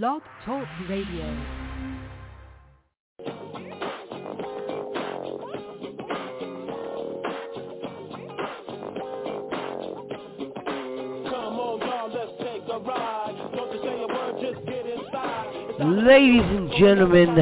Blog 0.00 0.22
Talk 0.46 0.66
Radio. 0.88 1.26
Ladies 16.06 16.42
and 16.42 16.70
gentlemen, 16.78 17.34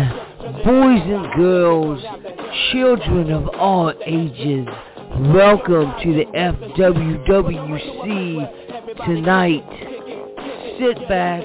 boys 0.65 1.03
and 1.07 1.33
girls, 1.37 2.03
children 2.73 3.31
of 3.31 3.47
all 3.51 3.93
ages, 4.05 4.67
welcome 5.33 5.95
to 6.03 6.13
the 6.15 6.25
FWWC 6.35 7.87
tonight. 9.07 9.65
Sit 10.81 11.09
back, 11.09 11.45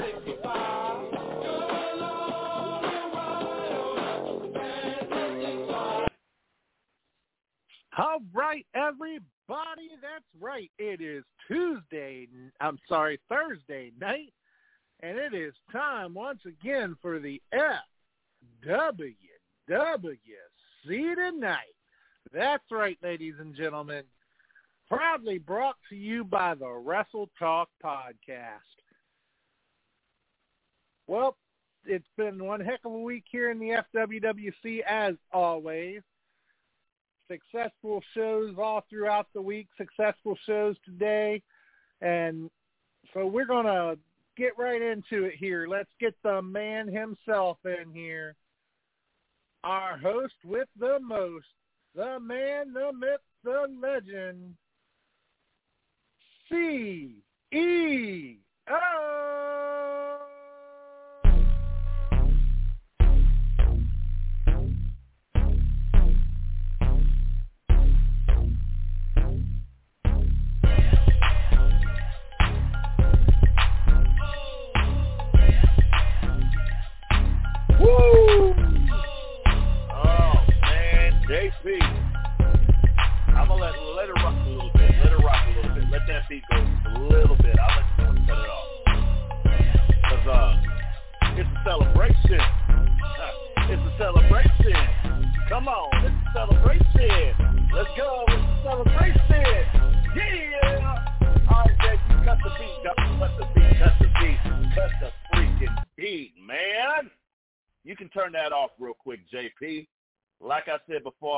I'm 12.71 12.79
sorry, 12.87 13.19
Thursday 13.27 13.91
night, 13.99 14.31
and 15.03 15.17
it 15.17 15.33
is 15.33 15.53
time 15.73 16.13
once 16.13 16.39
again 16.45 16.95
for 17.01 17.19
the 17.19 17.41
FWWC 17.53 19.11
tonight. 20.87 21.75
That's 22.33 22.63
right, 22.71 22.97
ladies 23.03 23.33
and 23.41 23.53
gentlemen. 23.53 24.05
Proudly 24.87 25.37
brought 25.37 25.75
to 25.89 25.97
you 25.97 26.23
by 26.23 26.55
the 26.55 26.69
Wrestle 26.69 27.29
Talk 27.37 27.67
Podcast. 27.83 28.61
Well, 31.07 31.35
it's 31.83 32.07
been 32.15 32.41
one 32.41 32.61
heck 32.61 32.85
of 32.85 32.93
a 32.93 32.97
week 32.97 33.25
here 33.29 33.51
in 33.51 33.59
the 33.59 33.83
FWWC 33.93 34.79
as 34.87 35.15
always. 35.33 36.03
Successful 37.29 38.01
shows 38.13 38.55
all 38.57 38.85
throughout 38.89 39.27
the 39.33 39.41
week, 39.41 39.67
successful 39.77 40.37
shows 40.45 40.77
today. 40.85 41.43
And 41.99 42.49
so 43.13 43.25
we're 43.25 43.45
going 43.45 43.65
to 43.65 43.97
get 44.37 44.57
right 44.57 44.81
into 44.81 45.25
it 45.25 45.35
here. 45.35 45.67
Let's 45.67 45.89
get 45.99 46.15
the 46.23 46.41
man 46.41 46.87
himself 46.87 47.57
in 47.65 47.93
here. 47.93 48.35
Our 49.63 49.97
host 49.97 50.33
with 50.43 50.67
the 50.79 50.99
most, 50.99 51.45
the 51.95 52.19
man, 52.19 52.73
the 52.73 52.91
myth, 52.97 53.21
the 53.43 53.67
legend, 53.81 54.55
C 56.49 57.15
E 57.53 58.37
O. 58.69 59.40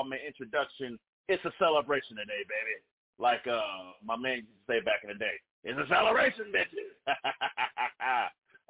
my 0.10 0.18
introduction, 0.26 1.00
it's 1.28 1.44
a 1.46 1.52
celebration 1.60 2.18
today, 2.18 2.44
baby. 2.48 2.78
Like 3.20 3.46
uh 3.48 3.94
my 4.04 4.18
man 4.18 4.38
used 4.38 4.50
to 4.68 4.74
say 4.74 4.80
back 4.82 5.04
in 5.04 5.10
the 5.10 5.16
day. 5.20 5.38
It's 5.64 5.80
a 5.80 5.88
celebration, 5.88 6.52
bitches. 6.52 6.92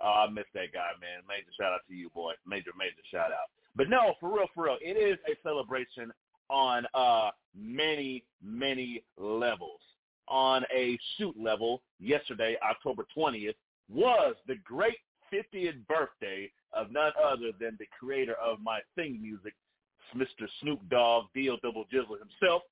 oh, 0.04 0.14
I 0.28 0.30
miss 0.30 0.46
that 0.54 0.74
guy, 0.74 0.92
man. 1.02 1.24
Major 1.28 1.50
shout 1.60 1.74
out 1.74 1.82
to 1.90 1.96
you, 1.96 2.10
boy. 2.10 2.34
Major, 2.46 2.72
major 2.78 3.02
shout 3.10 3.32
out. 3.32 3.50
But 3.76 3.90
no, 3.90 4.14
for 4.20 4.30
real, 4.36 4.48
for 4.54 4.66
real, 4.66 4.78
it 4.82 4.98
is 4.98 5.18
a 5.28 5.36
celebration 5.42 6.12
on 6.50 6.86
uh 6.94 7.32
many, 7.56 8.24
many 8.44 9.04
levels. 9.18 9.80
On 10.28 10.64
a 10.74 10.98
shoot 11.18 11.36
level, 11.38 11.82
yesterday, 12.00 12.56
October 12.64 13.06
20th, 13.16 13.56
was 13.90 14.36
the 14.48 14.56
great 14.64 14.98
50th 15.34 15.86
birthday 15.88 16.50
of 16.74 16.92
none 16.92 17.12
other 17.24 17.52
than 17.60 17.76
the 17.80 17.86
creator 18.00 18.36
of 18.36 18.60
my 18.62 18.80
thing 18.96 19.20
music, 19.22 19.54
Mr. 20.16 20.48
Snoop 20.62 20.80
Dogg, 20.90 21.26
D.O. 21.34 21.58
Double 21.64 21.86
Jizzle 21.86 22.18
himself. 22.20 22.64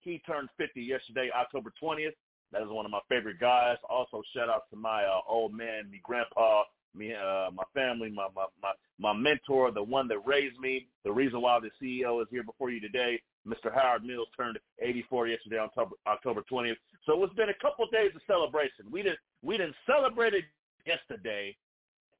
He 0.00 0.20
turned 0.26 0.48
50 0.58 0.80
yesterday, 0.82 1.30
October 1.34 1.72
20th. 1.82 2.14
That 2.52 2.62
is 2.62 2.68
one 2.68 2.84
of 2.84 2.90
my 2.90 3.00
favorite 3.08 3.40
guys. 3.40 3.76
Also, 3.88 4.22
shout 4.34 4.50
out 4.50 4.68
to 4.70 4.76
my 4.76 5.04
uh, 5.04 5.20
old 5.28 5.54
man, 5.54 5.90
me 5.90 6.00
grandpa, 6.02 6.64
me, 6.94 7.14
uh, 7.14 7.50
my 7.50 7.64
family, 7.72 8.10
my, 8.10 8.28
my 8.36 8.44
my 8.62 8.72
my 8.98 9.12
mentor, 9.14 9.70
the 9.70 9.82
one 9.82 10.06
that 10.08 10.18
raised 10.26 10.58
me. 10.58 10.86
The 11.04 11.12
reason 11.12 11.40
why 11.40 11.58
the 11.60 11.70
CEO 11.80 12.20
is 12.20 12.28
here 12.30 12.42
before 12.42 12.70
you 12.70 12.80
today, 12.80 13.20
Mr. 13.48 13.72
Howard 13.74 14.04
Mills, 14.04 14.28
turned 14.36 14.58
84 14.80 15.28
yesterday 15.28 15.58
on 15.58 15.66
October, 15.68 15.96
October 16.06 16.44
20th. 16.50 16.76
So 17.06 17.22
it's 17.24 17.34
been 17.34 17.48
a 17.48 17.62
couple 17.62 17.86
of 17.86 17.90
days 17.90 18.10
of 18.14 18.20
celebration. 18.26 18.86
We 18.90 19.02
didn't 19.02 19.18
we 19.42 19.56
didn't 19.56 19.76
celebrate 19.86 20.34
it 20.34 20.44
yesterday. 20.86 21.56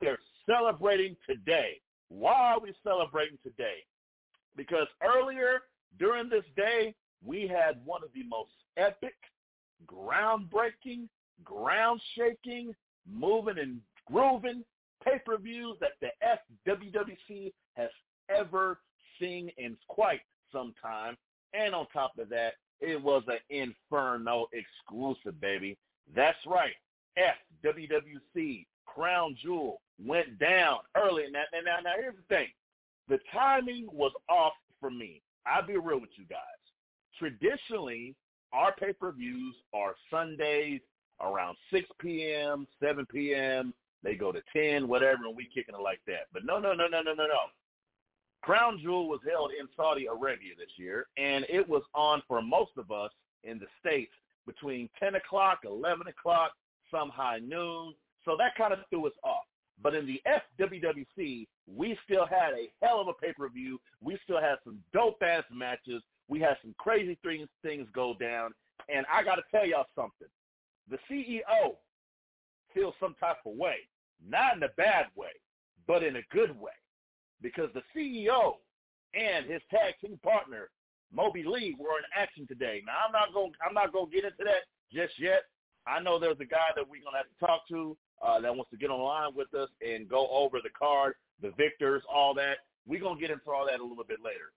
They're 0.01 0.19
celebrating 0.47 1.17
today. 1.29 1.81
Why 2.09 2.55
are 2.55 2.61
we 2.61 2.73
celebrating 2.83 3.39
today? 3.43 3.85
Because 4.57 4.87
earlier 5.03 5.63
during 5.99 6.29
this 6.29 6.45
day, 6.57 6.95
we 7.25 7.47
had 7.47 7.85
one 7.85 8.03
of 8.03 8.11
the 8.15 8.25
most 8.25 8.51
epic, 8.77 9.15
groundbreaking, 9.87 11.09
ground-shaking, 11.45 12.75
moving 13.11 13.59
and 13.59 13.81
grooving 14.11 14.65
pay-per-views 15.05 15.77
that 15.81 15.93
the 16.01 16.11
FWWC 16.67 17.53
has 17.75 17.91
ever 18.29 18.79
seen 19.21 19.51
in 19.59 19.77
quite 19.89 20.21
some 20.53 20.75
time. 20.81 21.17
And 21.55 21.75
on 21.75 21.87
top 21.93 22.13
of 22.19 22.29
that, 22.31 22.55
it 22.81 23.01
was 23.01 23.23
an 23.29 23.39
Inferno 23.51 24.47
exclusive, 24.53 25.41
baby. 25.41 25.77
That's 26.15 26.39
right. 26.47 26.73
FWWC 27.65 28.67
Crown 28.87 29.37
Jewel 29.43 29.81
went 30.05 30.39
down 30.39 30.79
early. 30.97 31.25
Now, 31.31 31.45
now, 31.53 31.61
now, 31.65 31.81
now, 31.83 31.93
here's 31.97 32.17
the 32.17 32.35
thing. 32.35 32.49
The 33.13 33.19
timing 33.31 33.89
was 33.93 34.13
off 34.31 34.55
for 34.81 34.91
me. 34.91 35.21
I'll 35.45 35.67
be 35.67 35.77
real 35.77 36.01
with 36.01 36.17
you 36.17 36.25
guys. 36.31 36.39
Traditionally, 37.19 38.15
our 38.55 38.73
pay-per-views 38.73 39.55
are 39.75 39.95
Sundays 40.11 40.81
around 41.21 41.59
6 41.71 41.87
p.m., 42.01 42.67
7 42.83 43.05
p.m. 43.13 43.75
They 44.03 44.15
go 44.15 44.33
to 44.33 44.41
10, 44.57 44.89
whatever, 44.89 45.27
and 45.27 45.37
we 45.37 45.45
kicking 45.45 45.75
it 45.75 45.83
like 45.83 46.01
that. 46.07 46.29
But 46.33 46.47
no, 46.47 46.59
no, 46.59 46.73
no, 46.73 46.87
no, 46.87 47.03
no, 47.03 47.13
no, 47.13 47.27
no. 47.27 47.41
Crown 48.41 48.81
Jewel 48.83 49.11
was 49.11 49.21
held 49.31 49.51
in 49.61 49.69
Saudi 49.77 50.07
Arabia 50.07 50.55
this 50.57 50.73
year, 50.79 51.09
and 51.19 51.45
it 51.51 51.69
was 51.69 51.83
on 51.95 52.23
for 52.27 52.41
most 52.41 52.73
of 52.79 52.91
us 52.91 53.11
in 53.45 53.59
the 53.59 53.67
States 53.79 54.13
between 54.47 54.89
10 54.99 55.17
o'clock, 55.17 55.59
11 55.67 56.07
o'clock, 56.07 56.53
some 56.91 57.11
high 57.11 57.41
noon. 57.41 57.93
So 58.25 58.39
that 58.39 58.55
kind 58.57 58.73
of 58.73 58.79
threw 58.89 59.07
us 59.07 59.13
off. 59.23 59.45
But 59.81 59.95
in 59.95 60.07
the 60.07 60.21
FWWC, 60.61 61.47
we 61.67 61.99
still 62.05 62.27
had 62.27 62.53
a 62.55 62.71
hell 62.83 63.01
of 63.01 63.09
a 63.09 63.15
pay-per-view. 63.15 63.81
We 64.01 64.19
still 64.25 64.41
had 64.41 64.57
some 64.65 64.79
dope-ass 64.93 65.45
matches. 65.53 66.03
We 66.29 66.41
had 66.41 66.57
some 66.63 66.75
crazy 66.79 67.19
things, 67.25 67.49
things 67.63 67.89
go 67.95 68.15
down. 68.19 68.53
And 68.89 69.07
I 69.13 69.23
got 69.23 69.37
to 69.37 69.43
tell 69.51 69.67
y'all 69.67 69.87
something. 69.95 70.29
The 70.91 70.99
CEO 71.11 71.77
feels 72.75 72.95
some 73.01 73.15
type 73.21 73.39
of 73.47 73.57
way. 73.57 73.77
Not 74.27 74.57
in 74.57 74.63
a 74.63 74.69
bad 74.77 75.07
way, 75.17 75.31
but 75.87 76.03
in 76.03 76.17
a 76.17 76.23
good 76.31 76.59
way. 76.61 76.73
because 77.43 77.69
the 77.75 77.83
CEO 77.95 78.55
and 79.15 79.47
his 79.47 79.61
tag 79.71 79.95
team 80.01 80.19
partner 80.23 80.71
Moby 81.15 81.45
Lee 81.45 81.77
were 81.79 81.99
in 81.99 82.05
action 82.17 82.47
today. 82.47 82.83
Now 82.87 82.95
I'm 83.07 83.13
not 83.13 83.35
going 83.35 83.53
I'm 83.67 83.75
not 83.75 83.93
going 83.93 84.07
to 84.11 84.15
get 84.15 84.25
into 84.25 84.45
that 84.45 84.65
just 84.93 85.19
yet. 85.19 85.43
I 85.87 86.01
know 86.01 86.19
there's 86.19 86.41
a 86.41 86.47
guy 86.47 86.71
that 86.77 86.89
we're 86.89 87.03
going 87.03 87.13
to 87.13 87.19
have 87.19 87.27
to 87.27 87.47
talk 87.47 87.69
to 87.69 87.97
uh, 88.23 88.41
that 88.41 88.55
wants 88.55 88.71
to 88.71 88.77
get 88.77 88.91
online 88.91 89.35
with 89.35 89.53
us 89.55 89.69
and 89.87 90.09
go 90.09 90.29
over 90.31 90.59
the 90.63 90.71
card, 90.79 91.15
the 91.41 91.53
victors, 91.57 92.03
all 92.13 92.35
that. 92.35 92.59
We're 92.87 93.01
going 93.01 93.17
to 93.17 93.21
get 93.21 93.31
into 93.31 93.51
all 93.51 93.67
that 93.71 93.81
a 93.81 93.85
little 93.85 94.05
bit 94.05 94.19
later. 94.25 94.53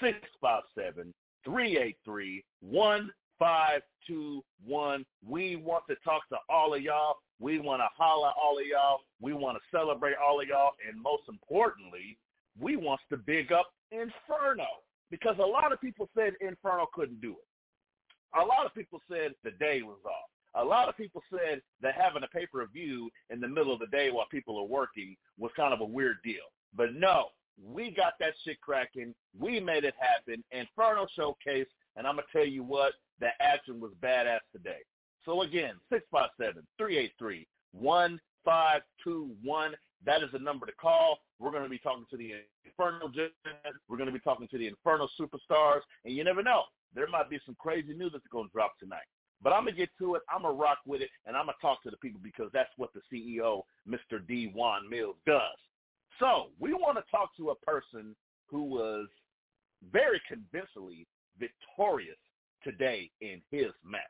Six 0.00 0.18
five 0.40 0.62
seven 0.74 1.12
three 1.44 1.78
eight 1.78 1.96
three 2.04 2.44
one 2.60 3.10
five 3.38 3.82
two 4.06 4.42
one. 4.64 5.04
We 5.26 5.56
want 5.56 5.84
to 5.88 5.96
talk 6.04 6.28
to 6.28 6.36
all 6.48 6.74
of 6.74 6.82
y'all. 6.82 7.16
We 7.40 7.58
want 7.58 7.80
to 7.80 7.88
holler 7.96 8.30
all 8.40 8.58
of 8.58 8.66
y'all. 8.66 9.00
We 9.20 9.32
want 9.32 9.56
to 9.56 9.76
celebrate 9.76 10.14
all 10.16 10.40
of 10.40 10.48
y'all. 10.48 10.72
And 10.86 11.02
most 11.02 11.22
importantly, 11.28 12.18
we 12.58 12.76
want 12.76 13.00
to 13.10 13.16
big 13.16 13.50
up 13.52 13.72
Inferno 13.90 14.66
because 15.10 15.36
a 15.38 15.46
lot 15.46 15.72
of 15.72 15.80
people 15.80 16.08
said 16.16 16.34
Inferno 16.40 16.86
couldn't 16.94 17.20
do 17.20 17.32
it. 17.32 18.40
A 18.40 18.44
lot 18.44 18.64
of 18.64 18.74
people 18.74 19.00
said 19.10 19.32
the 19.42 19.50
day 19.52 19.82
was 19.82 19.98
off. 20.04 20.30
A 20.56 20.64
lot 20.64 20.88
of 20.88 20.96
people 20.96 21.22
said 21.30 21.62
that 21.80 21.94
having 21.94 22.24
a 22.24 22.28
pay-per-view 22.28 23.10
in 23.30 23.40
the 23.40 23.48
middle 23.48 23.72
of 23.72 23.78
the 23.78 23.86
day 23.86 24.10
while 24.10 24.26
people 24.30 24.58
are 24.58 24.64
working 24.64 25.16
was 25.38 25.52
kind 25.56 25.72
of 25.72 25.80
a 25.80 25.84
weird 25.84 26.16
deal. 26.24 26.50
But 26.76 26.94
no, 26.94 27.30
we 27.62 27.90
got 27.90 28.14
that 28.20 28.34
shit 28.44 28.60
cracking. 28.60 29.14
We 29.38 29.60
made 29.60 29.84
it 29.84 29.94
happen. 29.98 30.42
Inferno 30.50 31.06
Showcase, 31.14 31.68
and 31.96 32.06
I'm 32.06 32.16
going 32.16 32.26
to 32.30 32.38
tell 32.38 32.46
you 32.46 32.64
what, 32.64 32.94
the 33.20 33.28
action 33.40 33.80
was 33.80 33.92
badass 34.02 34.40
today. 34.52 34.82
So 35.24 35.42
again, 35.42 35.74
657-383-1521. 36.80 37.46
That 40.06 40.22
is 40.22 40.32
the 40.32 40.38
number 40.38 40.64
to 40.64 40.72
call. 40.72 41.18
We're 41.38 41.50
going 41.50 41.64
to 41.64 41.68
be 41.68 41.78
talking 41.78 42.06
to 42.10 42.16
the 42.16 42.32
Inferno 42.64 43.08
Judges. 43.08 43.34
We're 43.88 43.98
going 43.98 44.08
to 44.08 44.12
be 44.12 44.20
talking 44.20 44.48
to 44.48 44.56
the 44.58 44.66
Inferno 44.66 45.08
Superstars. 45.20 45.82
And 46.04 46.16
you 46.16 46.24
never 46.24 46.42
know. 46.42 46.62
There 46.94 47.06
might 47.06 47.28
be 47.28 47.38
some 47.44 47.54
crazy 47.58 47.92
news 47.92 48.12
that's 48.12 48.26
going 48.32 48.46
to 48.46 48.52
drop 48.52 48.78
tonight. 48.80 49.06
But 49.42 49.52
I'm 49.52 49.64
going 49.64 49.74
to 49.74 49.80
get 49.80 49.90
to 49.98 50.16
it. 50.16 50.22
I'm 50.32 50.42
to 50.42 50.50
rock 50.50 50.78
with 50.86 51.00
it. 51.00 51.10
And 51.26 51.36
I'm 51.36 51.46
going 51.46 51.56
to 51.58 51.66
talk 51.66 51.82
to 51.84 51.90
the 51.90 51.96
people 51.96 52.20
because 52.22 52.50
that's 52.52 52.70
what 52.76 52.90
the 52.92 53.00
CEO, 53.12 53.62
Mr. 53.88 54.26
D. 54.26 54.50
Juan 54.54 54.88
Mills, 54.88 55.16
does. 55.26 55.40
So 56.18 56.48
we 56.58 56.74
want 56.74 56.98
to 56.98 57.04
talk 57.10 57.34
to 57.38 57.50
a 57.50 57.54
person 57.56 58.14
who 58.50 58.64
was 58.64 59.06
very 59.92 60.20
convincingly 60.28 61.06
victorious 61.38 62.18
today 62.62 63.10
in 63.22 63.40
his 63.50 63.72
match. 63.84 64.00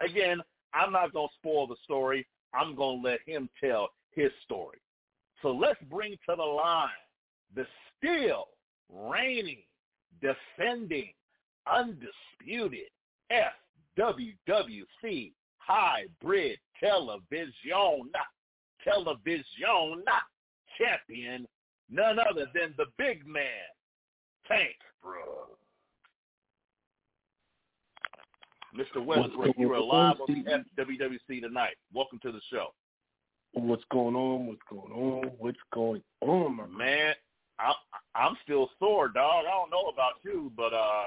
Again, 0.00 0.40
I'm 0.72 0.92
not 0.92 1.12
going 1.12 1.28
to 1.28 1.34
spoil 1.38 1.66
the 1.66 1.76
story. 1.84 2.26
I'm 2.54 2.74
going 2.74 3.02
to 3.02 3.08
let 3.08 3.20
him 3.26 3.50
tell 3.62 3.88
his 4.12 4.30
story. 4.44 4.78
So 5.42 5.52
let's 5.52 5.80
bring 5.90 6.12
to 6.28 6.36
the 6.36 6.42
line 6.42 6.88
the 7.54 7.66
still 7.98 8.46
reigning, 8.90 9.62
defending, 10.20 11.10
undisputed 11.70 12.88
FWWC 13.98 15.32
hybrid 15.58 16.58
television, 16.78 18.10
television 18.84 20.04
champion, 20.78 21.46
none 21.90 22.18
other 22.18 22.46
than 22.54 22.74
the 22.76 22.86
big 22.98 23.26
man, 23.26 23.44
Tank 24.46 24.76
Bro. 25.02 25.48
Mr. 28.76 29.02
Westbrook, 29.04 29.56
you 29.56 29.72
are 29.72 29.80
live 29.80 30.20
on 30.20 30.44
the 30.44 30.82
FWWC 30.82 31.40
tonight. 31.40 31.76
Welcome 31.94 32.18
to 32.22 32.32
the 32.32 32.40
show. 32.52 32.74
What's 33.54 33.84
going 33.90 34.14
on? 34.14 34.46
What's 34.46 34.60
going 34.68 34.92
on? 34.92 35.30
What's 35.38 35.58
going 35.72 36.02
on, 36.20 36.56
my 36.56 36.66
man? 36.66 37.14
I, 37.58 37.72
I'm 38.14 38.36
still 38.42 38.68
sore, 38.78 39.08
dog. 39.08 39.46
I 39.46 39.50
don't 39.50 39.70
know 39.70 39.88
about 39.90 40.14
you, 40.22 40.52
but 40.54 40.74
uh, 40.74 41.04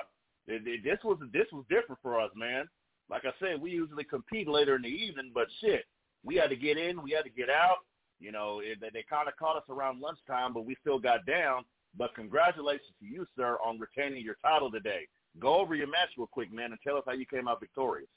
this 0.47 0.97
was 1.03 1.19
this 1.31 1.45
was 1.53 1.63
different 1.69 1.99
for 2.01 2.19
us, 2.19 2.31
man. 2.35 2.67
Like 3.09 3.23
I 3.25 3.31
said, 3.39 3.61
we 3.61 3.71
usually 3.71 4.03
compete 4.03 4.47
later 4.47 4.75
in 4.75 4.83
the 4.83 4.87
evening, 4.87 5.31
but 5.33 5.47
shit, 5.61 5.85
we 6.23 6.35
had 6.35 6.49
to 6.49 6.55
get 6.55 6.77
in, 6.77 7.01
we 7.01 7.11
had 7.11 7.23
to 7.23 7.29
get 7.29 7.49
out. 7.49 7.77
You 8.19 8.31
know, 8.31 8.59
it, 8.59 8.79
they 8.81 9.03
kind 9.09 9.27
of 9.27 9.37
caught 9.37 9.57
us 9.57 9.63
around 9.69 10.01
lunchtime, 10.01 10.53
but 10.53 10.65
we 10.65 10.75
still 10.81 10.99
got 10.99 11.25
down. 11.25 11.63
But 11.97 12.13
congratulations 12.15 12.93
to 12.99 13.05
you, 13.05 13.25
sir, 13.35 13.57
on 13.65 13.79
retaining 13.79 14.23
your 14.23 14.35
title 14.43 14.69
today. 14.69 15.07
Go 15.39 15.59
over 15.59 15.73
your 15.73 15.87
match 15.87 16.09
real 16.17 16.27
quick, 16.27 16.51
man, 16.51 16.71
and 16.71 16.79
tell 16.85 16.97
us 16.97 17.03
how 17.05 17.13
you 17.13 17.25
came 17.25 17.47
out 17.47 17.59
victorious. 17.59 18.09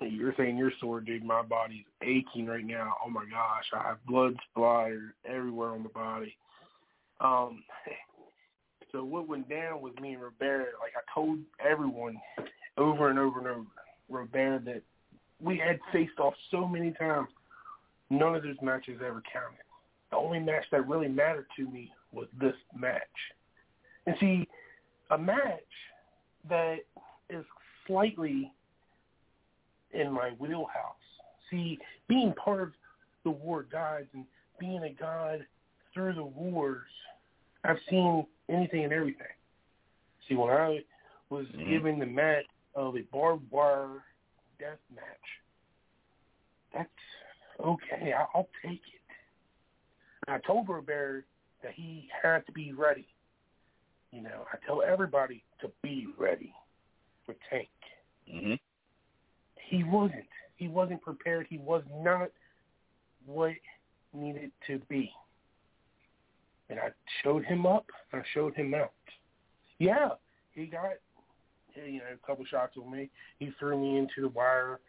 You're 0.00 0.34
saying 0.36 0.56
you're 0.56 0.72
sore, 0.80 1.00
dude. 1.00 1.24
My 1.24 1.42
body's 1.42 1.84
aching 2.02 2.46
right 2.46 2.64
now. 2.64 2.94
Oh 3.04 3.10
my 3.10 3.24
gosh, 3.24 3.64
I 3.72 3.88
have 3.88 4.04
blood 4.06 4.34
splattered 4.50 5.12
everywhere 5.24 5.70
on 5.70 5.82
the 5.82 5.88
body. 5.88 6.36
Um, 7.20 7.62
so 8.92 9.04
what 9.04 9.28
went 9.28 9.48
down 9.48 9.80
with 9.80 9.98
me 10.00 10.12
and 10.12 10.22
Robert, 10.22 10.74
like 10.80 10.92
I 10.96 11.14
told 11.14 11.38
everyone 11.64 12.16
over 12.76 13.08
and 13.08 13.18
over 13.18 13.38
and 13.38 13.48
over, 13.48 13.66
Robert, 14.12 14.64
that 14.64 14.82
we 15.40 15.58
had 15.58 15.80
faced 15.92 16.18
off 16.18 16.34
so 16.50 16.66
many 16.66 16.92
times. 16.92 17.28
None 18.10 18.34
of 18.34 18.42
those 18.42 18.56
matches 18.62 19.00
ever 19.04 19.22
counted. 19.32 19.64
The 20.10 20.16
only 20.16 20.38
match 20.38 20.64
that 20.70 20.86
really 20.86 21.08
mattered 21.08 21.46
to 21.56 21.68
me 21.68 21.90
was 22.12 22.26
this 22.38 22.54
match. 22.76 23.00
And 24.06 24.14
see, 24.20 24.46
a 25.10 25.18
match 25.18 25.60
that 26.48 26.80
is 27.30 27.44
slightly 27.86 28.52
in 29.92 30.12
my 30.12 30.30
wheelhouse. 30.38 30.96
See, 31.50 31.78
being 32.08 32.34
part 32.34 32.62
of 32.62 32.72
the 33.24 33.30
war 33.30 33.64
gods 33.70 34.06
and 34.12 34.24
being 34.58 34.82
a 34.82 34.92
god 34.92 35.46
through 35.94 36.14
the 36.14 36.24
wars, 36.24 36.82
I've 37.64 37.78
seen 37.88 38.26
anything 38.48 38.84
and 38.84 38.92
everything. 38.92 39.26
See, 40.28 40.34
when 40.34 40.50
I 40.50 40.84
was 41.30 41.46
mm-hmm. 41.46 41.70
given 41.70 41.98
the 41.98 42.06
match 42.06 42.44
of 42.74 42.96
a 42.96 43.02
barbed 43.12 43.50
wire 43.50 44.04
death 44.58 44.78
match, 44.94 45.04
that's 46.74 46.88
okay. 47.64 48.12
I'll 48.34 48.48
take 48.64 48.72
it. 48.72 49.02
And 50.26 50.36
I 50.36 50.46
told 50.46 50.68
Robert 50.68 51.24
that 51.62 51.72
he 51.74 52.08
had 52.22 52.44
to 52.46 52.52
be 52.52 52.72
ready. 52.72 53.06
You 54.10 54.22
know, 54.22 54.44
I 54.52 54.56
tell 54.66 54.82
everybody 54.82 55.42
to 55.60 55.70
be 55.82 56.06
ready 56.18 56.52
for 57.24 57.34
Tank. 57.50 57.68
Mm-hmm. 58.32 58.54
He 59.68 59.84
wasn't. 59.84 60.26
He 60.56 60.68
wasn't 60.68 61.02
prepared. 61.02 61.46
He 61.48 61.58
was 61.58 61.82
not 62.02 62.30
what 63.26 63.52
needed 64.12 64.50
to 64.66 64.80
be. 64.88 65.10
And 66.68 66.78
I 66.78 66.88
showed 67.22 67.44
him 67.44 67.66
up. 67.66 67.86
I 68.12 68.22
showed 68.34 68.54
him 68.54 68.74
out. 68.74 68.92
Yeah, 69.78 70.10
he 70.52 70.66
got 70.66 70.92
you 71.76 71.98
know 71.98 72.04
a 72.12 72.26
couple 72.26 72.44
shots 72.44 72.76
with 72.76 72.86
me. 72.86 73.10
He 73.38 73.50
threw 73.58 73.78
me 73.78 73.98
into 73.98 74.22
the 74.22 74.28
wire. 74.28 74.80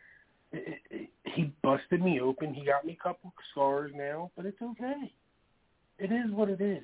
It, 0.51 0.79
it, 0.89 1.09
he 1.25 1.51
busted 1.63 2.01
me 2.01 2.19
open. 2.19 2.53
He 2.53 2.65
got 2.65 2.85
me 2.85 2.97
a 2.99 3.03
couple 3.03 3.33
scars 3.51 3.91
now, 3.95 4.31
but 4.35 4.45
it's 4.45 4.61
okay. 4.61 5.11
It 5.99 6.11
is 6.11 6.31
what 6.31 6.49
it 6.49 6.61
is. 6.61 6.83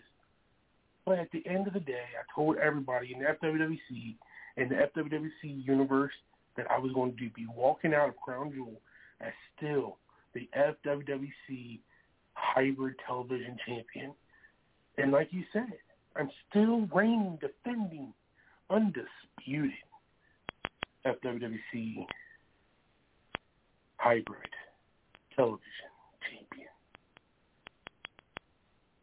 But 1.05 1.19
at 1.19 1.31
the 1.31 1.43
end 1.47 1.67
of 1.67 1.73
the 1.73 1.79
day, 1.79 2.05
I 2.19 2.23
told 2.35 2.57
everybody 2.57 3.13
in 3.13 3.19
the 3.19 3.25
FWWC 3.25 4.15
and 4.57 4.69
the 4.69 4.75
FWWC 4.75 5.65
universe 5.65 6.13
that 6.57 6.69
I 6.69 6.77
was 6.77 6.91
going 6.93 7.11
to 7.17 7.29
be 7.29 7.47
walking 7.55 7.93
out 7.93 8.09
of 8.09 8.17
Crown 8.17 8.51
Jewel 8.53 8.81
as 9.21 9.31
still 9.55 9.97
the 10.33 10.47
FWWC 10.57 11.79
hybrid 12.33 12.95
television 13.07 13.57
champion. 13.65 14.13
And 14.97 15.11
like 15.11 15.29
you 15.31 15.43
said, 15.53 15.73
I'm 16.15 16.29
still 16.49 16.87
reigning, 16.93 17.39
defending, 17.39 18.13
undisputed 18.69 19.71
FWWC 21.05 22.05
hybrid 23.97 24.49
television 25.35 25.91
champion. 26.29 26.67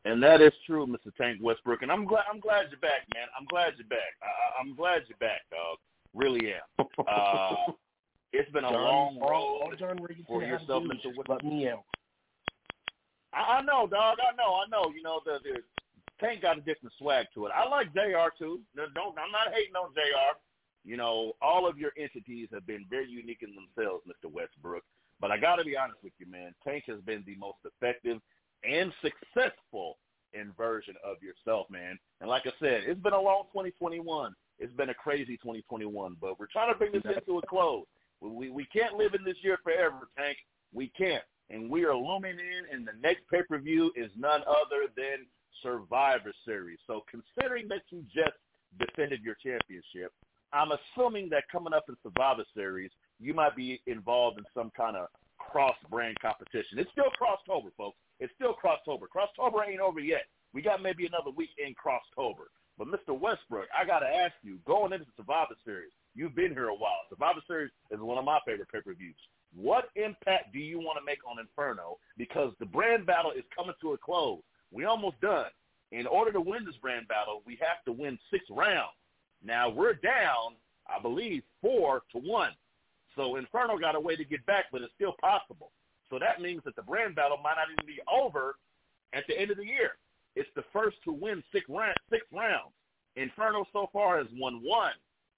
And 0.05 0.23
that 0.23 0.41
is 0.41 0.53
true, 0.67 0.87
Mr. 0.87 1.15
Tank 1.17 1.39
Westbrook. 1.43 1.83
And 1.83 1.91
I'm 1.91 2.05
glad 2.05 2.25
I'm 2.33 2.41
glad 2.41 2.67
you're 2.71 2.81
back, 2.81 3.07
man. 3.15 3.27
I'm 3.39 3.47
glad 3.47 3.75
you're 3.77 3.89
back. 3.89 4.15
I, 4.23 4.61
I'm 4.61 4.75
glad 4.75 5.03
you're 5.09 5.19
back, 5.19 5.43
dog. 5.51 5.79
Really 6.15 6.53
am. 6.53 6.87
Uh, 7.07 7.73
it's 8.33 8.51
been 8.51 8.65
a 8.65 8.71
John, 8.71 8.83
long 8.83 9.19
road 9.21 9.79
John 9.79 9.99
for 10.27 10.43
yourself, 10.43 10.83
Mr. 10.85 11.13
Let 11.29 11.45
me 11.45 11.69
out. 11.69 11.85
I, 13.33 13.59
I 13.59 13.63
know, 13.63 13.87
dog. 13.87 14.19
I 14.19 14.35
know. 14.37 14.61
I 14.61 14.69
know. 14.71 14.93
You 14.95 15.03
know, 15.03 15.21
the, 15.25 15.39
the 15.45 15.61
Tank 16.21 16.43
got 16.43 16.59
a 16.59 16.61
different 16.61 16.95
swag 16.99 17.27
to 17.35 17.47
it. 17.47 17.53
I 17.55 17.69
like 17.69 17.93
Jr. 17.93 18.33
too. 18.39 18.61
Don't. 18.75 19.17
I'm 19.19 19.33
not 19.33 19.53
hating 19.55 19.77
on 19.77 19.93
Jr. 19.93 20.37
You 20.87 20.97
know, 20.97 21.33
all 21.43 21.69
of 21.69 21.79
your 21.79 21.91
entities 21.99 22.49
have 22.55 22.65
been 22.65 22.87
very 22.89 23.11
unique 23.11 23.43
in 23.43 23.53
themselves, 23.55 24.05
Mr. 24.07 24.31
Westbrook. 24.31 24.85
But 25.21 25.33
I 25.33 25.39
got 25.39 25.57
to 25.57 25.65
be 25.65 25.77
honest 25.77 25.99
with 26.05 26.13
you, 26.19 26.27
man. 26.31 26.55
Tank 26.63 26.85
has 26.87 27.01
been 27.01 27.25
the 27.27 27.35
most 27.37 27.59
effective 27.65 28.21
and 28.63 28.93
successful 29.03 29.99
inversion 30.33 30.95
of 31.05 31.17
yourself, 31.23 31.67
man. 31.71 31.99
And 32.21 32.31
like 32.31 32.43
I 32.47 32.53
said, 32.61 32.83
it's 32.87 33.01
been 33.01 33.15
a 33.15 33.21
long 33.21 33.45
2021. 33.53 34.35
It's 34.61 34.73
been 34.75 34.91
a 34.91 34.95
crazy 34.95 35.37
2021, 35.39 36.17
but 36.21 36.39
we're 36.39 36.47
trying 36.47 36.73
to 36.73 36.79
bring 36.79 36.93
this 36.93 37.03
into 37.05 37.39
a 37.39 37.47
close. 37.47 37.85
We 38.21 38.49
we 38.51 38.65
can't 38.67 38.95
live 38.95 39.15
in 39.15 39.25
this 39.25 39.37
year 39.43 39.59
forever, 39.63 40.09
Tank. 40.17 40.39
We 40.73 40.91
can't, 40.97 41.25
and 41.51 41.69
we 41.69 41.85
are 41.85 41.95
looming 41.97 42.39
in. 42.39 42.75
And 42.75 42.87
the 42.87 42.93
next 43.03 43.23
pay 43.31 43.43
per 43.43 43.59
view 43.59 43.93
is 43.97 44.11
none 44.17 44.43
other 44.43 44.89
than 44.97 45.27
Survivor 45.63 46.33
Series. 46.45 46.79
So 46.87 47.05
considering 47.11 47.69
that 47.69 47.83
you 47.91 48.05
just 48.15 48.37
defended 48.79 49.23
your 49.23 49.37
championship, 49.43 50.13
I'm 50.53 50.71
assuming 50.73 51.29
that 51.31 51.45
coming 51.51 51.73
up 51.73 51.85
in 51.89 51.97
Survivor 52.03 52.45
Series, 52.55 52.91
you 53.21 53.35
might 53.35 53.57
be 53.57 53.81
involved 53.87 54.39
in 54.39 54.45
some 54.55 54.71
kind 54.77 54.97
of 54.97 55.09
cross-brand 55.39 56.17
competition. 56.21 56.79
It's 56.79 56.91
still 56.93 57.11
Crosstober, 57.21 57.71
folks. 57.77 57.99
It's 58.21 58.33
still 58.35 58.55
Crosstober. 58.55 59.07
Crosstober 59.09 59.67
ain't 59.69 59.81
over 59.81 60.01
yet. 60.01 60.23
We 60.53 60.63
got 60.63 60.83
maybe 60.83 61.07
another 61.07 61.31
week 61.31 61.51
in 61.59 61.75
Crosstober. 61.75 62.49
But 62.79 62.89
Mr. 62.89 63.19
Westbrook, 63.19 63.69
I 63.77 63.87
got 63.87 64.01
to 64.01 64.07
ask 64.07 64.35
you, 64.43 64.59
going 64.67 64.93
into 64.93 65.07
Survivor 65.17 65.55
Series, 65.65 65.93
you've 66.15 66.35
been 66.35 66.53
here 66.53 66.69
a 66.69 66.75
while. 66.75 67.01
Survivor 67.09 67.41
Series 67.47 67.71
is 67.91 68.01
one 68.01 68.19
of 68.19 68.25
my 68.25 68.39
favorite 68.47 68.71
pay-per-views. 68.71 69.17
What 69.55 69.89
impact 69.97 70.53
do 70.53 70.59
you 70.59 70.79
want 70.79 70.99
to 70.99 71.05
make 71.05 71.19
on 71.27 71.39
Inferno? 71.39 71.99
Because 72.19 72.53
the 72.61 72.67
brand 72.67 73.07
battle 73.07 73.31
is 73.31 73.45
coming 73.57 73.75
to 73.81 73.93
a 73.93 73.99
close. 73.99 74.41
We 74.71 74.85
almost 74.85 75.21
done. 75.21 75.47
In 75.93 76.07
order 76.07 76.33
to 76.33 76.41
win 76.41 76.65
this 76.67 76.77
brand 76.83 77.09
battle, 77.09 77.43
we 77.47 77.57
have 77.61 77.85
to 77.87 77.93
win 77.93 78.19
six 78.31 78.45
rounds. 78.51 78.93
Now 79.47 79.69
we're 79.69 79.95
down, 79.95 80.57
I 80.89 81.01
believe, 81.01 81.45
four 81.63 82.03
to 82.13 82.19
one. 82.19 82.51
So 83.15 83.37
Inferno 83.37 83.79
got 83.79 83.95
a 83.95 84.01
way 84.01 84.17
to 84.17 84.25
get 84.25 84.45
back, 84.45 84.65
but 84.73 84.83
it's 84.83 84.93
still 84.97 85.15
possible. 85.21 85.71
So 86.11 86.19
that 86.19 86.43
means 86.43 86.63
that 86.65 86.75
the 86.75 86.83
brand 86.83 87.15
battle 87.15 87.39
might 87.43 87.55
not 87.55 87.69
even 87.73 87.87
be 87.87 88.01
over 88.13 88.57
at 89.15 89.25
the 89.29 89.39
end 89.39 89.53
of 89.53 89.57
the 89.57 89.65
year. 89.65 89.93
It's 90.35 90.49
the 90.57 90.65
first 90.73 90.97
to 91.05 91.13
win 91.13 91.45
six, 91.53 91.67
round, 91.69 91.95
six 92.11 92.27
rounds. 92.33 92.75
Inferno 93.15 93.65
so 93.73 93.89
far 93.93 94.19
has 94.19 94.27
won 94.35 94.61
one. 94.63 94.93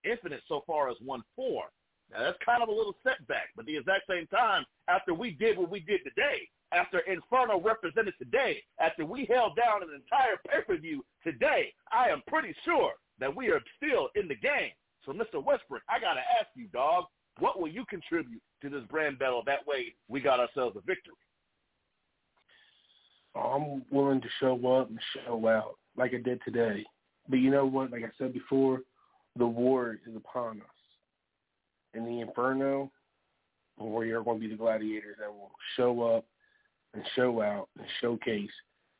Infinite 0.04 0.40
so 0.48 0.64
far 0.66 0.88
has 0.88 0.96
won 1.04 1.22
four. 1.36 1.64
Now 2.10 2.22
that's 2.22 2.38
kind 2.44 2.62
of 2.62 2.70
a 2.70 2.72
little 2.72 2.96
setback, 3.04 3.50
but 3.54 3.66
the 3.66 3.76
exact 3.76 4.04
same 4.08 4.26
time, 4.28 4.64
after 4.88 5.12
we 5.12 5.32
did 5.32 5.58
what 5.58 5.70
we 5.70 5.80
did 5.80 6.00
today, 6.02 6.48
after 6.72 7.00
Inferno 7.00 7.60
represented 7.60 8.14
today, 8.18 8.62
after 8.80 9.04
we 9.04 9.26
held 9.26 9.54
down 9.56 9.82
an 9.82 9.90
entire 9.94 10.38
pay-per-view 10.48 11.04
today, 11.22 11.74
I 11.92 12.08
am 12.08 12.22
pretty 12.26 12.54
sure 12.64 12.94
that 13.20 13.34
we 13.34 13.48
are 13.48 13.60
still 13.76 14.08
in 14.14 14.28
the 14.28 14.34
game. 14.34 14.72
So, 15.04 15.12
Mr. 15.12 15.42
Westbrook, 15.42 15.82
I 15.88 15.98
got 16.00 16.14
to 16.14 16.20
ask 16.20 16.48
you, 16.54 16.66
dog, 16.68 17.04
what 17.38 17.60
will 17.60 17.68
you 17.68 17.84
contribute 17.88 18.42
to 18.62 18.68
this 18.68 18.82
brand 18.90 19.18
battle? 19.18 19.42
That 19.46 19.66
way 19.66 19.94
we 20.08 20.20
got 20.20 20.40
ourselves 20.40 20.76
a 20.76 20.80
victory. 20.80 21.14
I'm 23.34 23.84
willing 23.90 24.20
to 24.20 24.28
show 24.40 24.54
up 24.78 24.90
and 24.90 24.98
show 25.14 25.46
out 25.48 25.76
like 25.96 26.12
I 26.14 26.18
did 26.18 26.40
today. 26.44 26.84
But 27.28 27.38
you 27.38 27.50
know 27.50 27.66
what? 27.66 27.92
Like 27.92 28.02
I 28.02 28.10
said 28.18 28.32
before, 28.32 28.80
the 29.36 29.46
war 29.46 29.98
is 30.06 30.16
upon 30.16 30.60
us. 30.60 30.66
In 31.94 32.04
the 32.04 32.20
Inferno, 32.20 32.90
we 33.80 34.10
are 34.10 34.22
going 34.22 34.40
to 34.40 34.48
be 34.48 34.52
the 34.52 34.58
gladiators 34.58 35.16
that 35.20 35.32
will 35.32 35.52
show 35.76 36.02
up 36.02 36.24
and 36.94 37.02
show 37.14 37.40
out 37.40 37.68
and 37.78 37.86
showcase 38.00 38.50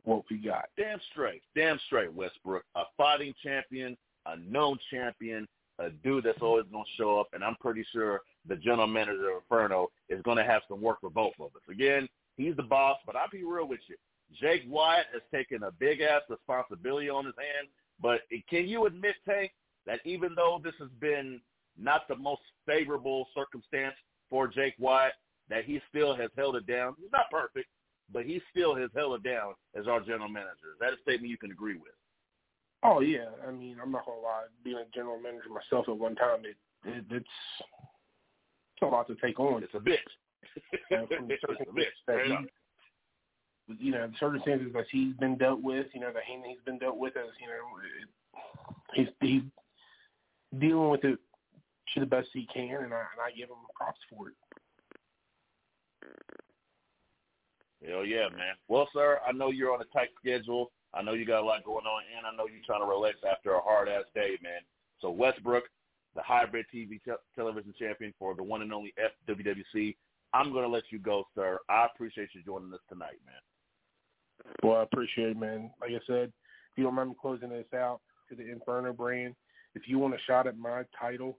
what 0.05 0.23
we 0.31 0.39
got. 0.39 0.67
Damn 0.77 1.01
straight. 1.11 1.43
Damn 1.55 1.79
straight, 1.87 2.13
Westbrook. 2.13 2.65
A 2.77 2.83
fighting 2.97 3.35
champion, 3.43 3.97
a 4.29 4.37
known 4.37 4.79
champion, 4.91 5.47
a 5.79 5.91
dude 5.91 6.25
that's 6.25 6.43
always 6.43 6.65
going 6.71 6.85
to 6.85 7.03
show 7.03 7.19
up, 7.21 7.29
and 7.33 7.43
I'm 7.45 7.57
pretty 7.61 7.85
sure 7.93 8.21
the 8.49 8.57
general 8.57 8.87
manager 8.87 9.31
of 9.31 9.43
Inferno 9.43 9.89
is 10.09 10.23
going 10.23 10.37
to 10.39 10.45
have 10.45 10.63
some 10.69 10.81
work 10.81 11.01
for 11.01 11.11
both 11.11 11.33
of 11.41 11.47
us. 11.47 11.63
Again, 11.71 12.09
he's 12.37 12.57
the 12.57 12.63
boss, 12.63 12.99
but 13.07 13.17
I'll 13.17 13.31
be 13.31 13.45
real 13.45 13.69
with 13.69 13.81
you. 13.89 13.97
Jake 14.41 14.63
Wyatt 14.69 15.07
has 15.13 15.23
taken 15.33 15.63
a 15.63 15.71
big-ass 15.73 16.23
responsibility 16.29 17.09
on 17.09 17.25
his 17.25 17.35
hands, 17.39 17.71
but 18.01 18.21
can 18.51 18.67
you 18.69 18.87
admit, 18.87 19.17
Tank, 19.27 19.53
that 19.87 20.01
even 20.05 20.35
though 20.35 20.61
this 20.63 20.75
has 20.79 20.91
been 21.01 21.41
not 21.79 22.09
the 22.09 22.17
most 22.17 22.43
favorable 22.67 23.27
circumstance 23.35 23.95
for 24.29 24.47
Jake 24.49 24.75
Wyatt, 24.79 25.15
that 25.49 25.65
he 25.65 25.81
still 25.89 26.15
has 26.15 26.31
held 26.37 26.57
it 26.57 26.67
down? 26.67 26.95
He's 27.01 27.13
not 27.13 27.31
perfect, 27.31 27.69
but 28.13 28.25
he 28.27 28.43
still 28.51 28.75
has 28.75 28.91
held 28.95 29.15
it 29.15 29.23
down 29.23 29.55
as 29.79 29.87
our 29.87 30.01
general 30.01 30.29
manager. 30.29 30.75
Is 30.75 30.81
that 30.81 30.93
a 30.93 31.01
statement 31.03 31.31
you 31.31 31.39
can 31.39 31.53
agree 31.53 31.77
with? 31.77 31.95
Oh 32.85 33.01
yeah, 33.01 33.27
I 33.47 33.51
mean 33.51 33.77
I'm 33.83 33.91
not 33.91 34.07
gonna 34.07 34.21
lie. 34.21 34.45
Being 34.65 34.77
a 34.77 34.85
general 34.95 35.21
manager 35.21 35.49
myself 35.49 35.89
at 35.89 35.99
one 35.99 36.15
time, 36.15 36.41
it, 36.45 36.57
it 36.85 37.05
it's 37.11 37.27
it's 38.75 38.83
a 38.83 38.87
lot 38.87 39.07
to 39.09 39.17
take 39.17 39.41
on. 39.41 39.63
It's 39.63 39.75
a 39.75 39.79
bitch. 39.79 39.97
from 40.89 41.29
the 41.29 41.35
it's 41.35 41.43
a 41.43 41.73
bitch. 41.73 41.85
That 42.07 42.25
he, 43.69 43.87
you 43.87 43.93
know, 43.93 44.07
the 44.07 44.15
circumstances 44.19 44.69
that 44.75 44.87
he's 44.91 45.15
been 45.17 45.37
dealt 45.37 45.63
with, 45.63 45.87
you 45.93 46.01
know, 46.01 46.13
the 46.13 46.21
hand 46.21 46.45
he's 46.47 46.65
been 46.65 46.79
dealt 46.79 46.97
with, 46.97 47.17
as 47.17 47.27
you 47.41 47.49
know, 47.49 47.81
it, 47.83 48.09
he's 48.95 49.09
he's 49.21 49.43
dealing 50.61 50.91
with 50.91 51.05
it 51.05 51.19
to 51.95 52.01
the 52.01 52.07
best 52.07 52.29
he 52.33 52.47
can, 52.53 52.85
and 52.85 52.95
I 52.95 53.01
and 53.01 53.21
I 53.25 53.31
give 53.37 53.49
him 53.49 53.57
props 53.77 54.01
for 54.11 54.29
it. 54.29 54.35
Hell 57.87 58.05
yeah, 58.05 58.29
man. 58.31 58.55
Well, 58.69 58.89
sir, 58.93 59.21
I 59.27 59.33
know 59.33 59.51
you're 59.51 59.73
on 59.73 59.81
a 59.81 59.85
tight 59.87 60.09
schedule. 60.21 60.71
I 60.95 61.03
know 61.03 61.13
you 61.13 61.27
got 61.27 61.43
a 61.43 61.47
lot 61.47 61.65
going 61.65 61.87
on, 61.87 62.03
and 62.17 62.27
I 62.27 62.35
know 62.37 62.49
you're 62.51 62.65
trying 62.65 62.81
to 62.81 62.87
relax 62.87 63.17
after 63.31 63.55
a 63.55 63.61
hard 63.61 63.89
ass 63.89 64.05
day, 64.15 64.39
man. 64.43 64.61
So 65.01 65.11
Westbrook, 65.11 65.65
the 66.15 66.23
hybrid 66.23 66.67
TV 66.75 67.01
te- 67.05 67.13
television 67.35 67.75
champion 67.79 68.15
for 68.19 68.35
the 68.35 68.43
one 68.43 68.63
and 68.63 68.73
only 68.73 68.95
FWWC, 69.29 69.97
I'm 70.33 70.53
going 70.53 70.65
to 70.65 70.69
let 70.69 70.85
you 70.91 70.99
go, 70.99 71.25
sir. 71.35 71.59
I 71.69 71.87
appreciate 71.87 72.31
you 72.33 72.43
joining 72.45 72.73
us 72.73 72.81
tonight, 72.89 73.19
man. 73.25 74.55
Well, 74.63 74.81
I 74.81 74.83
appreciate 74.83 75.31
it, 75.31 75.39
man. 75.39 75.71
Like 75.81 75.91
I 75.91 76.01
said, 76.07 76.33
if 76.73 76.77
you 76.77 76.85
don't 76.85 76.95
mind 76.95 77.11
me 77.11 77.17
closing 77.21 77.51
this 77.51 77.67
out 77.75 78.01
to 78.29 78.37
the 78.37 78.51
Inferno 78.51 78.93
brand, 78.93 79.35
if 79.75 79.83
you 79.87 79.99
want 79.99 80.15
a 80.15 80.19
shot 80.27 80.47
at 80.47 80.59
my 80.59 80.83
title, 80.99 81.39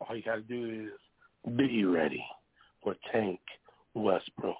all 0.00 0.16
you 0.16 0.22
got 0.22 0.36
to 0.36 0.42
do 0.42 0.88
is 0.88 1.56
be 1.56 1.84
ready 1.84 2.24
for 2.82 2.94
Tank 3.12 3.40
Westbrook. 3.94 4.56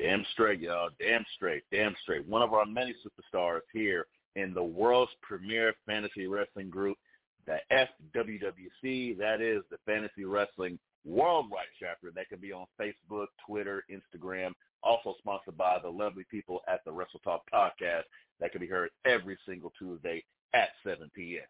Damn 0.00 0.24
straight, 0.32 0.60
y'all. 0.60 0.88
Damn 0.98 1.26
straight. 1.36 1.64
Damn 1.70 1.94
straight. 2.02 2.26
One 2.26 2.40
of 2.40 2.54
our 2.54 2.64
many 2.64 2.94
superstars 3.04 3.60
here 3.72 4.06
in 4.34 4.54
the 4.54 4.62
world's 4.62 5.12
premier 5.20 5.74
fantasy 5.84 6.26
wrestling 6.26 6.70
group, 6.70 6.96
the 7.46 7.58
FWWC. 7.70 9.18
That 9.18 9.42
is 9.42 9.62
the 9.70 9.76
Fantasy 9.84 10.24
Wrestling 10.24 10.78
Worldwide 11.04 11.66
chapter. 11.78 12.10
That 12.14 12.30
can 12.30 12.38
be 12.38 12.50
on 12.50 12.64
Facebook, 12.80 13.26
Twitter, 13.46 13.84
Instagram. 13.90 14.52
Also 14.82 15.16
sponsored 15.18 15.58
by 15.58 15.78
the 15.82 15.90
lovely 15.90 16.24
people 16.30 16.60
at 16.66 16.82
the 16.86 16.92
Wrestle 16.92 17.20
Talk 17.22 17.42
podcast. 17.52 18.04
That 18.40 18.52
can 18.52 18.62
be 18.62 18.66
heard 18.66 18.90
every 19.04 19.36
single 19.46 19.70
Tuesday 19.78 20.24
at 20.54 20.70
7 20.82 21.10
p.m. 21.14 21.44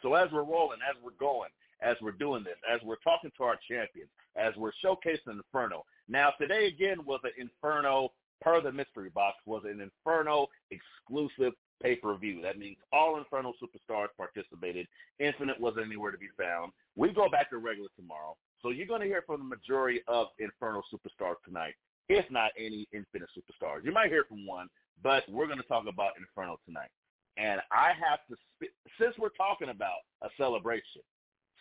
So 0.00 0.14
as 0.14 0.30
we're 0.30 0.44
rolling, 0.44 0.78
as 0.88 0.94
we're 1.02 1.10
going, 1.18 1.50
as 1.82 1.96
we're 2.00 2.12
doing 2.12 2.44
this, 2.44 2.56
as 2.72 2.80
we're 2.84 3.02
talking 3.02 3.32
to 3.36 3.42
our 3.42 3.58
champions, 3.68 4.10
as 4.36 4.54
we're 4.56 4.72
showcasing 4.84 5.32
Inferno. 5.32 5.84
Now, 6.08 6.32
today 6.40 6.66
again 6.66 7.04
was 7.04 7.20
an 7.24 7.32
Inferno, 7.38 8.12
per 8.40 8.60
the 8.60 8.72
mystery 8.72 9.10
box, 9.10 9.36
was 9.44 9.62
an 9.64 9.80
Inferno 9.80 10.46
exclusive 10.70 11.52
pay-per-view. 11.82 12.40
That 12.42 12.58
means 12.58 12.78
all 12.92 13.18
Inferno 13.18 13.52
superstars 13.62 14.08
participated. 14.16 14.86
Infinite 15.18 15.60
wasn't 15.60 15.86
anywhere 15.86 16.10
to 16.10 16.18
be 16.18 16.28
found. 16.36 16.72
We 16.96 17.12
go 17.12 17.28
back 17.28 17.50
to 17.50 17.58
regular 17.58 17.90
tomorrow. 17.96 18.36
So 18.62 18.70
you're 18.70 18.86
going 18.86 19.02
to 19.02 19.06
hear 19.06 19.22
from 19.26 19.40
the 19.40 19.56
majority 19.56 20.00
of 20.08 20.28
Inferno 20.38 20.82
superstars 20.92 21.36
tonight, 21.44 21.74
if 22.08 22.28
not 22.30 22.50
any 22.58 22.88
Infinite 22.92 23.28
superstars. 23.36 23.84
You 23.84 23.92
might 23.92 24.10
hear 24.10 24.24
from 24.28 24.46
one, 24.46 24.68
but 25.02 25.22
we're 25.28 25.46
going 25.46 25.60
to 25.60 25.68
talk 25.68 25.84
about 25.88 26.12
Inferno 26.18 26.58
tonight. 26.66 26.90
And 27.36 27.60
I 27.70 27.92
have 27.92 28.20
to, 28.28 28.66
since 29.00 29.14
we're 29.18 29.28
talking 29.30 29.68
about 29.68 30.00
a 30.22 30.28
celebration, 30.36 31.02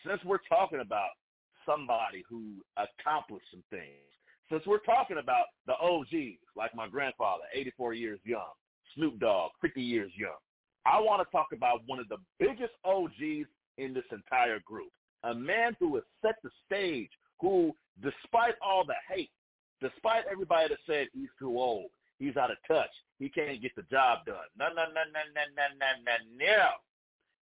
since 0.06 0.24
we're 0.24 0.40
talking 0.50 0.80
about 0.80 1.10
somebody 1.66 2.24
who 2.28 2.54
accomplished 2.78 3.46
some 3.52 3.64
things, 3.70 4.10
since 4.50 4.66
we're 4.66 4.80
talking 4.80 5.18
about 5.18 5.46
the 5.66 5.74
OGs, 5.74 6.40
like 6.56 6.74
my 6.76 6.88
grandfather, 6.88 7.44
84 7.54 7.94
years 7.94 8.20
young, 8.24 8.52
Snoop 8.96 9.20
Dogg, 9.20 9.52
50 9.62 9.82
years 9.82 10.12
young, 10.16 10.38
I 10.86 11.00
want 11.00 11.22
to 11.26 11.32
talk 11.32 11.48
about 11.54 11.82
one 11.86 12.00
of 12.00 12.08
the 12.08 12.18
biggest 12.40 12.74
OGs 12.86 13.48
in 13.78 13.94
this 13.94 14.06
entire 14.12 14.60
group, 14.60 14.90
a 15.24 15.34
man 15.34 15.76
who 15.80 15.96
has 15.96 16.04
set 16.22 16.36
the 16.44 16.50
stage, 16.66 17.10
who, 17.42 17.74
despite 18.02 18.56
all 18.62 18.86
the 18.86 18.96
hate, 19.14 19.32
despite 19.82 20.24
everybody 20.32 20.70
that 20.70 20.80
said 20.88 21.08
he's 21.14 21.30
too 21.38 21.60
old, 21.60 21.90
he's 22.20 22.38
out 22.38 22.52
of 22.52 22.58
touch, 22.68 22.90
he 23.20 23.30
can't 23.30 23.62
get 23.62 23.76
the 23.76 23.84
job 23.84 24.26
done. 24.26 24.36
No, 24.58 24.68
no, 24.70 24.86
no, 24.86 25.04
no, 25.14 25.22
no, 25.36 25.44
no, 25.56 25.66
no, 25.78 26.16
no, 26.38 26.46
no. 26.46 26.68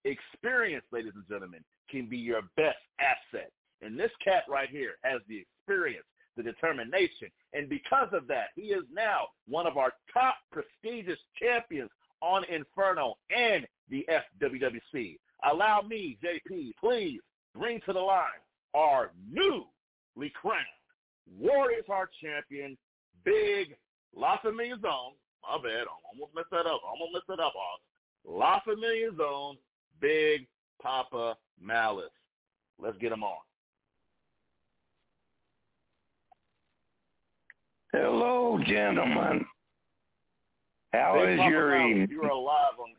Experience, 0.04 0.86
ladies 0.92 1.14
and 1.16 1.28
gentlemen, 1.30 1.64
can 1.90 2.10
be 2.10 2.18
your 2.18 2.42
best 2.58 2.78
asset. 3.00 3.52
And 3.82 4.00
this 4.00 4.12
cat 4.24 4.44
right 4.50 4.70
here 4.70 4.96
has 5.04 5.22
the 5.28 5.44
experience, 5.44 6.06
the 6.36 6.44
determination. 6.44 7.30
And 7.54 7.70
because 7.70 8.10
of 8.12 8.28
that, 8.28 8.48
he 8.56 8.64
is 8.64 8.84
now 8.94 9.28
one 9.48 9.68
of 9.68 9.78
our 9.78 9.94
top 10.14 10.36
prestigious 10.52 11.20
champions 11.42 11.90
on 12.22 12.44
Inferno 12.46 13.16
and 13.36 13.66
the 13.90 14.06
FWWC. 14.42 15.18
Allow 15.50 15.82
me, 15.82 16.18
JP, 16.24 16.72
please 16.80 17.20
bring 17.54 17.80
to 17.86 17.94
the 17.94 18.00
line 18.00 18.26
our 18.74 19.12
newly 19.32 20.32
crowned 20.34 20.66
Warriors 21.40 21.86
Heart 21.88 22.10
champion, 22.22 22.78
Big 23.24 23.76
La 24.16 24.38
Familia 24.42 24.78
Zone. 24.82 25.14
My 25.44 25.58
bad, 25.58 25.86
I 25.86 26.12
almost 26.12 26.36
messed 26.36 26.52
that 26.52 26.66
up. 26.66 26.82
I 26.84 26.90
almost 26.90 27.14
messed 27.14 27.28
that 27.28 27.40
up, 27.40 27.54
Oz. 27.56 27.82
La 28.26 28.60
Familia 28.62 29.12
Zone, 29.16 29.58
Big 30.02 30.48
Papa 30.82 31.38
Malice. 31.62 32.10
Let's 32.80 32.98
get 32.98 33.12
him 33.12 33.24
on. 33.24 33.38
Hello, 37.96 38.60
gentlemen. 38.68 39.46
How 40.92 41.18
Big 41.18 41.30
is 41.30 41.38
Papa 41.38 41.50
your 41.50 41.88
evening? 41.88 42.10
You're 42.12 42.28
alive 42.28 42.74
on. 42.78 42.90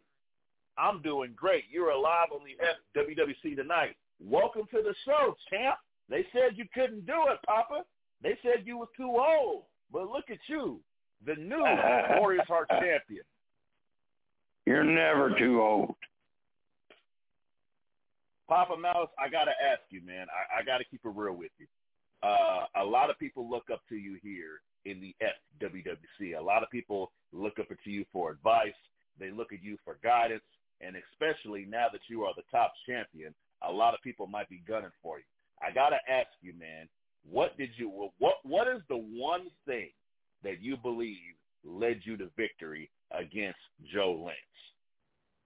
I'm 0.78 1.02
doing 1.02 1.34
great. 1.36 1.64
You're 1.70 1.90
alive 1.90 2.28
on 2.32 2.40
the 2.46 2.98
WWC 2.98 3.56
tonight. 3.56 3.94
Welcome 4.24 4.62
to 4.70 4.80
the 4.82 4.94
show, 5.04 5.36
champ. 5.50 5.76
They 6.08 6.24
said 6.32 6.56
you 6.56 6.64
couldn't 6.72 7.04
do 7.04 7.12
it, 7.28 7.38
Papa. 7.44 7.82
They 8.22 8.38
said 8.42 8.64
you 8.64 8.78
were 8.78 8.88
too 8.96 9.18
old. 9.18 9.64
But 9.92 10.08
look 10.08 10.30
at 10.30 10.38
you, 10.46 10.80
the 11.26 11.34
new 11.34 11.62
Warriors 12.18 12.48
Heart 12.48 12.70
champion. 12.70 13.24
You're 14.64 14.82
never 14.82 15.38
too 15.38 15.60
old. 15.60 15.94
Papa 18.48 18.78
Mouse, 18.78 19.10
I 19.22 19.28
gotta 19.28 19.52
ask 19.70 19.82
you, 19.90 20.00
man. 20.06 20.28
I, 20.30 20.60
I 20.60 20.64
gotta 20.64 20.84
keep 20.84 21.00
it 21.04 21.12
real 21.14 21.34
with 21.34 21.52
you. 21.58 21.66
Uh, 22.22 22.64
a 22.82 22.84
lot 22.84 23.10
of 23.10 23.18
people 23.18 23.50
look 23.50 23.66
up 23.70 23.82
to 23.90 23.96
you 23.96 24.16
here 24.22 24.62
in 24.86 25.00
the 25.00 25.14
FWWC. 25.60 26.38
A 26.38 26.42
lot 26.42 26.62
of 26.62 26.70
people 26.70 27.10
look 27.32 27.58
up 27.58 27.66
to 27.68 27.90
you 27.90 28.04
for 28.12 28.30
advice. 28.30 28.72
They 29.18 29.30
look 29.30 29.52
at 29.52 29.62
you 29.62 29.76
for 29.84 29.98
guidance, 30.02 30.44
and 30.80 30.94
especially 31.12 31.66
now 31.68 31.86
that 31.92 32.02
you 32.08 32.22
are 32.22 32.32
the 32.36 32.42
top 32.50 32.72
champion, 32.88 33.34
a 33.66 33.72
lot 33.72 33.94
of 33.94 34.00
people 34.02 34.26
might 34.26 34.48
be 34.48 34.62
gunning 34.66 34.90
for 35.02 35.18
you. 35.18 35.24
I 35.60 35.72
gotta 35.72 35.96
ask 36.08 36.28
you, 36.42 36.52
man. 36.58 36.88
What 37.28 37.56
did 37.58 37.70
you? 37.76 38.10
What 38.18 38.36
What 38.44 38.68
is 38.68 38.80
the 38.88 38.96
one 38.96 39.48
thing 39.66 39.90
that 40.44 40.62
you 40.62 40.76
believe 40.76 41.34
led 41.64 42.00
you 42.04 42.16
to 42.18 42.28
victory 42.36 42.90
against 43.10 43.58
Joe 43.92 44.22
Lynch, 44.24 44.36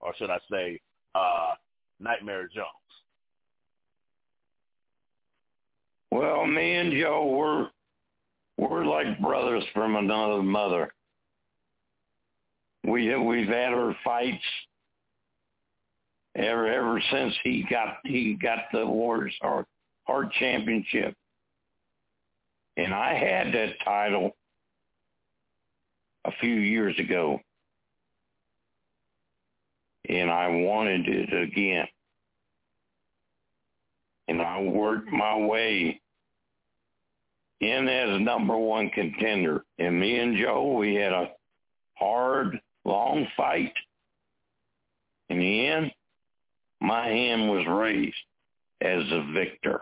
or 0.01 0.15
should 0.17 0.31
I 0.31 0.39
say, 0.51 0.81
uh, 1.15 1.53
Nightmare 2.01 2.49
Jones? 2.55 2.67
Well, 6.11 6.45
me 6.45 6.75
and 6.75 6.93
Joe, 6.93 7.25
we're 7.27 7.70
we're 8.81 8.87
like 8.87 9.21
brothers 9.21 9.65
from 9.75 9.97
another 9.97 10.43
mother. 10.43 10.93
We 12.85 13.15
we've 13.17 13.49
had 13.49 13.73
our 13.75 13.95
fights 14.03 14.43
ever 16.35 16.67
ever 16.67 17.03
since 17.11 17.35
he 17.45 17.67
got 17.69 17.99
he 18.05 18.35
got 18.35 18.59
the 18.73 18.87
Warriors 18.87 19.35
Heart 19.43 19.67
Heart 20.05 20.33
Championship, 20.33 21.15
and 22.77 22.95
I 22.95 23.15
had 23.15 23.53
that 23.53 23.75
title 23.85 24.35
a 26.25 26.33
few 26.41 26.55
years 26.55 26.99
ago, 26.99 27.41
and 30.09 30.31
I 30.31 30.49
wanted 30.49 31.07
it 31.07 31.35
again. 31.35 31.87
And 34.29 34.41
I 34.41 34.63
worked 34.63 35.11
my 35.11 35.37
way 35.37 36.00
in 37.61 37.89
as 37.89 38.21
number 38.21 38.57
one 38.57 38.91
contender. 38.91 39.65
And 39.79 40.01
me 40.01 40.19
and 40.19 40.37
Joe, 40.37 40.73
we 40.73 40.95
had 40.95 41.13
a 41.13 41.31
hard, 41.95 42.61
long 42.85 43.27
fight. 43.37 43.73
In 45.29 45.39
the 45.39 45.67
end, 45.67 45.93
my 46.81 47.07
hand 47.07 47.49
was 47.51 47.65
raised 47.69 48.17
as 48.81 49.03
a 49.11 49.33
victor. 49.33 49.81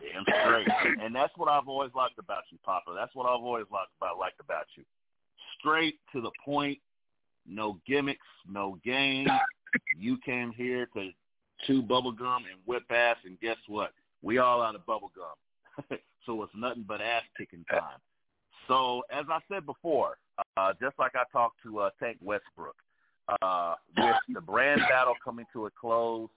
Damn 0.00 0.24
straight. 0.24 0.66
and 1.02 1.14
that's 1.14 1.32
what 1.36 1.50
I've 1.50 1.68
always 1.68 1.90
liked 1.94 2.18
about 2.18 2.44
you, 2.50 2.58
Papa. 2.64 2.92
That's 2.96 3.14
what 3.14 3.26
I've 3.26 3.42
always 3.42 3.66
liked 3.70 3.92
about 3.98 4.18
liked 4.18 4.40
about 4.40 4.66
you. 4.76 4.84
Straight 5.58 5.98
to 6.14 6.20
the 6.20 6.30
point, 6.42 6.78
no 7.46 7.78
gimmicks, 7.86 8.26
no 8.50 8.78
games. 8.84 9.30
You 9.98 10.16
came 10.24 10.52
here 10.52 10.88
to 10.94 11.10
chew 11.66 11.82
bubble 11.82 12.12
gum 12.12 12.44
and 12.50 12.60
whip 12.64 12.84
ass, 12.90 13.16
and 13.24 13.38
guess 13.40 13.58
what? 13.68 13.92
We 14.22 14.38
all 14.38 14.62
out 14.62 14.74
of 14.74 14.84
bubble 14.86 15.10
gum. 15.14 15.98
so 16.26 16.42
it's 16.42 16.52
nothing 16.54 16.84
but 16.86 17.00
ass 17.00 17.22
kicking 17.36 17.64
time. 17.70 17.98
So 18.68 19.02
as 19.10 19.26
I 19.28 19.40
said 19.50 19.66
before, 19.66 20.18
uh, 20.56 20.72
just 20.80 20.98
like 20.98 21.12
I 21.14 21.24
talked 21.32 21.56
to 21.64 21.80
uh, 21.80 21.90
Tank 22.00 22.18
Westbrook, 22.22 22.76
uh, 23.42 23.74
with 23.96 24.16
the 24.34 24.40
brand 24.40 24.82
battle 24.88 25.14
coming 25.24 25.46
to 25.52 25.66
a 25.66 25.70
close, 25.70 26.28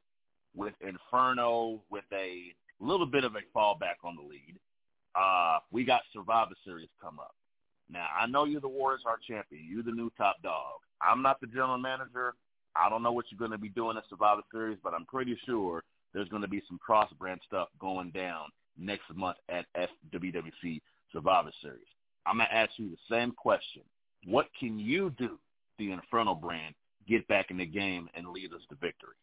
with 0.56 0.74
Inferno 0.82 1.80
with 1.90 2.04
a 2.14 2.54
little 2.80 3.06
bit 3.06 3.24
of 3.24 3.36
a 3.36 3.58
fallback 3.58 4.04
on 4.04 4.16
the 4.16 4.22
lead, 4.22 4.56
uh, 5.16 5.60
we 5.72 5.84
got 5.84 6.02
Survivor 6.14 6.54
Series 6.66 6.90
come 7.02 7.20
up. 7.20 7.36
Now 7.90 8.08
I 8.20 8.26
know 8.26 8.46
you're 8.46 8.62
the 8.62 8.68
Warriors 8.68 9.02
Heart 9.04 9.22
champion. 9.28 9.68
You're 9.70 9.84
the 9.84 9.92
new 9.92 10.12
top 10.18 10.42
dog. 10.42 10.80
I'm 11.02 11.22
not 11.22 11.42
the 11.42 11.48
general 11.48 11.78
manager. 11.78 12.34
I 12.76 12.90
don't 12.90 13.04
know 13.04 13.12
what 13.12 13.26
you're 13.30 13.38
going 13.38 13.52
to 13.52 13.58
be 13.58 13.70
doing 13.70 13.98
at 13.98 14.04
Survivor 14.10 14.42
Series, 14.52 14.80
but 14.84 14.94
I'm 14.94 15.06
pretty 15.06 15.38
sure 15.46 15.84
there's 16.14 16.30
going 16.30 16.42
to 16.42 16.48
be 16.48 16.62
some 16.68 16.78
cross-brand 16.78 17.42
stuff 17.48 17.70
going 17.80 18.12
down 18.12 18.46
next 18.78 19.04
month 19.14 19.38
at 19.50 19.66
FWWC 19.76 20.82
Survivor 21.12 21.52
Series. 21.62 21.86
I'm 22.26 22.38
going 22.38 22.48
to 22.50 22.56
ask 22.56 22.72
you 22.78 22.90
the 22.90 23.16
same 23.16 23.32
question. 23.32 23.82
What 24.26 24.48
can 24.60 24.80
you 24.80 25.12
do, 25.18 25.38
the 25.78 25.92
Inferno 25.92 26.36
brand, 26.36 26.76
get 27.08 27.28
back 27.28 27.52
in 27.52 27.58
the 27.58 27.66
game 27.66 28.10
and 28.16 28.28
lead 28.28 28.54
us 28.54 28.62
to 28.70 28.76
victory? 28.76 29.16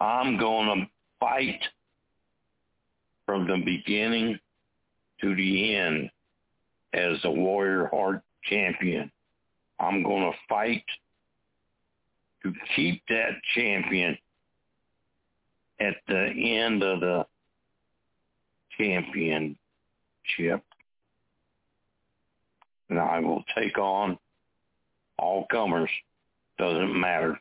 I'm 0.00 0.38
going 0.38 0.80
to 0.80 0.86
fight 1.20 1.60
from 3.26 3.46
the 3.46 3.62
beginning 3.64 4.38
to 5.20 5.34
the 5.34 5.76
end 5.76 6.10
as 6.94 7.18
a 7.24 7.30
Warrior 7.30 7.88
Heart 7.92 8.22
champion. 8.44 9.10
I'm 9.80 10.02
going 10.02 10.30
to 10.30 10.38
fight 10.48 10.84
to 12.42 12.52
keep 12.76 13.02
that 13.08 13.32
champion 13.54 14.16
at 15.80 15.96
the 16.06 16.56
end 16.58 16.82
of 16.82 17.00
the 17.00 17.26
championship. 18.76 19.58
And 22.90 22.98
I 22.98 23.20
will 23.20 23.44
take 23.56 23.78
on 23.78 24.18
all 25.18 25.46
comers. 25.50 25.90
Doesn't 26.58 26.98
matter. 26.98 27.38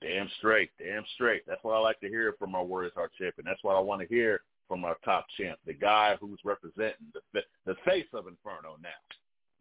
Damn 0.00 0.28
straight, 0.38 0.70
damn 0.78 1.04
straight. 1.14 1.42
That's 1.46 1.64
what 1.64 1.74
I 1.74 1.78
like 1.78 1.98
to 2.00 2.08
hear 2.08 2.34
from 2.38 2.54
our 2.54 2.64
Warriors 2.64 2.92
Heart 2.94 3.12
champion. 3.18 3.46
That's 3.46 3.62
what 3.64 3.74
I 3.74 3.80
want 3.80 4.02
to 4.02 4.06
hear 4.06 4.42
from 4.68 4.84
our 4.84 4.96
top 5.04 5.26
champ, 5.38 5.58
the 5.66 5.72
guy 5.72 6.16
who's 6.20 6.38
representing 6.44 7.12
the 7.32 7.40
the 7.64 7.74
face 7.86 8.06
of 8.12 8.26
Inferno 8.26 8.76
now. 8.82 8.88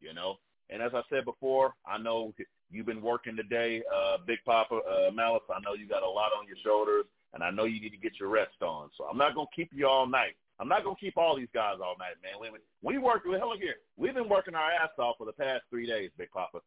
You 0.01 0.13
know, 0.13 0.37
and 0.69 0.81
as 0.81 0.91
I 0.93 1.01
said 1.09 1.25
before, 1.25 1.73
I 1.85 1.97
know 1.97 2.33
you've 2.71 2.85
been 2.85 3.01
working 3.01 3.35
today, 3.35 3.83
uh, 3.93 4.17
Big 4.25 4.39
Papa 4.45 4.75
uh, 4.75 5.11
Malice. 5.11 5.43
I 5.49 5.59
know 5.61 5.73
you 5.73 5.87
got 5.87 6.03
a 6.03 6.09
lot 6.09 6.31
on 6.37 6.47
your 6.47 6.57
shoulders, 6.63 7.05
and 7.33 7.43
I 7.43 7.51
know 7.51 7.65
you 7.65 7.81
need 7.81 7.91
to 7.91 7.97
get 7.97 8.19
your 8.19 8.29
rest 8.29 8.61
on. 8.61 8.89
So 8.97 9.05
I'm 9.05 9.17
not 9.17 9.35
gonna 9.35 9.47
keep 9.55 9.71
you 9.73 9.87
all 9.87 10.07
night. 10.07 10.35
I'm 10.59 10.67
not 10.67 10.83
gonna 10.83 10.95
keep 10.99 11.17
all 11.17 11.35
these 11.35 11.49
guys 11.53 11.75
all 11.83 11.95
night, 11.97 12.15
man. 12.21 12.39
We 12.41 12.49
we 12.81 12.97
work. 12.97 13.23
Hell, 13.25 13.53
here 13.59 13.75
we've 13.97 14.13
been 14.13 14.29
working 14.29 14.55
our 14.55 14.71
ass 14.71 14.89
off 14.97 15.17
for 15.17 15.25
the 15.25 15.33
past 15.33 15.63
three 15.69 15.87
days, 15.87 16.11
Big 16.17 16.31
Papa. 16.31 16.59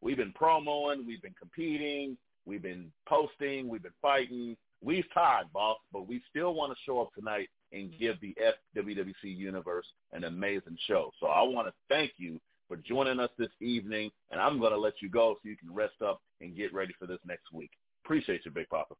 We've 0.00 0.16
been 0.16 0.32
promoing, 0.32 1.06
we've 1.06 1.22
been 1.22 1.34
competing, 1.38 2.16
we've 2.44 2.62
been 2.62 2.90
posting, 3.06 3.68
we've 3.68 3.82
been 3.82 3.92
fighting. 4.00 4.56
We've 4.84 5.04
tied, 5.14 5.44
boss, 5.52 5.78
but 5.92 6.08
we 6.08 6.20
still 6.28 6.54
want 6.54 6.72
to 6.72 6.78
show 6.84 7.00
up 7.00 7.14
tonight 7.14 7.48
and 7.72 7.92
give 8.00 8.20
the 8.20 8.36
FWWC 8.76 9.14
universe 9.22 9.86
an 10.12 10.24
amazing 10.24 10.76
show. 10.88 11.12
So 11.20 11.28
I 11.28 11.42
want 11.42 11.68
to 11.68 11.72
thank 11.88 12.10
you 12.16 12.40
for 12.72 12.78
joining 12.88 13.20
us 13.20 13.28
this 13.38 13.50
evening, 13.60 14.10
and 14.30 14.40
I'm 14.40 14.58
going 14.58 14.72
to 14.72 14.78
let 14.78 14.94
you 15.02 15.10
go 15.10 15.34
so 15.34 15.46
you 15.46 15.58
can 15.58 15.74
rest 15.74 16.00
up 16.02 16.22
and 16.40 16.56
get 16.56 16.72
ready 16.72 16.94
for 16.98 17.06
this 17.06 17.18
next 17.26 17.52
week. 17.52 17.70
Appreciate 18.02 18.46
you, 18.46 18.50
Big 18.50 18.66
Papa. 18.70 18.94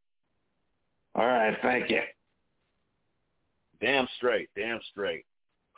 All 1.14 1.24
right, 1.24 1.56
thank 1.62 1.88
you. 1.88 2.00
Damn 3.80 4.06
straight, 4.18 4.50
damn 4.54 4.78
straight. 4.90 5.24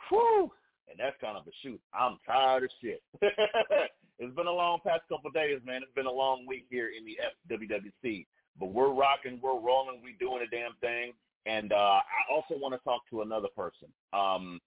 Whew. 0.09 0.51
And 0.89 0.99
that's 0.99 1.15
kind 1.21 1.37
of 1.37 1.47
a 1.47 1.51
shoot. 1.63 1.79
I'm 1.97 2.17
tired 2.27 2.63
of 2.63 2.69
shit. 2.81 3.01
it's 3.21 4.35
been 4.35 4.47
a 4.47 4.51
long 4.51 4.79
past 4.85 5.03
couple 5.07 5.31
days, 5.31 5.61
man. 5.65 5.81
It's 5.81 5.95
been 5.95 6.05
a 6.05 6.11
long 6.11 6.45
week 6.45 6.65
here 6.69 6.89
in 6.89 7.05
the 7.05 7.17
FWWC. 7.49 8.25
But 8.59 8.73
we're 8.73 8.91
rocking, 8.91 9.39
we're 9.41 9.57
rolling, 9.57 10.01
we're 10.03 10.19
doing 10.19 10.45
a 10.45 10.53
damn 10.53 10.73
thing. 10.81 11.13
And 11.45 11.71
uh, 11.71 12.01
I 12.01 12.33
also 12.33 12.59
want 12.59 12.73
to 12.73 12.83
talk 12.83 13.03
to 13.11 13.21
another 13.21 13.49
person. 13.55 13.87
Um, 14.11 14.59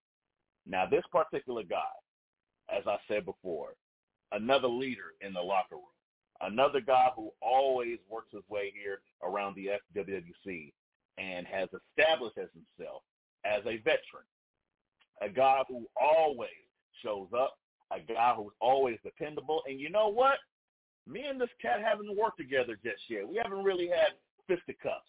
now, 0.66 0.86
this 0.90 1.04
particular 1.12 1.62
guy, 1.62 1.76
as 2.76 2.87
I 2.87 2.96
said 3.09 3.24
before, 3.24 3.74
another 4.33 4.68
leader 4.68 5.14
in 5.20 5.33
the 5.33 5.40
locker 5.40 5.76
room, 5.76 5.85
another 6.40 6.81
guy 6.81 7.09
who 7.16 7.31
always 7.40 7.98
works 8.11 8.33
his 8.33 8.42
way 8.48 8.72
here 8.81 9.00
around 9.22 9.57
the 9.57 9.70
FWWC 9.96 10.72
and 11.18 11.46
has 11.46 11.68
established 11.72 12.37
himself 12.37 13.02
as 13.44 13.61
a 13.66 13.78
veteran, 13.78 14.26
a 15.22 15.28
guy 15.28 15.62
who 15.68 15.87
always 16.00 16.50
shows 17.02 17.28
up, 17.37 17.59
a 17.90 18.00
guy 18.00 18.35
who's 18.37 18.52
always 18.61 18.98
dependable. 19.02 19.62
And 19.66 19.81
you 19.81 19.90
know 19.90 20.09
what? 20.09 20.38
Me 21.07 21.24
and 21.24 21.40
this 21.40 21.48
cat 21.61 21.81
haven't 21.83 22.16
worked 22.16 22.38
together 22.38 22.78
just 22.85 23.02
yet. 23.09 23.26
We 23.26 23.40
haven't 23.42 23.64
really 23.64 23.88
had 23.88 24.12
fisticuffs. 24.46 25.09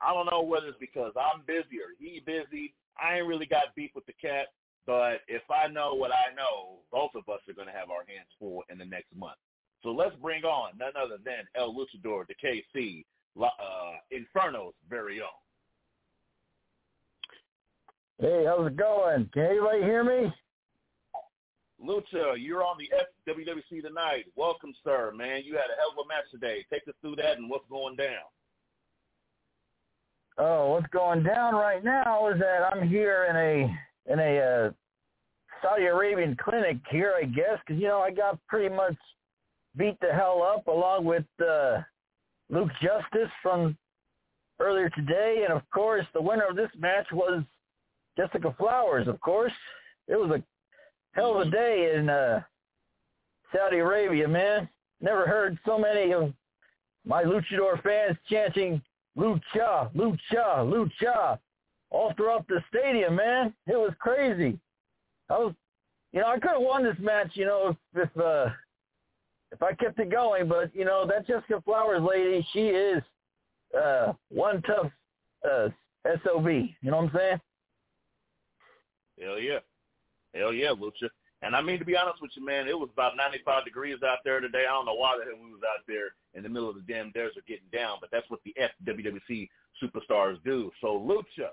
I 0.00 0.12
don't 0.12 0.28
know 0.30 0.42
whether 0.42 0.68
it's 0.68 0.78
because 0.78 1.12
I'm 1.16 1.42
busy 1.46 1.78
or 1.80 1.94
he 1.98 2.20
busy. 2.26 2.74
I 3.00 3.18
ain't 3.18 3.26
really 3.26 3.46
got 3.46 3.74
beef 3.74 3.90
with 3.94 4.06
the 4.06 4.14
cat, 4.20 4.48
but 4.86 5.20
if 5.28 5.42
I 5.50 5.68
know 5.68 5.94
what 5.94 6.12
I 6.12 6.34
know, 6.34 6.78
both 6.92 7.10
of 7.14 7.28
us 7.32 7.40
are 7.48 7.54
going 7.54 7.66
to 7.66 7.74
have 7.74 7.90
our 7.90 8.04
hands 8.06 8.28
full 8.38 8.62
in 8.70 8.78
the 8.78 8.84
next 8.84 9.14
month. 9.16 9.38
So 9.82 9.90
let's 9.90 10.14
bring 10.16 10.44
on 10.44 10.78
none 10.78 10.92
other 10.96 11.18
than 11.24 11.44
El 11.54 11.74
Luchador, 11.74 12.24
the 12.26 12.34
KC, 12.34 13.04
uh, 13.40 13.92
Inferno's 14.10 14.74
very 14.88 15.20
own. 15.20 15.28
Hey, 18.18 18.44
how's 18.46 18.66
it 18.68 18.76
going? 18.76 19.28
Can 19.34 19.42
anybody 19.42 19.82
hear 19.82 20.02
me? 20.02 20.32
Lucha, 21.84 22.34
you're 22.38 22.64
on 22.64 22.76
the 22.78 22.88
FWWC 23.30 23.82
tonight. 23.82 24.24
Welcome, 24.34 24.72
sir, 24.82 25.12
man. 25.14 25.42
You 25.44 25.52
had 25.52 25.66
a 25.66 25.76
hell 25.78 25.92
of 25.92 26.06
a 26.06 26.08
match 26.08 26.24
today. 26.30 26.64
Take 26.72 26.88
us 26.88 26.94
through 27.02 27.16
that 27.16 27.36
and 27.36 27.50
what's 27.50 27.68
going 27.68 27.96
down. 27.96 28.24
Oh, 30.38 30.72
what's 30.72 30.86
going 30.92 31.22
down 31.22 31.54
right 31.54 31.84
now 31.84 32.28
is 32.28 32.38
that 32.40 32.72
I'm 32.72 32.88
here 32.88 33.26
in 33.28 33.36
a 33.36 33.78
in 34.08 34.18
a 34.18 34.38
uh, 34.38 34.70
Saudi 35.62 35.86
Arabian 35.86 36.36
clinic 36.42 36.78
here, 36.90 37.14
I 37.20 37.24
guess, 37.24 37.58
because 37.66 37.80
you 37.80 37.88
know 37.88 38.00
I 38.00 38.10
got 38.10 38.38
pretty 38.46 38.74
much 38.74 38.96
beat 39.76 39.98
the 40.00 40.12
hell 40.12 40.42
up 40.42 40.66
along 40.66 41.04
with 41.04 41.24
uh, 41.40 41.78
Luke 42.50 42.70
Justice 42.80 43.30
from 43.42 43.76
earlier 44.60 44.88
today, 44.90 45.44
and 45.44 45.52
of 45.52 45.68
course 45.70 46.06
the 46.14 46.22
winner 46.22 46.46
of 46.48 46.56
this 46.56 46.70
match 46.78 47.06
was 47.12 47.42
Jessica 48.16 48.54
Flowers. 48.58 49.08
Of 49.08 49.20
course, 49.20 49.52
it 50.08 50.16
was 50.16 50.30
a 50.30 50.42
hell 51.12 51.40
of 51.40 51.48
a 51.48 51.50
day 51.50 51.94
in 51.96 52.08
uh, 52.08 52.42
Saudi 53.54 53.78
Arabia, 53.78 54.28
man. 54.28 54.68
Never 55.00 55.26
heard 55.26 55.58
so 55.66 55.78
many 55.78 56.12
of 56.12 56.32
my 57.04 57.22
luchador 57.22 57.82
fans 57.82 58.16
chanting 58.30 58.80
"Lucha, 59.16 59.92
Lucha, 59.94 60.64
Lucha" 60.64 61.38
all 61.90 62.12
throughout 62.16 62.46
the 62.48 62.62
stadium, 62.68 63.16
man. 63.16 63.54
It 63.66 63.76
was 63.76 63.92
crazy. 63.98 64.58
I 65.28 65.38
was, 65.38 65.54
you 66.12 66.20
know, 66.20 66.28
I 66.28 66.38
could 66.38 66.52
have 66.52 66.62
won 66.62 66.84
this 66.84 66.96
match, 67.00 67.30
you 67.34 67.46
know, 67.46 67.76
if 67.94 68.08
if, 68.08 68.22
uh, 68.22 68.50
if 69.52 69.62
I 69.62 69.72
kept 69.74 69.98
it 69.98 70.10
going, 70.10 70.48
but 70.48 70.74
you 70.74 70.84
know 70.84 71.06
that 71.06 71.26
Jessica 71.26 71.62
Flowers 71.64 72.02
lady, 72.02 72.46
she 72.52 72.68
is 72.68 73.02
uh, 73.76 74.12
one 74.30 74.62
tough 74.62 74.90
uh, 75.48 75.68
sob. 76.24 76.46
You 76.46 76.68
know 76.82 76.96
what 76.96 77.04
I'm 77.04 77.10
saying? 77.14 77.40
Hell 79.20 79.38
yeah. 79.38 79.58
Hell 80.34 80.52
yeah, 80.52 80.68
Lucha. 80.68 81.08
And 81.42 81.54
I 81.54 81.60
mean, 81.60 81.78
to 81.78 81.84
be 81.84 81.96
honest 81.96 82.20
with 82.20 82.32
you, 82.34 82.44
man, 82.44 82.66
it 82.66 82.78
was 82.78 82.88
about 82.92 83.16
95 83.16 83.64
degrees 83.64 83.98
out 84.04 84.18
there 84.24 84.40
today. 84.40 84.64
I 84.68 84.72
don't 84.72 84.86
know 84.86 84.94
why 84.94 85.16
the 85.18 85.24
hell 85.24 85.42
we 85.42 85.52
was 85.52 85.62
out 85.62 85.84
there 85.86 86.14
in 86.34 86.42
the 86.42 86.48
middle 86.48 86.68
of 86.68 86.76
the 86.76 86.92
damn 86.92 87.12
desert 87.12 87.46
getting 87.46 87.68
down, 87.72 87.98
but 88.00 88.10
that's 88.10 88.28
what 88.30 88.40
the 88.44 88.54
FWWC 88.58 89.48
superstars 89.82 90.42
do. 90.44 90.70
So, 90.80 90.88
Lucha, 90.98 91.50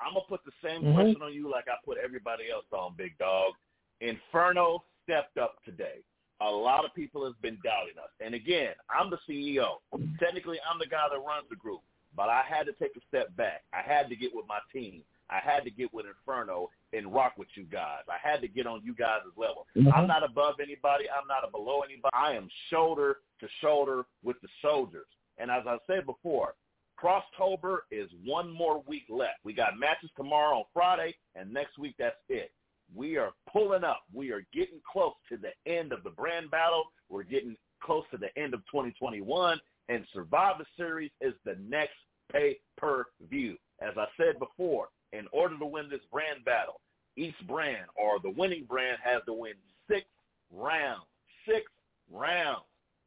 I'm 0.00 0.14
going 0.14 0.24
to 0.24 0.28
put 0.28 0.40
the 0.44 0.52
same 0.62 0.82
mm-hmm. 0.82 0.94
question 0.94 1.22
on 1.22 1.32
you 1.32 1.50
like 1.50 1.66
I 1.68 1.76
put 1.84 1.98
everybody 2.02 2.44
else 2.52 2.66
on, 2.72 2.94
Big 2.96 3.16
Dog. 3.18 3.54
Inferno 4.00 4.84
stepped 5.04 5.38
up 5.38 5.56
today. 5.64 6.02
A 6.40 6.50
lot 6.50 6.84
of 6.84 6.92
people 6.94 7.24
have 7.24 7.40
been 7.40 7.58
doubting 7.62 7.98
us. 8.02 8.10
And 8.24 8.34
again, 8.34 8.74
I'm 8.90 9.10
the 9.10 9.18
CEO. 9.28 9.78
Technically, 10.18 10.58
I'm 10.68 10.78
the 10.78 10.86
guy 10.86 11.06
that 11.10 11.18
runs 11.18 11.46
the 11.48 11.56
group. 11.56 11.80
But 12.16 12.28
I 12.28 12.42
had 12.46 12.66
to 12.66 12.72
take 12.72 12.96
a 12.96 13.00
step 13.08 13.34
back. 13.36 13.62
I 13.72 13.80
had 13.80 14.08
to 14.10 14.16
get 14.16 14.34
with 14.34 14.46
my 14.46 14.58
team. 14.72 15.02
I 15.30 15.38
had 15.42 15.64
to 15.64 15.70
get 15.70 15.92
with 15.94 16.04
Inferno 16.06 16.68
and 16.92 17.12
rock 17.12 17.34
with 17.38 17.48
you 17.54 17.64
guys. 17.64 18.02
I 18.08 18.16
had 18.20 18.42
to 18.42 18.48
get 18.48 18.66
on 18.66 18.82
you 18.84 18.94
guys' 18.94 19.20
level. 19.36 19.66
Mm-hmm. 19.76 19.92
I'm 19.92 20.06
not 20.06 20.22
above 20.22 20.56
anybody. 20.60 21.04
I'm 21.08 21.26
not 21.26 21.50
below 21.50 21.80
anybody. 21.80 22.12
I 22.12 22.32
am 22.32 22.48
shoulder 22.68 23.18
to 23.40 23.46
shoulder 23.60 24.04
with 24.22 24.36
the 24.42 24.48
soldiers. 24.60 25.06
And 25.38 25.50
as 25.50 25.62
I 25.66 25.78
said 25.86 26.04
before, 26.04 26.54
Crosstober 27.02 27.78
is 27.90 28.08
one 28.24 28.50
more 28.50 28.82
week 28.86 29.04
left. 29.08 29.40
We 29.44 29.52
got 29.52 29.78
matches 29.78 30.10
tomorrow 30.16 30.58
on 30.58 30.64
Friday, 30.72 31.14
and 31.34 31.52
next 31.52 31.78
week 31.78 31.96
that's 31.98 32.16
it. 32.28 32.52
We 32.94 33.16
are 33.16 33.32
pulling 33.50 33.84
up. 33.84 34.02
We 34.12 34.30
are 34.30 34.44
getting 34.52 34.80
close 34.90 35.14
to 35.30 35.36
the 35.36 35.52
end 35.70 35.92
of 35.92 36.04
the 36.04 36.10
brand 36.10 36.50
battle. 36.50 36.84
We're 37.08 37.24
getting 37.24 37.56
close 37.82 38.04
to 38.12 38.18
the 38.18 38.36
end 38.38 38.54
of 38.54 38.60
2021, 38.70 39.60
and 39.88 40.04
Survivor 40.12 40.64
Series 40.76 41.10
is 41.20 41.34
the 41.44 41.56
next 41.68 41.94
pay-per-view. 42.30 43.56
As 43.80 43.94
I 43.96 44.06
said 44.16 44.38
before, 44.38 44.88
in 45.12 45.26
order 45.32 45.58
to 45.58 45.66
win 45.66 45.88
this 45.90 46.00
brand 46.12 46.44
battle, 46.44 46.80
each 47.16 47.34
brand 47.48 47.86
or 47.96 48.20
the 48.20 48.30
winning 48.30 48.64
brand 48.64 48.98
has 49.02 49.22
to 49.26 49.32
win 49.32 49.54
six 49.90 50.06
rounds. 50.52 51.02
Six 51.46 51.64
rounds. 52.12 52.62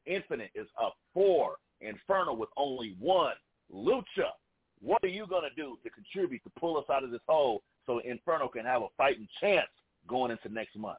Infinite 0.05 0.51
is 0.53 0.67
up 0.81 0.95
four. 1.13 1.55
Inferno 1.81 2.33
with 2.33 2.49
only 2.57 2.95
one. 2.99 3.33
Lucha, 3.73 4.29
what 4.81 5.03
are 5.03 5.09
you 5.09 5.25
going 5.27 5.43
to 5.49 5.55
do 5.55 5.77
to 5.83 5.89
contribute 5.89 6.43
to 6.43 6.51
pull 6.59 6.77
us 6.77 6.85
out 6.91 7.03
of 7.03 7.11
this 7.11 7.21
hole 7.27 7.63
so 7.85 7.99
Inferno 7.99 8.47
can 8.47 8.65
have 8.65 8.81
a 8.81 8.87
fighting 8.97 9.27
chance 9.39 9.67
going 10.07 10.31
into 10.31 10.49
next 10.53 10.75
month? 10.75 10.97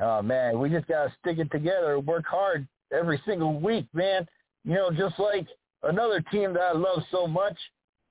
Oh 0.00 0.22
man, 0.22 0.58
we 0.58 0.70
just 0.70 0.86
gotta 0.86 1.12
stick 1.20 1.38
it 1.38 1.50
together, 1.50 2.00
work 2.00 2.24
hard 2.26 2.66
every 2.90 3.20
single 3.26 3.60
week, 3.60 3.86
man. 3.92 4.26
You 4.64 4.74
know, 4.74 4.90
just 4.90 5.18
like 5.18 5.46
another 5.82 6.22
team 6.32 6.54
that 6.54 6.62
I 6.62 6.72
love 6.72 7.02
so 7.10 7.26
much, 7.26 7.56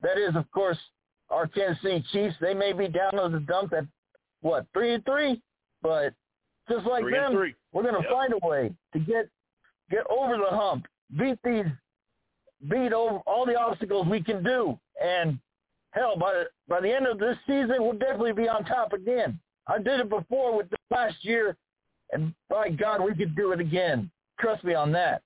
that 0.01 0.17
is, 0.17 0.35
of 0.35 0.49
course, 0.51 0.77
our 1.29 1.47
Kansas 1.47 1.81
City 1.81 2.03
Chiefs. 2.11 2.35
They 2.39 2.53
may 2.53 2.73
be 2.73 2.87
down 2.87 3.13
to 3.13 3.29
the 3.29 3.39
dump 3.39 3.73
at 3.73 3.85
what 4.41 4.67
three 4.73 4.93
and 4.93 5.05
three, 5.05 5.41
but 5.81 6.13
just 6.69 6.85
like 6.85 7.03
three 7.03 7.13
them, 7.13 7.33
we're 7.71 7.83
going 7.83 7.95
to 7.95 8.01
yep. 8.01 8.11
find 8.11 8.33
a 8.33 8.47
way 8.47 8.71
to 8.93 8.99
get 8.99 9.27
get 9.89 10.05
over 10.09 10.37
the 10.37 10.55
hump, 10.55 10.85
beat 11.17 11.39
these, 11.43 11.65
beat 12.67 12.93
over 12.93 13.19
all 13.25 13.45
the 13.45 13.57
obstacles 13.57 14.07
we 14.07 14.21
can 14.21 14.43
do, 14.43 14.77
and 15.01 15.39
hell, 15.91 16.17
by 16.17 16.43
by 16.67 16.81
the 16.81 16.93
end 16.93 17.07
of 17.07 17.19
this 17.19 17.37
season, 17.47 17.75
we'll 17.79 17.93
definitely 17.93 18.33
be 18.33 18.49
on 18.49 18.65
top 18.65 18.93
again. 18.93 19.39
I 19.67 19.77
did 19.77 19.99
it 19.99 20.09
before 20.09 20.57
with 20.57 20.69
the 20.69 20.77
last 20.91 21.23
year, 21.23 21.55
and 22.11 22.33
by 22.49 22.69
God, 22.69 23.03
we 23.03 23.15
could 23.15 23.35
do 23.35 23.51
it 23.51 23.59
again. 23.59 24.09
Trust 24.39 24.63
me 24.63 24.73
on 24.73 24.91
that. 24.93 25.21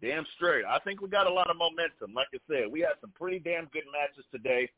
Damn 0.00 0.24
straight. 0.36 0.64
I 0.64 0.78
think 0.78 1.02
we 1.02 1.08
got 1.08 1.26
a 1.26 1.32
lot 1.32 1.50
of 1.50 1.56
momentum. 1.56 2.14
Like 2.14 2.28
I 2.34 2.38
said, 2.48 2.72
we 2.72 2.80
had 2.80 2.92
some 3.00 3.12
pretty 3.18 3.38
damn 3.38 3.66
good 3.66 3.84
matches 3.92 4.24
today. 4.32 4.70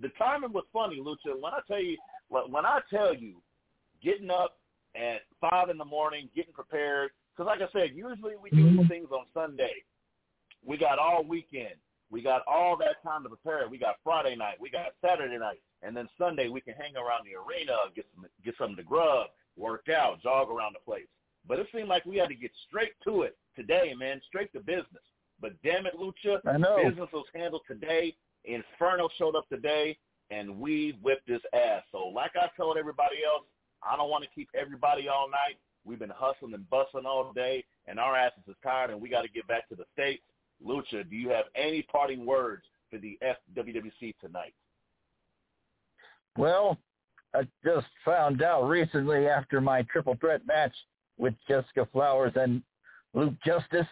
The 0.00 0.10
timing 0.18 0.52
was 0.52 0.64
funny, 0.72 1.00
Lucha. 1.00 1.40
When 1.40 1.52
I 1.52 1.60
tell 1.66 1.82
you, 1.82 1.96
when 2.28 2.66
I 2.66 2.80
tell 2.90 3.14
you, 3.14 3.36
getting 4.02 4.30
up 4.30 4.58
at 4.94 5.22
five 5.40 5.70
in 5.70 5.78
the 5.78 5.84
morning, 5.84 6.28
getting 6.36 6.52
prepared, 6.52 7.10
because 7.38 7.46
like 7.46 7.62
I 7.62 7.72
said, 7.72 7.94
usually 7.94 8.34
we 8.42 8.50
do 8.50 8.76
these 8.76 8.88
things 8.88 9.08
on 9.12 9.24
Sunday. 9.32 9.84
We 10.66 10.76
got 10.76 10.98
all 10.98 11.22
weekend. 11.22 11.74
We 12.10 12.20
got 12.20 12.42
all 12.48 12.76
that 12.78 13.00
time 13.02 13.22
to 13.22 13.28
prepare. 13.28 13.68
We 13.68 13.78
got 13.78 13.96
Friday 14.02 14.34
night. 14.34 14.56
We 14.60 14.70
got 14.70 14.94
Saturday 15.04 15.38
night, 15.38 15.60
and 15.82 15.96
then 15.96 16.08
Sunday 16.18 16.48
we 16.48 16.60
can 16.60 16.74
hang 16.74 16.96
around 16.96 17.26
the 17.26 17.36
arena, 17.36 17.76
get 17.94 18.06
some 18.14 18.26
get 18.44 18.54
something 18.58 18.76
to 18.76 18.82
grub, 18.82 19.28
work 19.56 19.86
out, 19.88 20.20
jog 20.22 20.50
around 20.50 20.74
the 20.74 20.84
place. 20.84 21.06
But 21.46 21.60
it 21.60 21.68
seemed 21.72 21.88
like 21.88 22.04
we 22.06 22.16
had 22.16 22.28
to 22.28 22.34
get 22.34 22.50
straight 22.66 22.92
to 23.04 23.22
it 23.22 23.36
today, 23.54 23.94
man, 23.96 24.20
straight 24.26 24.52
to 24.54 24.60
business. 24.60 25.04
But 25.40 25.52
damn 25.62 25.86
it, 25.86 25.94
Lucha, 25.94 26.40
I 26.46 26.56
know. 26.56 26.82
business 26.82 27.08
was 27.12 27.26
handled 27.34 27.62
today. 27.68 28.16
Inferno 28.44 29.08
showed 29.16 29.36
up 29.36 29.48
today, 29.48 29.96
and 30.30 30.58
we 30.58 30.98
whipped 31.02 31.28
his 31.28 31.42
ass. 31.52 31.82
So 31.92 32.08
like 32.08 32.32
I 32.34 32.48
told 32.56 32.78
everybody 32.78 33.16
else, 33.24 33.44
I 33.88 33.96
don't 33.96 34.10
want 34.10 34.24
to 34.24 34.30
keep 34.34 34.48
everybody 34.58 35.08
all 35.08 35.28
night. 35.30 35.58
We've 35.88 35.98
been 35.98 36.12
hustling 36.14 36.52
and 36.52 36.68
bustling 36.68 37.06
all 37.06 37.32
day, 37.32 37.64
and 37.86 37.98
our 37.98 38.14
asses 38.14 38.42
is 38.46 38.54
tired, 38.62 38.90
and 38.90 39.00
we 39.00 39.08
got 39.08 39.22
to 39.22 39.28
get 39.28 39.46
back 39.48 39.66
to 39.70 39.74
the 39.74 39.84
States. 39.94 40.22
Lucha, 40.64 41.08
do 41.08 41.16
you 41.16 41.30
have 41.30 41.46
any 41.54 41.82
parting 41.82 42.26
words 42.26 42.62
for 42.90 42.98
the 42.98 43.18
FWWC 43.22 44.14
tonight? 44.20 44.52
Well, 46.36 46.76
I 47.34 47.42
just 47.64 47.86
found 48.04 48.42
out 48.42 48.68
recently 48.68 49.28
after 49.28 49.62
my 49.62 49.82
triple 49.90 50.16
threat 50.20 50.46
match 50.46 50.74
with 51.16 51.34
Jessica 51.48 51.88
Flowers 51.90 52.32
and 52.36 52.62
Luke 53.14 53.34
Justice 53.44 53.86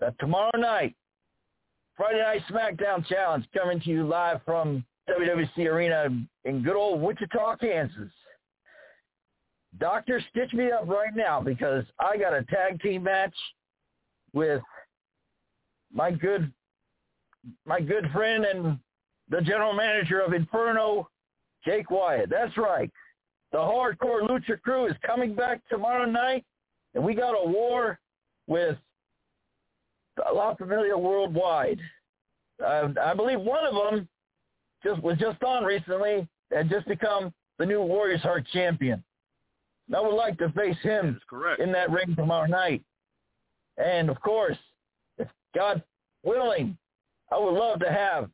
that 0.00 0.18
tomorrow 0.18 0.56
night, 0.56 0.94
Friday 1.94 2.20
Night 2.20 2.42
SmackDown 2.50 3.06
Challenge 3.06 3.46
coming 3.54 3.80
to 3.80 3.90
you 3.90 4.06
live 4.06 4.40
from 4.44 4.84
WWC 5.10 5.58
Arena 5.66 6.08
in 6.44 6.62
good 6.62 6.76
old 6.76 7.00
Wichita, 7.02 7.56
Kansas. 7.56 8.10
Doctor, 9.78 10.22
stitch 10.30 10.52
me 10.52 10.70
up 10.70 10.86
right 10.86 11.14
now 11.14 11.40
because 11.40 11.84
I 11.98 12.16
got 12.16 12.32
a 12.32 12.42
tag 12.44 12.80
team 12.80 13.02
match 13.02 13.34
with 14.32 14.62
my 15.92 16.10
good 16.10 16.52
my 17.64 17.80
good 17.80 18.10
friend 18.12 18.44
and 18.44 18.78
the 19.28 19.40
general 19.40 19.72
manager 19.72 20.20
of 20.20 20.32
Inferno, 20.32 21.08
Jake 21.64 21.90
Wyatt. 21.90 22.30
That's 22.30 22.56
right. 22.56 22.90
The 23.52 23.58
Hardcore 23.58 24.22
Lucha 24.22 24.60
Crew 24.60 24.86
is 24.86 24.94
coming 25.04 25.34
back 25.34 25.60
tomorrow 25.68 26.04
night, 26.04 26.44
and 26.94 27.04
we 27.04 27.14
got 27.14 27.32
a 27.32 27.48
war 27.48 27.98
with 28.46 28.76
La 30.32 30.54
Familia 30.54 30.96
Worldwide. 30.96 31.80
Uh, 32.64 32.88
I 33.02 33.14
believe 33.14 33.40
one 33.40 33.64
of 33.64 33.74
them 33.74 34.08
just 34.82 35.02
was 35.02 35.18
just 35.18 35.42
on 35.42 35.64
recently 35.64 36.26
and 36.50 36.70
just 36.70 36.86
become 36.86 37.32
the 37.58 37.66
new 37.66 37.82
Warriors 37.82 38.22
Heart 38.22 38.46
champion. 38.52 39.02
I 39.94 40.00
would 40.00 40.14
like 40.14 40.38
to 40.38 40.50
face 40.50 40.76
him 40.82 41.20
in 41.58 41.72
that 41.72 41.90
ring 41.90 42.14
tomorrow 42.16 42.46
night. 42.46 42.82
And 43.78 44.10
of 44.10 44.20
course, 44.20 44.56
if 45.18 45.28
God 45.54 45.82
willing, 46.24 46.76
I 47.30 47.38
would 47.38 47.54
love 47.54 47.80
to 47.80 47.90
have 47.90 48.30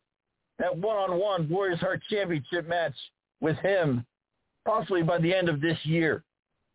that 0.59 0.77
one-on-one 0.77 1.49
Warriors 1.49 1.81
Heart 1.81 2.03
Championship 2.09 2.69
match 2.69 2.95
with 3.41 3.57
him 3.59 4.07
possibly 4.65 5.03
by 5.03 5.19
the 5.19 5.35
end 5.35 5.49
of 5.49 5.61
this 5.61 5.79
year. 5.83 6.23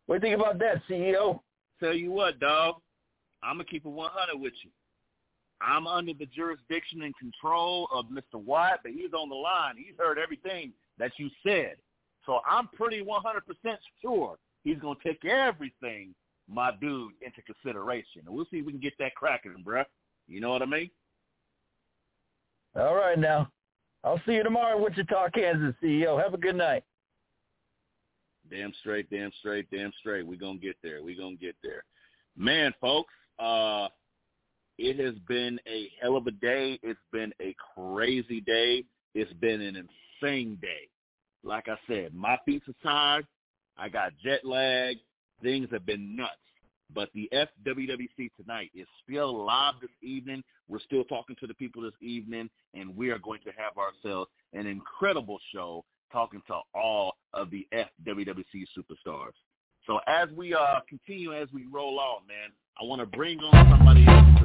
What 0.06 0.20
do 0.20 0.28
you 0.28 0.36
think 0.36 0.42
about 0.42 0.58
that, 0.60 0.82
CEO? 0.88 1.40
Tell 1.80 1.94
you 1.94 2.10
what, 2.10 2.38
dog. 2.38 2.76
I'm 3.42 3.54
gonna 3.54 3.64
keep 3.64 3.86
it 3.86 3.88
100 3.88 4.38
with 4.38 4.52
you. 4.62 4.70
I'm 5.60 5.86
under 5.86 6.12
the 6.12 6.26
jurisdiction 6.26 7.02
and 7.02 7.16
control 7.16 7.88
of 7.92 8.06
Mr. 8.06 8.42
Wyatt, 8.42 8.80
but 8.82 8.92
he's 8.92 9.12
on 9.12 9.28
the 9.28 9.34
line. 9.34 9.76
He's 9.76 9.94
heard 9.98 10.18
everything 10.18 10.72
that 10.98 11.12
you 11.16 11.30
said. 11.44 11.76
So 12.26 12.40
I'm 12.48 12.68
pretty 12.68 13.02
100% 13.02 13.78
sure 14.02 14.36
he's 14.68 14.78
going 14.78 14.96
to 15.02 15.08
take 15.08 15.24
everything, 15.24 16.14
my 16.48 16.70
dude, 16.80 17.12
into 17.22 17.42
consideration. 17.42 18.22
And 18.26 18.34
we'll 18.34 18.46
see 18.50 18.58
if 18.58 18.66
we 18.66 18.72
can 18.72 18.80
get 18.80 18.94
that 18.98 19.14
cracking, 19.14 19.64
bruh. 19.66 19.84
You 20.26 20.40
know 20.40 20.50
what 20.50 20.62
I 20.62 20.66
mean? 20.66 20.90
All 22.76 22.94
right 22.94 23.18
now. 23.18 23.50
I'll 24.04 24.20
see 24.26 24.34
you 24.34 24.42
tomorrow, 24.44 24.80
Wichita, 24.80 25.30
Kansas, 25.30 25.74
CEO. 25.82 26.22
Have 26.22 26.34
a 26.34 26.38
good 26.38 26.54
night. 26.54 26.84
Damn 28.50 28.72
straight, 28.80 29.10
damn 29.10 29.32
straight, 29.40 29.68
damn 29.70 29.92
straight. 29.98 30.26
We're 30.26 30.38
going 30.38 30.60
to 30.60 30.66
get 30.66 30.76
there. 30.82 31.02
We're 31.02 31.16
going 31.16 31.36
to 31.36 31.44
get 31.44 31.56
there. 31.62 31.82
Man, 32.36 32.72
folks, 32.80 33.12
uh, 33.38 33.88
it 34.78 35.04
has 35.04 35.14
been 35.26 35.58
a 35.66 35.90
hell 36.00 36.16
of 36.16 36.26
a 36.26 36.30
day. 36.30 36.78
It's 36.82 37.00
been 37.12 37.32
a 37.42 37.54
crazy 37.74 38.40
day. 38.40 38.84
It's 39.14 39.32
been 39.34 39.60
an 39.60 39.88
insane 40.22 40.56
day. 40.62 40.88
Like 41.42 41.68
I 41.68 41.76
said, 41.88 42.14
my 42.14 42.38
feet 42.44 42.62
are 42.68 42.74
tired. 42.82 43.26
I 43.78 43.88
got 43.88 44.12
jet 44.22 44.44
lag. 44.44 44.96
Things 45.42 45.68
have 45.70 45.86
been 45.86 46.16
nuts. 46.16 46.32
But 46.94 47.10
the 47.14 47.30
FWWC 47.32 48.30
tonight 48.40 48.70
is 48.74 48.86
still 49.04 49.44
live 49.44 49.74
this 49.80 49.90
evening. 50.02 50.42
We're 50.68 50.80
still 50.80 51.04
talking 51.04 51.36
to 51.40 51.46
the 51.46 51.54
people 51.54 51.82
this 51.82 51.92
evening, 52.00 52.48
and 52.74 52.96
we 52.96 53.10
are 53.10 53.18
going 53.18 53.40
to 53.44 53.50
have 53.50 53.76
ourselves 53.76 54.30
an 54.54 54.66
incredible 54.66 55.38
show 55.52 55.84
talking 56.10 56.42
to 56.46 56.60
all 56.74 57.16
of 57.34 57.50
the 57.50 57.66
FWWC 57.72 58.64
superstars. 58.76 59.32
So 59.86 60.00
as 60.06 60.28
we 60.34 60.54
uh, 60.54 60.80
continue, 60.88 61.34
as 61.34 61.48
we 61.52 61.66
roll 61.70 62.00
on, 62.00 62.26
man, 62.26 62.50
I 62.80 62.84
want 62.84 63.00
to 63.00 63.06
bring 63.06 63.38
on 63.40 63.70
somebody 63.70 64.06
else 64.06 64.37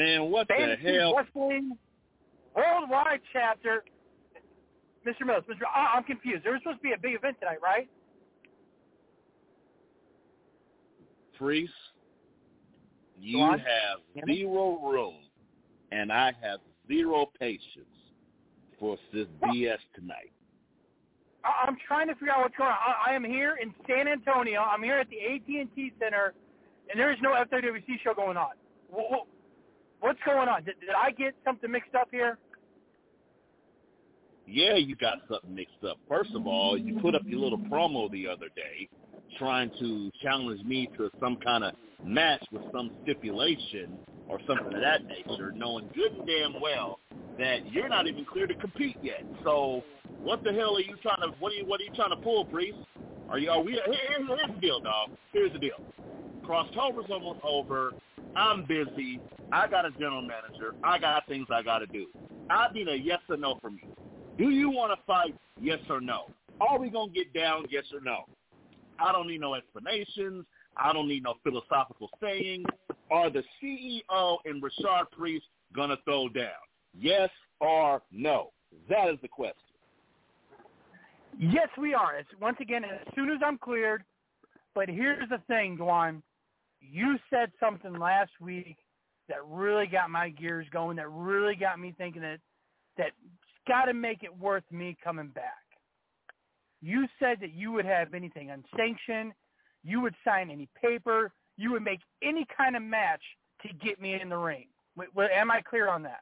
Man, 0.00 0.30
what 0.30 0.48
Fantasy 0.48 0.82
the 0.82 0.98
hell? 0.98 1.14
Wrestling 1.14 1.76
Worldwide 2.56 3.20
chapter. 3.34 3.84
Mr. 5.06 5.26
Mills, 5.26 5.44
Mr. 5.46 5.66
I- 5.74 5.92
I'm 5.94 6.04
confused. 6.04 6.42
There 6.42 6.52
was 6.52 6.62
supposed 6.62 6.78
to 6.78 6.82
be 6.82 6.92
a 6.92 6.98
big 6.98 7.16
event 7.16 7.36
tonight, 7.38 7.58
right? 7.62 7.86
Priest, 11.36 11.72
you 13.18 13.38
Go 13.38 13.50
have 13.58 14.26
zero 14.26 14.78
room, 14.90 15.16
and 15.92 16.10
I 16.10 16.32
have 16.42 16.60
zero 16.88 17.30
patience 17.38 17.84
for 18.78 18.96
this 19.12 19.26
BS 19.42 19.80
tonight. 19.94 20.32
I- 21.44 21.64
I'm 21.66 21.76
trying 21.86 22.08
to 22.08 22.14
figure 22.14 22.32
out 22.32 22.40
what's 22.40 22.56
going 22.56 22.70
on. 22.70 22.76
I, 22.78 23.10
I 23.10 23.14
am 23.14 23.24
here 23.24 23.58
in 23.60 23.74
San 23.86 24.08
Antonio. 24.08 24.62
I'm 24.62 24.82
here 24.82 24.96
at 24.96 25.10
the 25.10 25.20
AT&T 25.20 25.92
Center, 25.98 26.32
and 26.90 26.98
there 26.98 27.12
is 27.12 27.18
no 27.20 27.34
FWWC 27.34 27.98
show 28.02 28.14
going 28.14 28.38
on. 28.38 28.52
Wh- 28.90 29.14
wh- 29.14 29.39
What's 30.00 30.18
going 30.24 30.48
on? 30.48 30.64
Did, 30.64 30.80
did 30.80 30.90
I 30.90 31.10
get 31.10 31.34
something 31.44 31.70
mixed 31.70 31.94
up 31.94 32.08
here? 32.10 32.38
Yeah, 34.46 34.74
you 34.76 34.96
got 34.96 35.18
something 35.30 35.54
mixed 35.54 35.84
up. 35.88 35.98
First 36.08 36.30
of 36.34 36.46
all, 36.46 36.76
you 36.76 36.98
put 37.00 37.14
up 37.14 37.22
your 37.24 37.40
little 37.40 37.58
promo 37.58 38.10
the 38.10 38.26
other 38.26 38.48
day 38.56 38.88
trying 39.38 39.70
to 39.78 40.10
challenge 40.22 40.62
me 40.64 40.88
to 40.96 41.08
some 41.20 41.36
kind 41.36 41.62
of 41.62 41.74
match 42.04 42.42
with 42.50 42.62
some 42.72 42.90
stipulation 43.02 43.96
or 44.28 44.40
something 44.46 44.74
of 44.74 44.80
that 44.80 45.04
nature, 45.06 45.52
knowing 45.52 45.88
good 45.94 46.12
and 46.12 46.26
damn 46.26 46.60
well 46.60 46.98
that 47.38 47.70
you're 47.72 47.88
not 47.88 48.06
even 48.06 48.24
clear 48.24 48.46
to 48.46 48.54
compete 48.54 48.96
yet. 49.02 49.24
So 49.44 49.82
what 50.20 50.42
the 50.42 50.52
hell 50.52 50.76
are 50.76 50.80
you 50.80 50.96
trying 51.02 51.20
to 51.22 51.28
what 51.38 51.52
are 51.52 51.56
you 51.56 51.66
what 51.66 51.80
are 51.80 51.84
you 51.84 51.92
trying 51.94 52.10
to 52.10 52.16
pull, 52.16 52.44
Priest? 52.44 52.78
Are 53.28 53.38
you 53.38 53.50
are 53.50 53.62
we 53.62 53.72
here, 53.72 53.82
here's, 53.86 54.28
the 54.28 54.60
deal, 54.60 54.80
dog. 54.80 55.10
Here's 55.32 55.52
the 55.52 55.58
deal. 55.58 55.80
Crosstober's 56.44 57.06
almost 57.10 57.40
over. 57.44 57.92
I'm 58.36 58.64
busy. 58.64 59.20
I 59.52 59.66
got 59.66 59.84
a 59.84 59.90
general 59.92 60.22
manager. 60.22 60.74
I 60.84 60.98
got 60.98 61.26
things 61.26 61.46
I 61.50 61.62
got 61.62 61.78
to 61.78 61.86
do. 61.86 62.06
I 62.48 62.72
need 62.72 62.88
a 62.88 62.96
yes 62.96 63.20
or 63.28 63.36
no 63.36 63.58
from 63.60 63.80
you. 63.82 63.94
Do 64.38 64.50
you 64.50 64.70
want 64.70 64.98
to 64.98 65.04
fight? 65.06 65.34
Yes 65.60 65.78
or 65.88 66.00
no? 66.00 66.26
Are 66.60 66.78
we 66.78 66.88
going 66.88 67.12
to 67.12 67.14
get 67.14 67.32
down? 67.32 67.66
Yes 67.70 67.84
or 67.92 68.00
no? 68.00 68.24
I 68.98 69.12
don't 69.12 69.26
need 69.26 69.40
no 69.40 69.54
explanations. 69.54 70.44
I 70.76 70.92
don't 70.92 71.08
need 71.08 71.24
no 71.24 71.34
philosophical 71.42 72.10
sayings. 72.22 72.66
Are 73.10 73.30
the 73.30 73.42
CEO 73.62 74.38
and 74.44 74.62
Rashard 74.62 75.10
Priest 75.10 75.46
going 75.74 75.90
to 75.90 75.98
throw 76.04 76.28
down? 76.28 76.50
Yes 76.96 77.30
or 77.60 78.02
no? 78.12 78.50
That 78.88 79.10
is 79.10 79.18
the 79.20 79.28
question. 79.28 79.56
Yes, 81.38 81.68
we 81.78 81.94
are. 81.94 82.16
It's, 82.18 82.28
once 82.40 82.58
again, 82.60 82.84
as 82.84 83.14
soon 83.14 83.30
as 83.30 83.38
I'm 83.44 83.58
cleared. 83.58 84.04
But 84.74 84.88
here's 84.88 85.28
the 85.28 85.38
thing, 85.48 85.76
Dwan. 85.78 86.22
You 86.80 87.16
said 87.30 87.50
something 87.58 87.94
last 87.94 88.30
week 88.40 88.76
that 89.30 89.38
really 89.48 89.86
got 89.86 90.10
my 90.10 90.28
gears 90.28 90.66
going. 90.72 90.96
That 90.98 91.10
really 91.10 91.54
got 91.54 91.80
me 91.80 91.94
thinking 91.96 92.20
that 92.20 92.40
that's 92.98 93.12
got 93.66 93.86
to 93.86 93.94
make 93.94 94.22
it 94.22 94.38
worth 94.38 94.64
me 94.70 94.96
coming 95.02 95.28
back. 95.28 95.54
You 96.82 97.06
said 97.18 97.38
that 97.40 97.54
you 97.54 97.72
would 97.72 97.86
have 97.86 98.12
anything 98.12 98.50
unsanctioned. 98.50 99.32
You 99.82 100.00
would 100.02 100.14
sign 100.24 100.50
any 100.50 100.68
paper. 100.80 101.32
You 101.56 101.72
would 101.72 101.82
make 101.82 102.00
any 102.22 102.46
kind 102.56 102.76
of 102.76 102.82
match 102.82 103.22
to 103.62 103.68
get 103.84 104.00
me 104.00 104.20
in 104.20 104.28
the 104.28 104.36
ring. 104.36 104.66
Wait, 104.96 105.08
wait, 105.14 105.30
am 105.32 105.50
I 105.50 105.62
clear 105.62 105.88
on 105.88 106.02
that? 106.02 106.20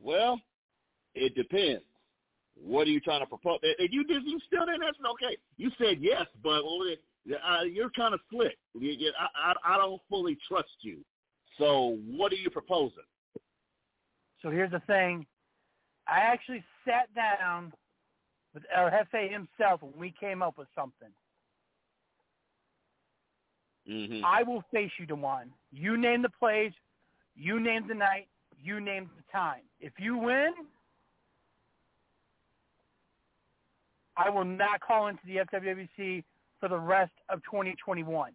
Well, 0.00 0.40
it 1.14 1.34
depends. 1.34 1.84
What 2.60 2.86
are 2.86 2.90
you 2.90 3.00
trying 3.00 3.20
to 3.20 3.26
propose? 3.26 3.58
And 3.62 3.88
you. 3.92 4.04
You 4.08 4.40
still 4.46 4.66
didn't 4.66 4.82
answer. 4.82 5.00
Okay, 5.12 5.36
you 5.56 5.70
said 5.78 5.98
yes, 6.00 6.26
but 6.42 6.62
uh, 7.36 7.62
you're 7.64 7.90
kind 7.90 8.14
of 8.14 8.20
slick. 8.30 8.56
You, 8.74 8.90
you, 8.90 9.12
I, 9.18 9.52
I, 9.52 9.74
I 9.74 9.76
don't 9.76 10.00
fully 10.08 10.36
trust 10.48 10.68
you. 10.80 10.98
So, 11.58 11.98
what 12.08 12.32
are 12.32 12.36
you 12.36 12.50
proposing? 12.50 13.04
So 14.42 14.50
here's 14.50 14.70
the 14.70 14.80
thing. 14.80 15.26
I 16.06 16.18
actually 16.20 16.64
sat 16.84 17.12
down 17.14 17.72
with 18.54 18.62
El 18.74 18.90
Jefe 18.90 19.30
himself 19.30 19.82
when 19.82 19.92
we 19.98 20.14
came 20.18 20.42
up 20.42 20.56
with 20.56 20.68
something. 20.74 21.08
Mm-hmm. 23.88 24.24
I 24.24 24.42
will 24.42 24.62
face 24.72 24.90
you, 24.98 25.06
Dewan. 25.06 25.50
You 25.72 25.96
name 25.96 26.22
the 26.22 26.30
place, 26.38 26.72
you 27.34 27.58
name 27.58 27.86
the 27.88 27.94
night, 27.94 28.28
you 28.62 28.80
name 28.80 29.10
the 29.16 29.22
time. 29.32 29.62
If 29.80 29.92
you 29.98 30.16
win, 30.16 30.52
I 34.16 34.30
will 34.30 34.44
not 34.44 34.80
call 34.80 35.08
into 35.08 35.22
the 35.26 35.36
FWWC 35.36 36.24
for 36.60 36.68
the 36.68 36.78
rest 36.78 37.12
of 37.28 37.40
2021. 37.44 38.32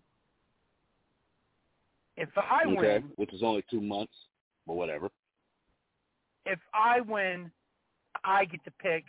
If 2.16 2.30
I 2.38 2.62
okay, 2.68 2.76
win, 2.76 3.04
which 3.16 3.34
is 3.34 3.42
only 3.44 3.64
two 3.70 3.82
months, 3.82 4.14
but 4.68 4.76
whatever. 4.76 5.10
if 6.46 6.60
I 6.74 7.02
win, 7.02 7.52
I 8.24 8.46
get 8.46 8.64
to 8.66 8.72
pick 8.72 9.06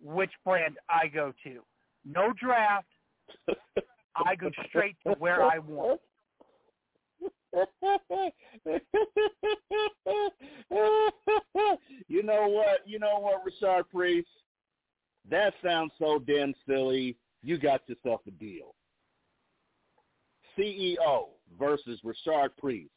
which 0.00 0.30
brand 0.44 0.76
I 0.88 1.08
go 1.08 1.32
to. 1.44 1.62
No 2.04 2.32
draft. 2.40 2.86
I 4.14 4.36
go 4.36 4.50
straight 4.68 4.96
to 5.06 5.14
where 5.18 5.42
I 5.42 5.58
want. 5.58 6.00
you 12.08 12.22
know 12.22 12.48
what? 12.48 12.86
You 12.86 12.98
know 12.98 13.18
what, 13.18 13.44
Richard 13.44 13.84
Priest? 13.92 14.28
That 15.28 15.54
sounds 15.64 15.92
so 15.98 16.18
damn 16.18 16.54
silly. 16.68 17.16
You 17.42 17.58
got 17.58 17.82
yourself 17.88 18.20
a 18.26 18.30
deal. 18.32 18.74
CEO 20.58 21.28
versus 21.58 22.00
Richard 22.02 22.56
Priest. 22.58 22.90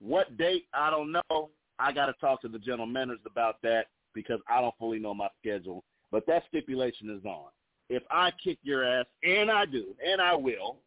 What 0.00 0.36
date? 0.36 0.66
I 0.74 0.90
don't 0.90 1.12
know. 1.12 1.50
I 1.78 1.92
got 1.92 2.06
to 2.06 2.12
talk 2.14 2.42
to 2.42 2.48
the 2.48 2.58
general 2.58 2.86
managers 2.86 3.20
about 3.26 3.56
that 3.62 3.86
because 4.14 4.40
I 4.48 4.60
don't 4.60 4.74
fully 4.78 4.98
know 4.98 5.14
my 5.14 5.28
schedule. 5.40 5.84
But 6.10 6.26
that 6.26 6.44
stipulation 6.48 7.10
is 7.10 7.24
on. 7.24 7.48
If 7.88 8.02
I 8.10 8.30
kick 8.42 8.58
your 8.62 8.84
ass, 8.84 9.06
and 9.22 9.50
I 9.50 9.66
do, 9.66 9.94
and 10.04 10.20
I 10.20 10.34
will, 10.34 10.78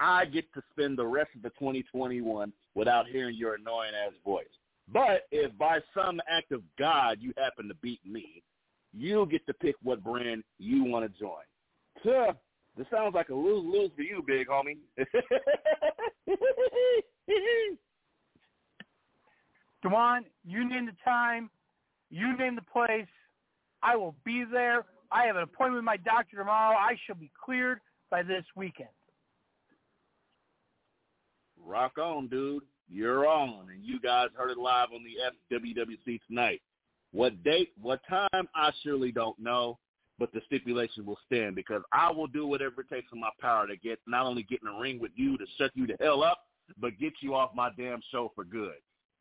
I 0.00 0.24
get 0.24 0.52
to 0.54 0.62
spend 0.70 0.98
the 0.98 1.06
rest 1.06 1.30
of 1.36 1.42
the 1.42 1.50
2021 1.50 2.52
without 2.74 3.06
hearing 3.06 3.36
your 3.36 3.54
annoying 3.54 3.92
ass 4.06 4.12
voice. 4.24 4.46
But 4.92 5.26
if 5.30 5.56
by 5.58 5.80
some 5.94 6.20
act 6.28 6.52
of 6.52 6.62
God 6.78 7.18
you 7.20 7.32
happen 7.36 7.68
to 7.68 7.74
beat 7.76 8.00
me, 8.04 8.42
you 8.92 9.26
get 9.30 9.46
to 9.46 9.54
pick 9.54 9.76
what 9.82 10.02
brand 10.02 10.42
you 10.58 10.84
want 10.84 11.04
to 11.04 11.20
join. 11.20 11.42
Tuh, 12.02 12.32
this 12.80 12.88
sounds 12.90 13.14
like 13.14 13.28
a 13.28 13.34
lose-lose 13.34 13.90
for 13.94 14.00
you, 14.00 14.24
big 14.26 14.48
homie. 14.48 14.78
Dewan, 19.82 20.24
you 20.46 20.66
name 20.66 20.86
the 20.86 20.92
time, 21.04 21.50
you 22.08 22.34
name 22.38 22.56
the 22.56 22.62
place. 22.62 23.06
I 23.82 23.96
will 23.96 24.14
be 24.24 24.44
there. 24.50 24.86
I 25.12 25.26
have 25.26 25.36
an 25.36 25.42
appointment 25.42 25.76
with 25.76 25.84
my 25.84 25.98
doctor 25.98 26.38
tomorrow. 26.38 26.74
I 26.74 26.96
shall 27.06 27.16
be 27.16 27.30
cleared 27.44 27.80
by 28.10 28.22
this 28.22 28.44
weekend. 28.56 28.88
rock 31.62 31.98
on, 31.98 32.28
dude. 32.28 32.62
You're 32.88 33.28
on, 33.28 33.68
and 33.70 33.84
you 33.84 34.00
guys 34.00 34.28
heard 34.34 34.52
it 34.52 34.58
live 34.58 34.88
on 34.94 35.04
the 35.04 35.16
FWWC 35.54 36.18
tonight. 36.26 36.62
What 37.12 37.44
date, 37.44 37.72
what 37.78 38.00
time, 38.08 38.48
I 38.54 38.70
surely 38.82 39.12
don't 39.12 39.38
know, 39.38 39.78
but 40.20 40.32
the 40.32 40.40
stipulation 40.46 41.04
will 41.04 41.18
stand 41.26 41.56
because 41.56 41.82
I 41.92 42.12
will 42.12 42.26
do 42.28 42.46
whatever 42.46 42.82
it 42.82 42.88
takes 42.90 43.08
in 43.12 43.18
my 43.18 43.30
power 43.40 43.66
to 43.66 43.76
get 43.76 43.98
not 44.06 44.26
only 44.26 44.44
get 44.44 44.60
in 44.62 44.72
the 44.72 44.78
ring 44.78 45.00
with 45.00 45.10
you 45.16 45.36
to 45.38 45.44
shut 45.58 45.72
you 45.74 45.86
the 45.88 45.96
hell 45.98 46.22
up, 46.22 46.42
but 46.78 46.96
get 47.00 47.14
you 47.20 47.34
off 47.34 47.50
my 47.56 47.70
damn 47.76 48.00
show 48.12 48.30
for 48.36 48.44
good. 48.44 48.74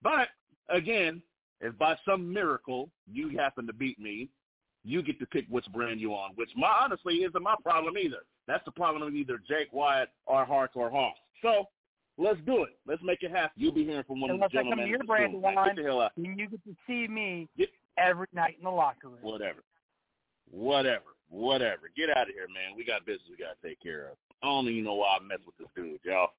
But 0.04 0.28
again, 0.70 1.24
if 1.62 1.76
by 1.80 1.96
some 2.06 2.32
miracle 2.32 2.90
you 3.12 3.30
happen 3.38 3.66
to 3.66 3.74
beat 3.74 3.98
me, 4.00 4.30
you 4.84 5.02
get 5.02 5.20
to 5.20 5.26
pick 5.26 5.46
which 5.50 5.66
brand 5.74 6.00
you 6.00 6.14
on, 6.14 6.32
which 6.36 6.50
my 6.56 6.70
honestly 6.84 7.16
isn't 7.16 7.42
my 7.42 7.56
problem 7.64 7.98
either. 7.98 8.20
That's 8.48 8.64
the 8.66 8.72
problem 8.72 9.02
of 9.04 9.16
either 9.16 9.40
Jake 9.48 9.72
Wyatt 9.72 10.10
or 10.26 10.46
Hardcore 10.46 10.92
Hoss. 10.92 11.16
So 11.42 11.66
let's 12.18 12.40
do 12.46 12.64
it. 12.64 12.72
Let's 12.88 13.02
make 13.04 13.24
it 13.24 13.32
happen. 13.32 13.52
You'll 13.56 13.74
be 13.74 13.84
hearing 13.86 14.04
from 14.06 14.22
one 14.22 14.32
Unless 14.32 14.48
of 14.48 14.52
the 14.52 14.58
I 14.60 14.62
come 14.64 14.70
gentlemen. 14.72 14.86
to 14.86 14.90
your 14.90 15.04
brand 15.06 15.34
line, 15.42 15.68
Get 15.68 15.76
the 15.78 15.84
hell 15.84 16.02
out. 16.02 16.12
and 16.18 16.26
you 16.40 16.48
get 16.48 16.64
to 16.66 16.76
see 16.88 17.08
me 17.08 17.48
Get- 17.58 17.70
every 17.98 18.28
night 18.34 18.56
in 18.58 18.64
the 18.66 18.70
locker 18.72 19.10
room. 19.10 19.18
Whatever. 19.22 19.64
Whatever. 20.52 21.16
Whatever. 21.30 21.92
Get 21.96 22.10
out 22.10 22.30
of 22.30 22.34
here, 22.34 22.48
man. 22.48 22.76
We 22.76 22.84
got 22.84 23.06
business 23.06 23.30
we 23.30 23.38
got 23.38 23.62
to 23.62 23.68
take 23.68 23.82
care 23.82 24.10
of. 24.10 24.18
I 24.42 24.48
don't 24.48 24.68
even 24.68 24.84
know 24.84 24.96
why 24.96 25.18
I 25.20 25.24
mess 25.24 25.40
with 25.46 25.58
this 25.58 25.68
dude, 25.76 26.00
y'all. 26.04 26.30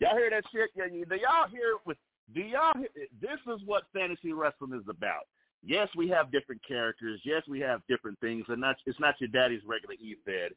Y'all 0.00 0.16
hear 0.16 0.30
that 0.30 0.44
shit? 0.50 0.70
Yeah, 0.74 0.86
do 0.88 1.16
y'all 1.16 1.48
hear 1.50 1.76
with? 1.86 1.98
Do 2.34 2.40
y'all? 2.40 2.72
This 3.20 3.38
is 3.46 3.60
what 3.66 3.84
fantasy 3.92 4.32
wrestling 4.32 4.72
is 4.72 4.88
about. 4.88 5.26
Yes, 5.62 5.88
we 5.94 6.08
have 6.08 6.32
different 6.32 6.62
characters. 6.66 7.20
Yes, 7.24 7.42
we 7.48 7.60
have 7.60 7.82
different 7.86 8.18
things, 8.20 8.46
and 8.48 8.60
not 8.60 8.76
it's 8.86 8.98
not 8.98 9.20
your 9.20 9.28
daddy's 9.28 9.60
regular 9.66 9.94
e-fed, 9.94 10.52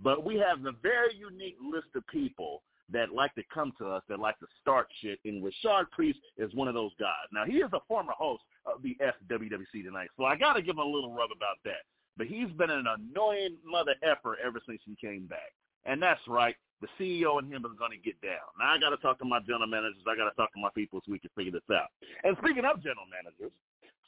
but 0.00 0.24
we 0.24 0.36
have 0.36 0.64
a 0.64 0.72
very 0.80 1.14
unique 1.16 1.56
list 1.60 1.88
of 1.96 2.06
people 2.06 2.62
that 2.92 3.12
like 3.12 3.34
to 3.34 3.42
come 3.52 3.72
to 3.78 3.88
us, 3.88 4.02
that 4.08 4.20
like 4.20 4.38
to 4.38 4.46
start 4.60 4.86
shit, 5.00 5.18
and 5.24 5.42
Rashard 5.42 5.90
Priest 5.90 6.20
is 6.36 6.54
one 6.54 6.68
of 6.68 6.74
those 6.74 6.92
guys. 7.00 7.26
Now, 7.32 7.44
he 7.44 7.56
is 7.56 7.70
a 7.72 7.80
former 7.88 8.12
host 8.12 8.42
of 8.66 8.82
the 8.82 8.96
FWWC 9.00 9.82
tonight, 9.84 10.10
so 10.16 10.24
I 10.24 10.36
got 10.36 10.52
to 10.52 10.62
give 10.62 10.74
him 10.74 10.80
a 10.80 10.84
little 10.84 11.12
rub 11.12 11.30
about 11.34 11.56
that. 11.64 11.82
But 12.16 12.26
he's 12.28 12.50
been 12.56 12.70
an 12.70 12.86
annoying 12.86 13.56
mother 13.64 13.94
effer 14.02 14.36
ever 14.44 14.60
since 14.66 14.80
he 14.84 14.96
came 15.00 15.26
back. 15.26 15.52
And 15.84 16.00
that's 16.00 16.20
right. 16.28 16.56
The 16.80 16.88
CEO 16.98 17.38
and 17.38 17.52
him 17.52 17.64
are 17.64 17.76
going 17.78 17.90
to 17.90 17.98
get 17.98 18.20
down. 18.20 18.44
Now, 18.58 18.74
I 18.74 18.78
got 18.78 18.90
to 18.90 18.96
talk 18.98 19.18
to 19.18 19.24
my 19.24 19.40
general 19.40 19.66
managers. 19.66 20.02
I 20.06 20.16
got 20.16 20.28
to 20.28 20.36
talk 20.36 20.52
to 20.52 20.60
my 20.60 20.70
people 20.74 21.00
so 21.04 21.12
we 21.12 21.18
can 21.18 21.30
figure 21.36 21.52
this 21.52 21.62
out. 21.72 21.88
And 22.24 22.36
speaking 22.42 22.64
of 22.64 22.82
general 22.82 23.06
managers, 23.10 23.52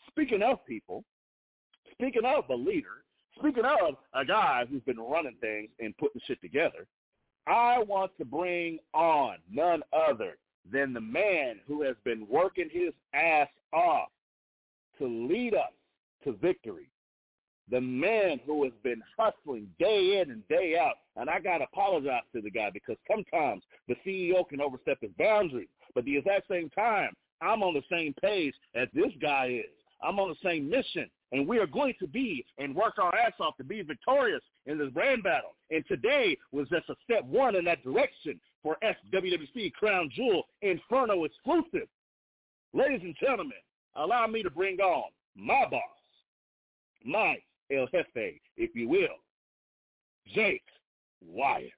speaking 0.08 0.42
of 0.42 0.64
people, 0.66 1.04
speaking 1.92 2.24
of 2.24 2.48
a 2.50 2.54
leader, 2.54 3.04
speaking 3.38 3.64
of 3.64 3.96
a 4.14 4.24
guy 4.24 4.64
who's 4.68 4.82
been 4.82 4.98
running 4.98 5.36
things 5.40 5.70
and 5.80 5.96
putting 5.96 6.20
shit 6.26 6.40
together, 6.40 6.86
I 7.46 7.82
want 7.82 8.12
to 8.18 8.24
bring 8.24 8.78
on 8.92 9.36
none 9.50 9.82
other 9.92 10.36
than 10.70 10.92
the 10.92 11.00
man 11.00 11.60
who 11.66 11.82
has 11.82 11.96
been 12.04 12.26
working 12.28 12.68
his 12.70 12.92
ass 13.14 13.48
off 13.72 14.08
to 14.98 15.06
lead 15.06 15.54
us 15.54 15.72
to 16.24 16.32
victory. 16.32 16.88
The 17.70 17.80
man 17.80 18.40
who 18.46 18.64
has 18.64 18.72
been 18.82 19.02
hustling 19.18 19.68
day 19.78 20.20
in 20.20 20.30
and 20.30 20.46
day 20.48 20.76
out. 20.78 20.94
And 21.16 21.28
I 21.28 21.40
got 21.40 21.58
to 21.58 21.64
apologize 21.64 22.22
to 22.34 22.40
the 22.40 22.50
guy 22.50 22.70
because 22.72 22.96
sometimes 23.10 23.62
the 23.88 23.96
CEO 24.06 24.48
can 24.48 24.60
overstep 24.60 24.98
his 25.00 25.10
boundaries. 25.18 25.68
But 25.94 26.04
the 26.04 26.16
exact 26.16 26.48
same 26.48 26.70
time, 26.70 27.12
I'm 27.40 27.62
on 27.62 27.74
the 27.74 27.82
same 27.90 28.14
page 28.22 28.54
as 28.74 28.88
this 28.94 29.12
guy 29.20 29.62
is. 29.64 29.70
I'm 30.02 30.18
on 30.18 30.28
the 30.28 30.48
same 30.48 30.68
mission. 30.68 31.10
And 31.32 31.48
we 31.48 31.58
are 31.58 31.66
going 31.66 31.94
to 31.98 32.06
be 32.06 32.44
and 32.58 32.74
work 32.74 32.98
our 32.98 33.14
ass 33.14 33.32
off 33.40 33.56
to 33.56 33.64
be 33.64 33.82
victorious 33.82 34.42
in 34.66 34.78
this 34.78 34.90
brand 34.90 35.24
battle. 35.24 35.56
And 35.70 35.84
today 35.88 36.38
was 36.52 36.68
just 36.68 36.88
a 36.88 36.94
step 37.02 37.24
one 37.24 37.56
in 37.56 37.64
that 37.64 37.82
direction 37.82 38.40
for 38.62 38.76
FWWC 38.82 39.72
Crown 39.72 40.08
Jewel 40.14 40.44
Inferno 40.62 41.24
exclusive. 41.24 41.88
Ladies 42.72 43.00
and 43.02 43.16
gentlemen, 43.20 43.58
allow 43.96 44.26
me 44.26 44.42
to 44.42 44.50
bring 44.50 44.78
on 44.78 45.10
my 45.34 45.64
boss, 45.68 45.82
my 47.04 47.36
El 47.68 47.88
Jefe, 47.88 48.40
if 48.56 48.70
you 48.76 48.88
will, 48.88 49.08
Jake 50.32 50.62
Wyatt. 51.20 51.72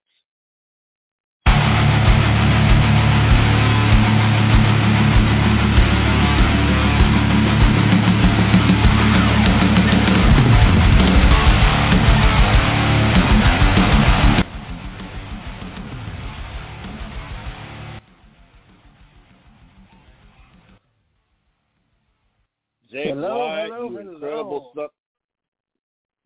Jake 22.91 23.09
Hello, 23.09 23.39
Wyatt, 23.39 23.71
hello, 23.71 23.89
you 23.91 23.97
hello. 23.97 24.13
incredible 24.13 24.73
son, 24.75 24.89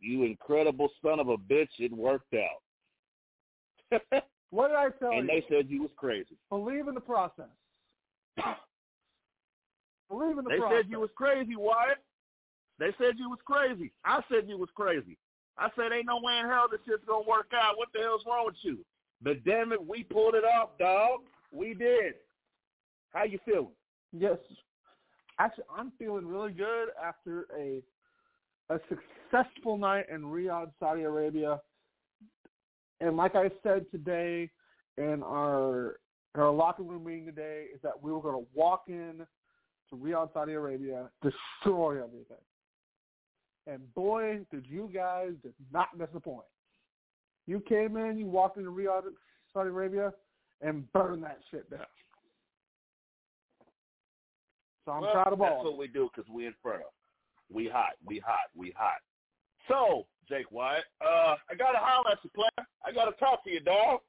you 0.03 0.25
incredible 0.25 0.89
son 1.05 1.21
of 1.21 1.29
a 1.29 1.37
bitch. 1.37 1.69
It 1.79 1.93
worked 1.93 2.35
out. 2.35 2.63
What 4.53 4.69
did 4.69 4.77
I 4.77 4.91
tell 4.99 5.13
and 5.13 5.27
you? 5.27 5.27
they 5.29 5.47
said 5.49 5.71
you 5.71 5.81
was 5.81 5.91
crazy. 5.97 6.37
Believe 6.51 6.87
in 6.87 6.95
the 6.95 7.01
process. 7.01 7.47
Believe 10.11 10.37
in 10.37 10.45
the 10.45 10.51
They 10.51 10.59
process. 10.59 10.83
said 10.83 10.91
you 10.91 11.01
was 11.01 11.09
crazy, 11.17 11.57
Wyatt. 11.57 11.97
They 12.79 12.91
said 12.99 13.15
you 13.17 13.31
was 13.31 13.39
crazy. 13.47 13.93
I 14.05 14.21
said 14.31 14.47
you 14.47 14.59
was 14.59 14.69
crazy. 14.75 15.17
I 15.57 15.71
said 15.75 15.93
ain't 15.93 16.05
no 16.07 16.21
way 16.23 16.39
in 16.39 16.47
hell 16.47 16.67
this 16.71 16.81
shit's 16.87 17.03
gonna 17.07 17.27
work 17.27 17.51
out. 17.55 17.79
What 17.79 17.89
the 17.95 18.01
hell's 18.01 18.25
wrong 18.27 18.45
with 18.45 18.57
you? 18.61 18.85
But 19.23 19.43
damn 19.45 19.73
it, 19.73 19.87
we 19.87 20.05
pulled 20.05 20.35
it 20.35 20.45
off, 20.45 20.71
dog. 20.79 21.21
We 21.51 21.73
did. 21.73 22.15
How 23.15 23.25
you 23.25 23.39
feeling? 23.47 23.69
Yes. 24.13 24.37
Actually, 25.39 25.65
I'm 25.75 25.93
feeling 25.99 26.27
really 26.27 26.53
good 26.53 26.89
after 27.03 27.47
a 27.59 27.83
a 28.69 28.79
successful 29.33 29.79
night 29.79 30.07
in 30.13 30.23
Riyadh, 30.23 30.71
Saudi 30.79 31.03
Arabia. 31.03 31.61
And 33.01 33.17
like 33.17 33.35
I 33.35 33.51
said 33.63 33.87
today 33.91 34.51
in 34.97 35.23
our 35.23 35.97
our 36.35 36.51
locker 36.51 36.83
room 36.83 37.05
meeting 37.05 37.27
today, 37.27 37.67
is 37.75 37.81
that 37.83 37.93
we 38.01 38.11
were 38.11 38.23
going 38.23 38.35
to 38.35 38.49
walk 38.55 38.85
in 38.89 39.27
to 39.91 39.97
Riyadh, 39.97 40.33
Saudi 40.33 40.53
Arabia, 40.53 41.11
destroy 41.23 42.03
everything. 42.03 42.39
And 43.67 43.95
boy, 43.95 44.41
did 44.51 44.65
you 44.67 44.91
guys 44.95 45.33
did 45.43 45.53
not 45.73 45.89
disappoint. 45.99 46.47
You 47.47 47.61
came 47.69 47.99
in, 47.99 48.17
you 48.19 48.27
walked 48.27 48.57
into 48.57 48.71
Riyadh, 48.71 49.03
Saudi 49.53 49.69
Arabia, 49.69 50.13
and 50.63 50.91
burned 50.93 51.23
that 51.25 51.39
shit 51.51 51.69
down. 51.71 51.81
So 54.87 54.93
I'm 54.93 55.03
well, 55.03 55.13
proud 55.13 55.33
of 55.35 55.39
that's 55.39 55.53
all. 55.53 55.61
of 55.61 55.67
what 55.67 55.79
we 55.79 55.87
do 55.87 56.09
because 56.15 56.31
we 56.33 56.47
in 56.47 56.55
front 56.63 56.81
of. 56.81 56.93
We 57.53 57.69
hot. 57.69 57.93
We 58.07 58.21
hot. 58.25 58.49
We 58.57 58.73
hot. 58.75 59.01
So, 59.69 60.07
Jake 60.29 60.51
Wyatt, 60.51 60.85
uh, 61.01 61.37
I 61.51 61.55
got 61.57 61.73
to 61.73 61.79
holler 61.79 62.13
at 62.13 62.19
you, 62.25 62.31
player. 62.35 62.67
I 62.85 62.93
got 62.93 63.07
to 63.07 63.13
talk 63.19 63.45
to 63.45 63.51
you, 63.51 63.61
dog. 63.61 64.01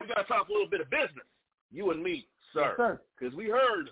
We 0.00 0.08
got 0.08 0.22
to 0.22 0.28
talk 0.28 0.48
a 0.48 0.52
little 0.52 0.68
bit 0.68 0.80
of 0.80 0.90
business, 0.90 1.26
you 1.70 1.90
and 1.90 2.02
me, 2.02 2.26
sir. 2.52 2.74
Because 3.18 3.34
we 3.34 3.46
heard 3.46 3.90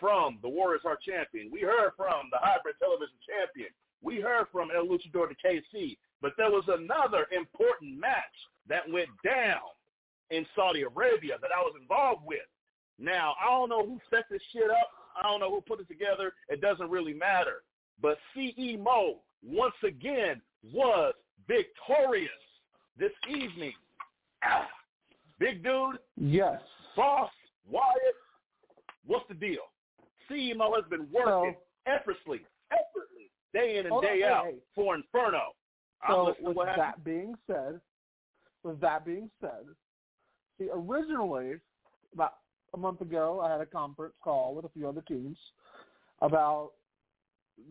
from 0.00 0.38
the 0.42 0.48
Warriors 0.48 0.82
Heart 0.82 1.00
champion. 1.02 1.50
We 1.52 1.60
heard 1.60 1.92
from 1.96 2.28
the 2.32 2.38
Hybrid 2.40 2.76
Television 2.78 3.14
champion. 3.22 3.70
We 4.02 4.20
heard 4.20 4.46
from 4.50 4.70
El 4.74 4.86
Luchador 4.86 5.28
de 5.28 5.36
KC. 5.40 5.96
But 6.20 6.32
there 6.36 6.50
was 6.50 6.64
another 6.68 7.26
important 7.36 7.98
match 7.98 8.36
that 8.68 8.90
went 8.90 9.10
down 9.24 9.60
in 10.30 10.46
Saudi 10.56 10.82
Arabia 10.82 11.36
that 11.40 11.50
I 11.56 11.60
was 11.60 11.74
involved 11.80 12.22
with. 12.24 12.46
Now, 12.98 13.34
I 13.40 13.50
don't 13.50 13.68
know 13.68 13.84
who 13.86 14.00
set 14.10 14.24
this 14.30 14.42
shit 14.52 14.70
up. 14.70 14.90
I 15.16 15.22
don't 15.22 15.40
know 15.40 15.50
who 15.50 15.60
put 15.60 15.80
it 15.80 15.88
together. 15.88 16.32
It 16.48 16.60
doesn't 16.60 16.90
really 16.90 17.12
matter. 17.12 17.62
But 18.00 18.18
CE 18.34 18.76
Mo, 18.78 19.20
once 19.46 19.74
again, 19.86 20.40
was 20.72 21.14
victorious 21.46 22.30
this 22.98 23.12
evening. 23.28 23.72
Big 25.38 25.62
dude, 25.62 25.98
Yes. 26.16 26.62
boss, 26.96 27.30
Wyatt, 27.68 28.14
what's 29.06 29.26
the 29.28 29.34
deal? 29.34 29.62
CE 30.28 30.54
Mo 30.56 30.74
has 30.74 30.84
been 30.88 31.10
working 31.12 31.56
effortlessly, 31.86 32.46
effortlessly, 32.70 33.30
day 33.52 33.78
in 33.78 33.86
and 33.86 33.94
on, 33.94 34.02
day 34.02 34.20
hey, 34.20 34.24
out 34.24 34.46
hey. 34.46 34.58
for 34.74 34.94
Inferno. 34.94 35.52
So 36.08 36.34
with 36.40 36.56
what 36.56 36.68
happened. 36.68 36.84
that 36.86 37.04
being 37.04 37.34
said, 37.46 37.80
with 38.62 38.80
that 38.80 39.04
being 39.04 39.30
said, 39.40 39.64
see, 40.58 40.68
originally 40.72 41.54
about 42.12 42.34
a 42.74 42.76
month 42.76 43.00
ago, 43.00 43.40
I 43.40 43.50
had 43.50 43.60
a 43.60 43.66
conference 43.66 44.14
call 44.22 44.54
with 44.54 44.64
a 44.64 44.68
few 44.70 44.88
other 44.88 45.02
teams 45.02 45.36
about 46.20 46.72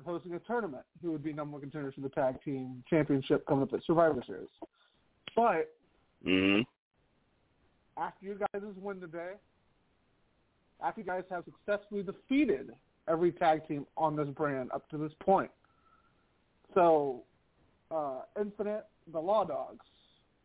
hosting 0.06 0.34
a 0.34 0.40
tournament. 0.40 0.84
Who 1.02 1.12
would 1.12 1.24
be 1.24 1.34
number 1.34 1.54
one 1.54 1.62
contenders 1.62 1.94
for 1.96 2.02
the 2.02 2.10
tag 2.10 2.42
team 2.44 2.84
championship 2.90 3.46
coming 3.48 3.64
up 3.64 3.74
at 3.74 3.84
Survivor 3.86 4.24
Series? 4.26 4.48
But 5.36 5.74
Mm-hmm. 6.26 6.62
after 8.02 8.26
you 8.26 8.36
guys 8.40 8.62
win 8.78 9.02
today, 9.02 9.34
after 10.82 11.02
you 11.02 11.08
guys 11.08 11.24
have 11.30 11.44
successfully 11.44 12.02
defeated 12.02 12.72
every 13.10 13.34
tag 13.34 13.68
team 13.68 13.86
on 13.98 14.16
this 14.16 14.30
brand 14.30 14.72
up 14.72 14.90
to 14.90 14.98
this 14.98 15.12
point. 15.20 15.52
So, 16.74 17.24
uh, 17.92 18.22
Infinite, 18.40 18.86
the 19.12 19.20
Law 19.20 19.44
Dogs, 19.44 19.84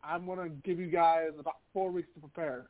I'm 0.03 0.27
going 0.27 0.39
to 0.39 0.55
give 0.65 0.81
you 0.81 0.89
guys 0.89 1.29
about 1.39 1.59
four 1.73 1.91
weeks 1.93 2.09
to 2.15 2.21
prepare. 2.21 2.67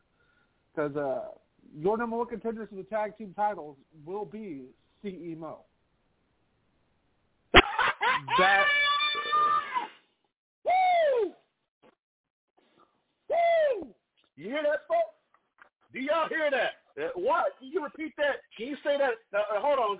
because 0.74 0.94
uh, 0.96 1.28
your 1.76 1.96
number 1.96 2.16
one 2.18 2.26
contenders 2.26 2.68
for 2.68 2.76
the 2.76 2.82
tag 2.84 3.16
team 3.16 3.32
titles 3.34 3.76
will 4.04 4.24
be 4.24 4.66
CE 5.02 5.34
Mo. 5.38 5.60
That 8.38 8.64
Woo! 10.64 11.32
Woo! 13.28 13.94
You 14.36 14.44
hear 14.44 14.62
that, 14.62 14.86
folks? 14.88 15.16
Do 15.92 16.00
y'all 16.00 16.28
hear 16.28 16.50
that? 16.50 16.87
Uh, 16.98 17.14
what? 17.14 17.54
Can 17.60 17.70
you 17.70 17.82
repeat 17.82 18.12
that? 18.18 18.42
Can 18.56 18.66
you 18.66 18.76
say 18.82 18.98
that? 18.98 19.14
Uh, 19.30 19.38
uh, 19.54 19.60
hold 19.62 19.78
on. 19.78 19.98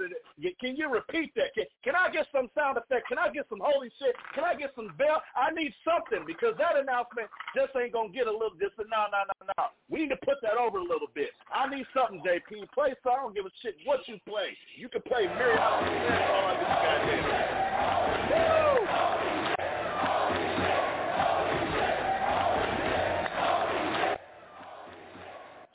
Can 0.59 0.75
you 0.77 0.91
repeat 0.91 1.33
that? 1.37 1.55
Can, 1.55 1.65
can 1.85 1.95
I 1.95 2.11
get 2.11 2.27
some 2.35 2.51
sound 2.59 2.77
effect? 2.77 3.07
Can 3.07 3.19
I 3.19 3.31
get 3.31 3.47
some 3.49 3.63
holy 3.63 3.91
shit? 4.03 4.17
Can 4.35 4.43
I 4.43 4.55
get 4.59 4.73
some 4.75 4.91
bell? 4.99 5.23
I 5.39 5.55
need 5.55 5.73
something 5.87 6.27
because 6.27 6.59
that 6.59 6.75
announcement 6.75 7.31
just 7.55 7.71
ain't 7.79 7.93
gonna 7.93 8.11
get 8.11 8.27
a 8.27 8.33
little. 8.33 8.59
Just 8.59 8.75
no, 8.79 9.07
no, 9.15 9.23
no, 9.31 9.47
no. 9.47 9.65
We 9.89 10.03
need 10.03 10.11
to 10.11 10.19
put 10.27 10.43
that 10.43 10.59
over 10.59 10.79
a 10.79 10.83
little 10.83 11.09
bit. 11.15 11.31
I 11.55 11.71
need 11.71 11.87
something, 11.95 12.19
JP. 12.27 12.67
Play 12.75 12.95
so 13.03 13.11
I 13.11 13.17
don't 13.23 13.35
give 13.35 13.47
a 13.47 13.55
shit 13.63 13.77
what 13.87 14.03
you 14.11 14.19
play. 14.27 14.59
You 14.77 14.89
can 14.89 15.03
play. 15.03 15.31
Woo! 15.31 15.39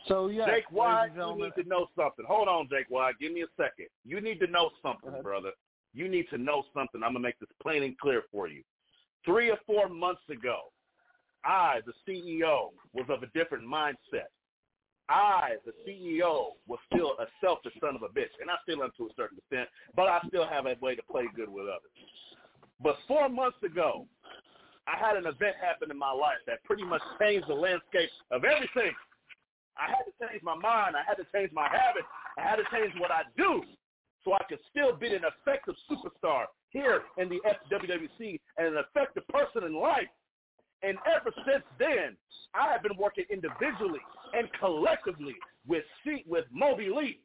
So 0.08 0.28
yeah, 0.28 0.46
Jake 0.48 0.72
Wyatt, 0.72 1.12
you 1.16 1.36
need 1.38 1.64
to 1.64 1.68
know 1.68 1.88
something. 1.96 2.26
Hold 2.28 2.48
on, 2.48 2.68
Jake 2.70 2.90
Wyatt. 2.90 3.20
Give 3.20 3.32
me 3.32 3.42
a 3.42 3.48
second. 3.58 3.88
You 4.06 4.20
need 4.22 4.40
to 4.40 4.48
know 4.48 4.70
something, 4.82 5.22
brother. 5.22 5.52
You 5.94 6.08
need 6.10 6.26
to 6.32 6.38
know 6.38 6.64
something. 6.74 7.02
I'm 7.04 7.14
gonna 7.14 7.20
make 7.20 7.40
this 7.40 7.50
plain 7.62 7.84
and 7.84 7.98
clear 7.98 8.24
for 8.32 8.48
you. 8.48 8.64
Three 9.26 9.50
or 9.50 9.58
four 9.66 9.88
months 9.88 10.22
ago, 10.30 10.72
I, 11.46 11.82
the 11.86 11.94
CEO, 12.08 12.70
was 12.94 13.06
of 13.10 13.24
a 13.24 13.28
different 13.28 13.66
mindset. 13.66 14.32
I, 15.10 15.56
the 15.66 15.74
CEO, 15.88 16.52
was 16.68 16.80
still 16.94 17.14
a 17.20 17.26
selfish 17.42 17.74
son 17.80 17.96
of 17.96 18.04
a 18.04 18.08
bitch, 18.08 18.32
and 18.42 18.50
I 18.50 18.56
still 18.64 18.84
am 18.84 18.92
to 18.98 19.06
a 19.06 19.10
certain 19.16 19.38
extent, 19.38 19.70
but 19.96 20.08
I 20.08 20.20
still 20.28 20.48
have 20.48 20.66
a 20.66 20.76
way 20.82 20.96
to 20.96 21.04
play 21.04 21.26
good 21.36 21.50
with 21.50 21.66
others. 21.66 21.92
But 22.82 22.98
four 23.08 23.30
months 23.30 23.58
ago, 23.64 24.08
I 24.88 24.98
had 24.98 25.16
an 25.16 25.26
event 25.26 25.56
happen 25.62 25.92
in 25.92 25.98
my 25.98 26.12
life 26.12 26.40
that 26.48 26.64
pretty 26.64 26.84
much 26.84 27.02
changed 27.20 27.48
the 27.48 27.54
landscape 27.54 28.10
of 28.32 28.44
everything 28.44 28.92
I 29.78 29.90
had 29.90 30.04
to 30.06 30.14
change 30.28 30.44
my 30.44 30.56
mind. 30.56 30.96
I 30.96 31.04
had 31.08 31.16
to 31.16 31.26
change 31.34 31.52
my 31.52 31.68
habits. 31.68 32.08
I 32.38 32.42
had 32.42 32.58
to 32.58 32.64
change 32.72 32.94
what 33.00 33.12
I 33.12 33.24
do 33.38 33.64
so 34.24 34.34
I 34.34 34.44
could 34.48 34.60
still 34.70 34.96
be 34.96 35.08
an 35.14 35.24
effective 35.24 35.76
superstar 35.90 36.46
here 36.70 37.02
in 37.18 37.30
the 37.30 37.40
FWWC 37.46 38.40
and 38.58 38.68
an 38.68 38.84
effective 38.90 39.28
person 39.28 39.64
in 39.64 39.76
life. 39.76 40.08
And 40.82 40.98
ever 41.08 41.32
since 41.48 41.64
then, 41.80 42.18
I 42.54 42.72
have 42.72 42.84
been 42.84 42.98
working 42.98 43.26
individually 43.30 44.02
and 44.34 44.48
collectively 44.60 45.36
with 45.66 45.84
C- 46.04 46.26
with 46.28 46.46
Moby 46.52 46.90
Lee. 46.90 47.22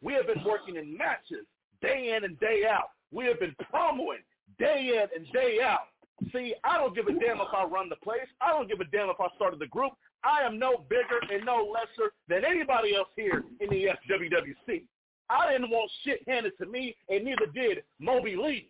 We 0.00 0.12
have 0.14 0.26
been 0.26 0.44
working 0.44 0.76
in 0.76 0.96
matches 0.96 1.46
day 1.82 2.14
in 2.16 2.24
and 2.24 2.38
day 2.38 2.64
out. 2.68 2.90
We 3.10 3.24
have 3.26 3.40
been 3.40 3.54
promoing 3.72 4.22
day 4.58 5.00
in 5.02 5.08
and 5.20 5.30
day 5.32 5.58
out. 5.62 5.88
See, 6.32 6.54
I 6.62 6.78
don't 6.78 6.94
give 6.94 7.08
a 7.08 7.12
damn 7.12 7.40
if 7.40 7.48
I 7.52 7.64
run 7.64 7.88
the 7.88 7.96
place. 7.96 8.28
I 8.40 8.50
don't 8.50 8.68
give 8.68 8.80
a 8.80 8.84
damn 8.84 9.10
if 9.10 9.20
I 9.20 9.26
started 9.34 9.58
the 9.58 9.66
group. 9.66 9.92
I 10.24 10.42
am 10.42 10.58
no 10.58 10.84
bigger 10.88 11.20
and 11.32 11.44
no 11.44 11.70
lesser 11.72 12.12
than 12.28 12.44
anybody 12.44 12.96
else 12.96 13.08
here 13.16 13.44
in 13.60 13.68
the 13.68 13.88
FWWC. 14.10 14.82
I 15.30 15.52
didn't 15.52 15.70
want 15.70 15.90
shit 16.04 16.20
handed 16.28 16.52
to 16.58 16.66
me, 16.66 16.94
and 17.08 17.24
neither 17.24 17.46
did 17.54 17.82
Moby 17.98 18.36
Lee. 18.36 18.68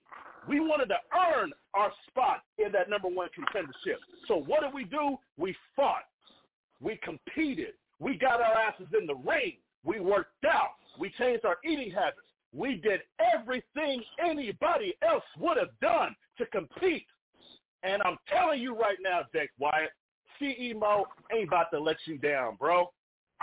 We 0.49 0.61
wanted 0.61 0.87
to 0.87 0.97
earn 1.37 1.53
our 1.75 1.91
spot 2.09 2.43
in 2.59 2.71
that 2.73 2.91
number 2.91 3.09
one 3.09 3.29
contendership. 3.29 3.97
So 4.29 4.37
what 4.37 4.63
did 4.63 4.75
we 4.75 4.85
do? 4.85 5.17
We 5.37 5.57
fought. 5.75 6.05
We 6.81 6.99
competed. 7.03 7.75
We 7.99 8.19
got 8.19 8.41
our 8.41 8.55
asses 8.55 8.87
in 8.99 9.07
the 9.07 9.15
ring. 9.15 9.55
We 9.85 10.01
worked 10.01 10.45
out. 10.45 10.75
We 10.99 11.11
changed 11.19 11.45
our 11.45 11.59
eating 11.65 11.91
habits. 11.91 12.19
We 12.53 12.77
did 12.77 13.01
everything 13.35 14.03
anybody 14.23 14.95
else 15.03 15.25
would 15.39 15.57
have 15.57 15.71
done 15.81 16.15
to 16.39 16.47
compete. 16.47 17.07
And 17.83 18.01
I'm 18.03 18.17
telling 18.29 18.61
you 18.61 18.77
right 18.77 18.99
now, 19.03 19.23
Jake 19.33 19.51
Wyatt, 19.59 19.91
CE 20.39 20.75
Mo 20.75 21.07
ain't 21.33 21.49
about 21.49 21.71
to 21.73 21.81
let 21.81 21.97
you 22.07 22.19
down, 22.19 22.57
bro. 22.57 22.91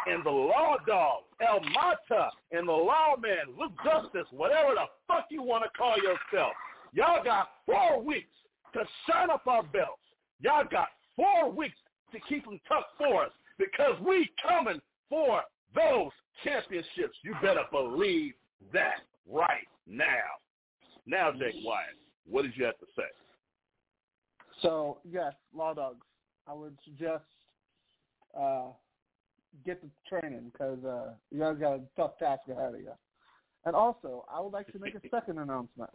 And 0.07 0.25
the 0.25 0.31
Law 0.31 0.77
Dog, 0.87 1.23
El 1.41 1.59
Mata, 1.71 2.29
and 2.51 2.67
the 2.67 2.71
Lawman, 2.71 3.55
Luke 3.59 3.73
Justice, 3.83 4.27
whatever 4.31 4.73
the 4.73 4.85
fuck 5.07 5.25
you 5.29 5.43
want 5.43 5.63
to 5.63 5.69
call 5.77 5.95
yourself, 5.97 6.53
y'all 6.93 7.23
got 7.23 7.49
four 7.65 8.01
weeks 8.01 8.29
to 8.73 8.83
shine 9.07 9.29
up 9.29 9.45
our 9.47 9.63
belts. 9.63 10.01
Y'all 10.39 10.63
got 10.69 10.87
four 11.15 11.51
weeks 11.51 11.77
to 12.13 12.19
keep 12.27 12.45
them 12.45 12.59
tucked 12.67 12.97
for 12.97 13.25
us 13.25 13.31
because 13.59 13.99
we 14.05 14.29
coming 14.47 14.81
for 15.09 15.41
those 15.75 16.11
championships. 16.43 17.17
You 17.23 17.35
better 17.41 17.63
believe 17.71 18.33
that 18.73 19.01
right 19.29 19.67
now. 19.87 20.07
Now, 21.05 21.31
Jake 21.31 21.55
Wyatt, 21.63 21.97
what 22.27 22.43
did 22.43 22.53
you 22.55 22.65
have 22.65 22.77
to 22.79 22.85
say? 22.95 23.03
So 24.61 24.99
yes, 25.03 25.33
law 25.55 25.73
dogs. 25.73 26.05
I 26.47 26.53
would 26.53 26.77
suggest 26.83 27.23
uh, 28.37 28.67
get 29.65 29.81
the 29.81 29.89
training 30.09 30.51
because 30.51 30.83
uh, 30.85 31.11
you 31.31 31.39
guys 31.39 31.57
got 31.59 31.73
a 31.75 31.81
tough 31.95 32.17
task 32.19 32.41
ahead 32.49 32.73
of 32.73 32.79
you. 32.79 32.91
And 33.65 33.75
also, 33.75 34.25
I 34.33 34.39
would 34.41 34.53
like 34.53 34.71
to 34.71 34.79
make 34.79 34.95
a 34.95 35.01
second 35.11 35.39
announcement. 35.39 35.89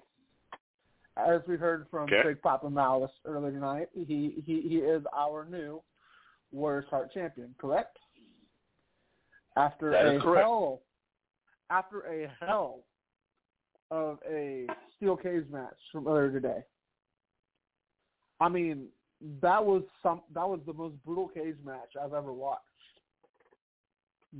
As 1.16 1.40
we 1.48 1.56
heard 1.56 1.86
from 1.90 2.04
Okay. 2.04 2.22
Big 2.24 2.42
Papa 2.42 2.68
Malice 2.68 3.10
earlier 3.24 3.50
tonight, 3.50 3.88
he, 3.94 4.42
he 4.44 4.60
he 4.60 4.76
is 4.76 5.02
our 5.16 5.46
new 5.46 5.82
Warriors 6.52 6.84
Heart 6.90 7.12
champion, 7.12 7.54
correct? 7.58 7.96
After 9.56 9.90
That 9.92 10.06
a 10.06 10.20
correct. 10.20 10.46
hell, 10.46 10.82
after 11.70 12.00
a 12.02 12.30
hell 12.38 12.80
of 13.90 14.18
a 14.28 14.66
steel 14.96 15.16
cage 15.16 15.44
match 15.50 15.76
from 15.90 16.06
earlier 16.06 16.30
today. 16.30 16.62
I 18.40 18.48
mean, 18.50 18.88
that 19.40 19.64
was 19.64 19.82
some 20.02 20.20
that 20.34 20.46
was 20.46 20.60
the 20.66 20.72
most 20.72 20.94
brutal 21.04 21.28
cage 21.28 21.56
match 21.64 21.92
I've 22.00 22.12
ever 22.12 22.32
watched. 22.32 22.62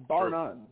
Bar 0.08 0.28
True. 0.28 0.30
none. 0.30 0.66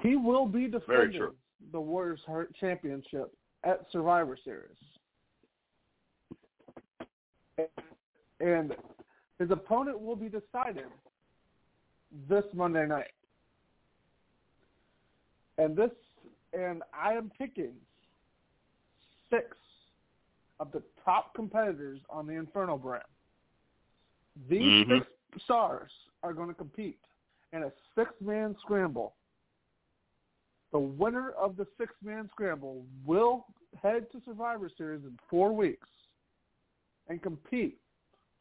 He 0.00 0.16
will 0.16 0.46
be 0.46 0.66
defending 0.66 1.28
the 1.70 1.80
Warriors 1.80 2.20
Heart 2.26 2.54
Championship 2.58 3.32
at 3.64 3.86
Survivor 3.92 4.36
Series. 4.42 4.76
And 8.40 8.74
his 9.38 9.50
opponent 9.50 10.00
will 10.00 10.16
be 10.16 10.28
decided 10.28 10.86
this 12.28 12.44
Monday 12.52 12.86
night. 12.86 13.12
And 15.58 15.76
this 15.76 15.90
and 16.52 16.82
I 16.92 17.12
am 17.12 17.30
picking 17.38 17.72
six 19.30 19.56
of 20.60 20.70
the 20.72 20.82
top 21.04 21.34
competitors 21.34 22.00
on 22.08 22.26
the 22.26 22.34
Inferno 22.34 22.76
brand. 22.78 23.04
These 24.48 24.86
Mhm. 24.86 25.06
six 25.30 25.44
stars 25.44 25.90
are 26.22 26.32
going 26.32 26.48
to 26.48 26.54
compete 26.54 27.00
in 27.52 27.64
a 27.64 27.72
six-man 27.94 28.56
scramble. 28.58 29.16
The 30.70 30.78
winner 30.78 31.32
of 31.32 31.56
the 31.56 31.66
six-man 31.76 32.30
scramble 32.30 32.86
will 33.04 33.46
head 33.82 34.10
to 34.12 34.20
Survivor 34.22 34.68
Series 34.70 35.04
in 35.04 35.18
four 35.28 35.52
weeks 35.52 35.88
and 37.08 37.22
compete 37.22 37.78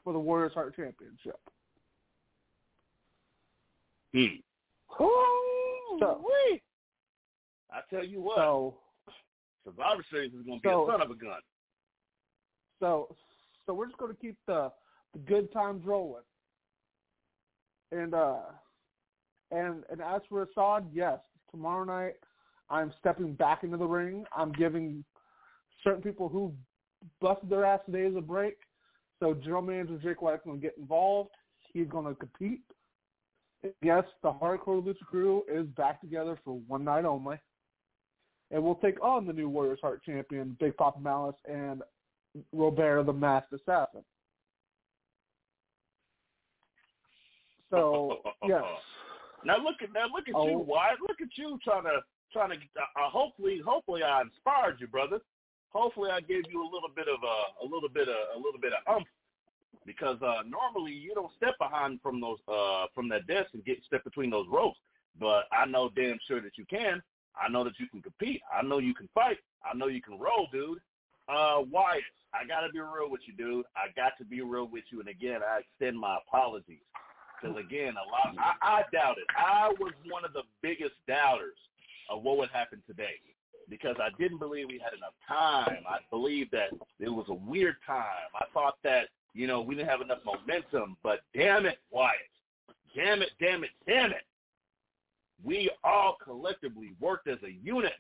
for 0.04 0.14
the 0.14 0.20
Warriors 0.20 0.54
Heart 0.54 0.76
Championship. 0.76 1.40
Hmm. 4.14 4.36
So, 6.00 6.26
I 7.70 7.82
tell 7.90 8.04
you 8.04 8.22
what, 8.22 8.36
so, 8.38 8.78
Survivor 9.64 10.04
Series 10.10 10.34
is 10.34 10.44
going 10.46 10.60
to 10.60 10.64
be 10.64 10.70
So- 10.70 10.84
a 10.88 10.92
son 10.92 11.02
of 11.02 11.12
a 11.12 11.16
gun. 11.16 11.42
So, 12.82 13.16
so 13.66 13.74
we're 13.74 13.86
just 13.86 13.98
going 13.98 14.14
to 14.14 14.20
keep 14.20 14.36
the 14.48 14.72
the 15.14 15.20
good 15.20 15.52
times 15.54 15.86
rolling. 15.86 16.24
And 17.94 18.14
uh, 18.14 18.40
and 19.52 19.84
and 19.90 20.02
as 20.02 20.22
for 20.28 20.44
Assad, 20.44 20.88
yes, 20.94 21.20
tomorrow 21.52 21.86
night 21.86 22.16
I'm 22.70 22.92
stepping 23.00 23.34
back 23.34 23.64
into 23.64 23.78
the 23.78 23.86
ring. 23.86 24.26
I'm 24.36 24.52
giving 24.52 25.06
certain 25.84 26.02
people 26.02 26.28
who 26.28 26.54
busted 27.20 27.50
their 27.50 27.66
ass 27.66 27.80
today 27.86 28.06
a 28.18 28.22
break. 28.22 28.58
So 29.20 29.34
general 29.34 29.62
manager 29.62 30.00
Jake 30.02 30.22
Wyatt's 30.22 30.44
going 30.46 30.60
to 30.60 30.62
get 30.62 30.78
involved. 30.78 31.30
He's 31.74 31.88
going 31.88 32.06
to 32.06 32.16
compete. 32.16 32.62
Yes, 33.84 34.04
the 34.24 34.32
Hardcore 34.32 34.84
Lucha 34.84 35.06
Crew 35.06 35.44
is 35.52 35.68
back 35.78 36.02
together 36.02 36.38
for 36.44 36.60
one 36.68 36.84
night 36.84 37.06
only. 37.06 37.38
And 38.50 38.64
we'll 38.64 38.76
take 38.76 39.02
on 39.04 39.28
the 39.28 39.34
new 39.34 39.48
Warriors 39.48 39.80
Heart 39.82 40.04
champion, 40.04 40.58
Big 40.60 40.76
Papa 40.76 41.00
Malice, 41.00 41.36
and 41.48 41.84
Robert 42.54 43.04
the 43.06 43.14
Masked 43.14 43.54
Assassin. 43.54 44.04
So 47.70 48.20
yes, 48.48 48.64
Now 49.46 49.58
look 49.58 49.76
at 49.82 49.94
now 49.94 50.06
look 50.14 50.28
at 50.28 50.28
you, 50.28 50.36
Oh. 50.36 50.58
Wyatt. 50.60 51.00
Look 51.08 51.22
at 51.22 51.30
you 51.36 51.58
trying 51.64 51.84
to 51.84 52.02
trying 52.34 52.50
to. 52.50 52.56
Uh, 52.56 53.10
hopefully, 53.10 53.62
hopefully 53.66 54.04
I 54.04 54.22
inspired 54.22 54.80
you, 54.80 54.88
brother. 54.88 55.20
Hopefully 55.70 56.12
I 56.12 56.20
gave 56.20 56.44
you 56.52 56.62
a 56.62 56.70
little 56.72 56.92
bit 56.96 57.08
of 57.08 57.20
a 57.24 57.64
a 57.64 57.66
little 57.66 57.90
bit 57.90 58.10
of 58.10 58.16
a 58.36 58.38
little 58.38 58.60
bit 58.60 58.74
of 58.74 58.96
umph 58.96 59.08
because 59.86 60.22
uh, 60.22 60.44
normally 60.48 60.92
you 60.92 61.14
don't 61.16 61.32
step 61.38 61.58
behind 61.60 62.00
from 62.02 62.20
those 62.22 62.38
uh, 62.48 62.86
from 62.94 63.10
that 63.10 63.26
desk 63.28 63.50
and 63.54 63.64
get 63.66 63.84
step 63.86 64.04
between 64.04 64.30
those 64.30 64.48
ropes. 64.52 64.78
But 65.20 65.46
I 65.52 65.66
know 65.66 65.90
damn 65.96 66.20
sure 66.28 66.42
that 66.42 66.58
you 66.58 66.66
can. 66.66 67.02
I 67.42 67.50
know 67.50 67.64
that 67.64 67.80
you 67.80 67.88
can 67.88 68.02
compete. 68.02 68.42
I 68.54 68.62
know 68.62 68.80
you 68.80 68.94
can 68.94 69.08
fight. 69.14 69.38
I 69.64 69.76
know 69.76 69.88
you 69.88 70.02
can 70.02 70.20
roll, 70.20 70.48
dude. 70.52 70.80
Uh, 71.32 71.64
Wyatt, 71.72 72.04
I 72.34 72.46
gotta 72.46 72.72
be 72.72 72.80
real 72.80 73.10
with 73.10 73.22
you, 73.26 73.34
dude. 73.34 73.66
I 73.76 73.88
got 73.96 74.18
to 74.18 74.26
be 74.26 74.42
real 74.42 74.68
with 74.68 74.84
you, 74.90 75.00
and 75.00 75.10
again, 75.10 75.40
I 75.42 75.60
extend 75.60 75.98
my 75.98 76.18
apologies 76.28 76.84
because 77.42 77.58
again, 77.58 77.94
a 77.96 78.06
lot 78.12 78.36
I, 78.62 78.80
I 78.80 78.84
doubted. 78.92 79.24
I 79.38 79.70
was 79.80 79.94
one 80.10 80.26
of 80.26 80.34
the 80.34 80.44
biggest 80.62 80.94
doubters 81.08 81.58
of 82.10 82.24
what 82.24 82.38
would 82.38 82.50
happen 82.50 82.82
today 82.86 83.16
because 83.70 83.96
I 84.00 84.10
didn't 84.20 84.40
believe 84.40 84.68
we 84.68 84.82
had 84.84 84.94
enough 84.94 85.14
time. 85.28 85.84
I 85.90 86.00
believed 86.10 86.52
that 86.52 86.70
it 87.00 87.10
was 87.10 87.26
a 87.30 87.34
weird 87.34 87.76
time. 87.88 88.30
I 88.36 88.46
thought 88.54 88.76
that 88.84 89.08
you 89.34 89.48
know 89.48 89.62
we 89.62 89.76
didn't 89.76 89.90
have 89.90 90.02
enough 90.02 90.20
momentum. 90.26 90.98
But 91.02 91.22
damn 91.36 91.66
it, 91.66 91.80
Wyatt, 91.92 92.16
damn 92.96 93.22
it, 93.22 93.32
damn 93.40 93.64
it, 93.64 93.72
damn 93.88 94.12
it, 94.12 94.26
we 95.44 95.70
all 95.84 96.18
collectively 96.24 96.92
worked 97.00 97.28
as 97.28 97.38
a 97.44 97.52
unit 97.64 97.94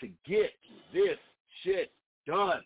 to 0.00 0.08
get 0.26 0.50
this 0.92 1.16
shit 1.62 1.90
done. 2.26 2.62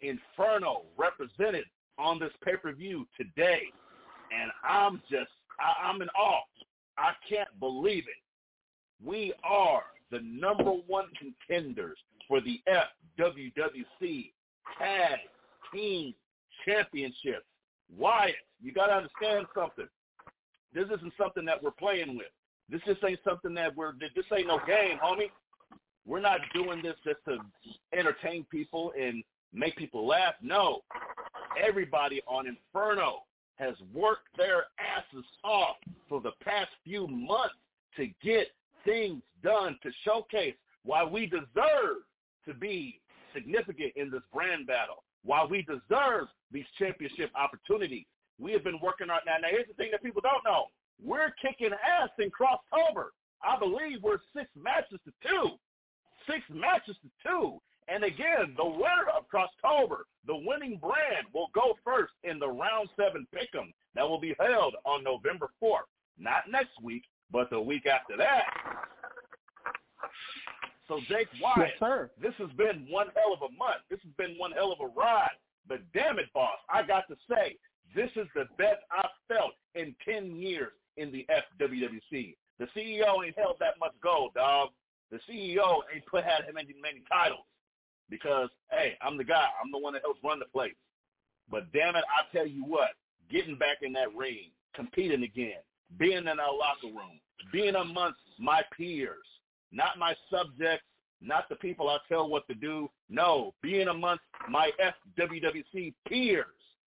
Inferno 0.00 0.82
represented 0.96 1.64
on 1.98 2.18
this 2.18 2.32
pay-per-view 2.44 3.06
today. 3.16 3.62
And 4.32 4.50
I'm 4.62 5.02
just, 5.10 5.30
I, 5.58 5.88
I'm 5.88 6.00
in 6.02 6.08
awe. 6.10 6.42
I 6.96 7.12
can't 7.28 7.48
believe 7.60 8.04
it. 8.04 9.04
We 9.04 9.32
are 9.44 9.82
the 10.10 10.20
number 10.22 10.70
one 10.86 11.06
contenders 11.18 11.98
for 12.26 12.40
the 12.40 12.60
FWWC 13.18 14.32
Tag 14.78 15.18
Team 15.72 16.14
Championship. 16.64 17.44
Wyatt, 17.96 18.34
you 18.60 18.72
got 18.72 18.86
to 18.88 18.94
understand 18.94 19.46
something. 19.54 19.88
This 20.74 20.86
isn't 20.86 21.12
something 21.18 21.44
that 21.46 21.62
we're 21.62 21.70
playing 21.70 22.16
with. 22.16 22.26
This 22.70 22.82
just 22.86 23.02
ain't 23.04 23.20
something 23.26 23.54
that 23.54 23.74
we're. 23.74 23.92
This 23.92 24.24
ain't 24.36 24.48
no 24.48 24.58
game, 24.66 24.98
homie. 25.02 25.30
We're 26.08 26.20
not 26.20 26.40
doing 26.54 26.80
this 26.82 26.94
just 27.04 27.18
to 27.26 27.36
entertain 27.96 28.46
people 28.50 28.92
and 28.98 29.22
make 29.52 29.76
people 29.76 30.06
laugh. 30.06 30.34
No, 30.40 30.80
everybody 31.62 32.22
on 32.26 32.46
Inferno 32.46 33.24
has 33.56 33.74
worked 33.92 34.28
their 34.38 34.64
asses 34.78 35.24
off 35.44 35.76
for 36.08 36.22
the 36.22 36.32
past 36.42 36.70
few 36.82 37.06
months 37.06 37.56
to 37.96 38.06
get 38.24 38.46
things 38.86 39.20
done 39.42 39.78
to 39.82 39.90
showcase 40.04 40.54
why 40.84 41.04
we 41.04 41.26
deserve 41.26 41.98
to 42.46 42.54
be 42.54 43.00
significant 43.34 43.92
in 43.96 44.10
this 44.10 44.22
brand 44.32 44.66
battle, 44.66 45.04
why 45.24 45.44
we 45.44 45.62
deserve 45.62 46.28
these 46.50 46.64
championship 46.78 47.30
opportunities. 47.36 48.06
We 48.40 48.52
have 48.52 48.64
been 48.64 48.80
working 48.82 49.10
on 49.10 49.18
that. 49.26 49.42
Now, 49.42 49.48
here's 49.50 49.68
the 49.68 49.74
thing 49.74 49.90
that 49.90 50.02
people 50.02 50.22
don't 50.22 50.44
know. 50.44 50.66
We're 51.04 51.34
kicking 51.42 51.72
ass 51.72 52.08
in 52.18 52.30
Crosstober. 52.30 53.08
I 53.42 53.58
believe 53.58 54.02
we're 54.02 54.20
six 54.34 54.48
matches 54.56 55.00
to 55.04 55.12
two. 55.28 55.58
Six 56.28 56.42
matches 56.52 56.96
to 57.02 57.10
two. 57.26 57.60
And 57.88 58.04
again, 58.04 58.54
the 58.56 58.66
winner 58.66 59.08
of 59.16 59.24
Crosstober, 59.32 60.00
the 60.26 60.36
winning 60.36 60.76
brand, 60.76 61.26
will 61.32 61.48
go 61.54 61.78
first 61.82 62.12
in 62.22 62.38
the 62.38 62.48
round 62.48 62.90
seven 62.96 63.26
pick'em 63.34 63.72
that 63.94 64.06
will 64.06 64.20
be 64.20 64.34
held 64.38 64.74
on 64.84 65.02
November 65.02 65.48
4th. 65.62 65.88
Not 66.18 66.50
next 66.50 66.80
week, 66.82 67.04
but 67.30 67.48
the 67.48 67.60
week 67.60 67.86
after 67.86 68.16
that. 68.18 68.44
So 70.86 71.00
Jake 71.08 71.28
Wyatt, 71.40 71.58
yes, 71.58 71.70
sir. 71.78 72.10
this 72.20 72.34
has 72.38 72.50
been 72.56 72.86
one 72.90 73.08
hell 73.14 73.32
of 73.32 73.42
a 73.42 73.54
month. 73.56 73.82
This 73.90 74.00
has 74.02 74.12
been 74.16 74.36
one 74.38 74.52
hell 74.52 74.72
of 74.72 74.80
a 74.80 74.86
ride. 74.98 75.36
But 75.66 75.80
damn 75.92 76.18
it, 76.18 76.32
boss, 76.34 76.58
I 76.72 76.82
got 76.82 77.04
to 77.08 77.16
say, 77.28 77.56
this 77.94 78.10
is 78.16 78.26
the 78.34 78.46
best 78.56 78.80
I've 78.90 79.10
felt 79.28 79.52
in 79.74 79.94
10 80.04 80.36
years 80.36 80.72
in 80.96 81.12
the 81.12 81.26
FWWC. 81.30 82.36
The 82.58 82.66
CEO 82.76 83.24
ain't 83.24 83.38
held 83.38 83.56
that 83.60 83.78
much 83.78 83.92
gold, 84.02 84.32
dog. 84.34 84.70
The 85.10 85.18
CEO 85.28 85.80
ain't 85.94 86.06
put 86.06 86.24
had 86.24 86.42
many 86.54 86.74
many 86.80 87.02
titles 87.10 87.46
because 88.10 88.50
hey, 88.70 88.96
I'm 89.02 89.16
the 89.16 89.24
guy. 89.24 89.46
I'm 89.62 89.70
the 89.72 89.78
one 89.78 89.92
that 89.94 90.02
helps 90.02 90.22
run 90.22 90.38
the 90.38 90.46
place. 90.46 90.74
But 91.50 91.72
damn 91.72 91.96
it, 91.96 92.04
I 92.06 92.36
tell 92.36 92.46
you 92.46 92.64
what, 92.64 92.90
getting 93.30 93.56
back 93.56 93.78
in 93.82 93.92
that 93.94 94.14
ring, 94.14 94.50
competing 94.74 95.22
again, 95.22 95.60
being 95.98 96.18
in 96.18 96.28
our 96.28 96.54
locker 96.54 96.88
room, 96.94 97.20
being 97.52 97.74
amongst 97.74 98.20
my 98.38 98.62
peers, 98.76 99.24
not 99.72 99.98
my 99.98 100.14
subjects, 100.30 100.84
not 101.20 101.48
the 101.48 101.56
people 101.56 101.88
I 101.88 101.98
tell 102.08 102.28
what 102.28 102.46
to 102.48 102.54
do. 102.54 102.88
No, 103.08 103.54
being 103.62 103.88
amongst 103.88 104.24
my 104.48 104.70
FWWC 105.18 105.94
peers, 106.06 106.46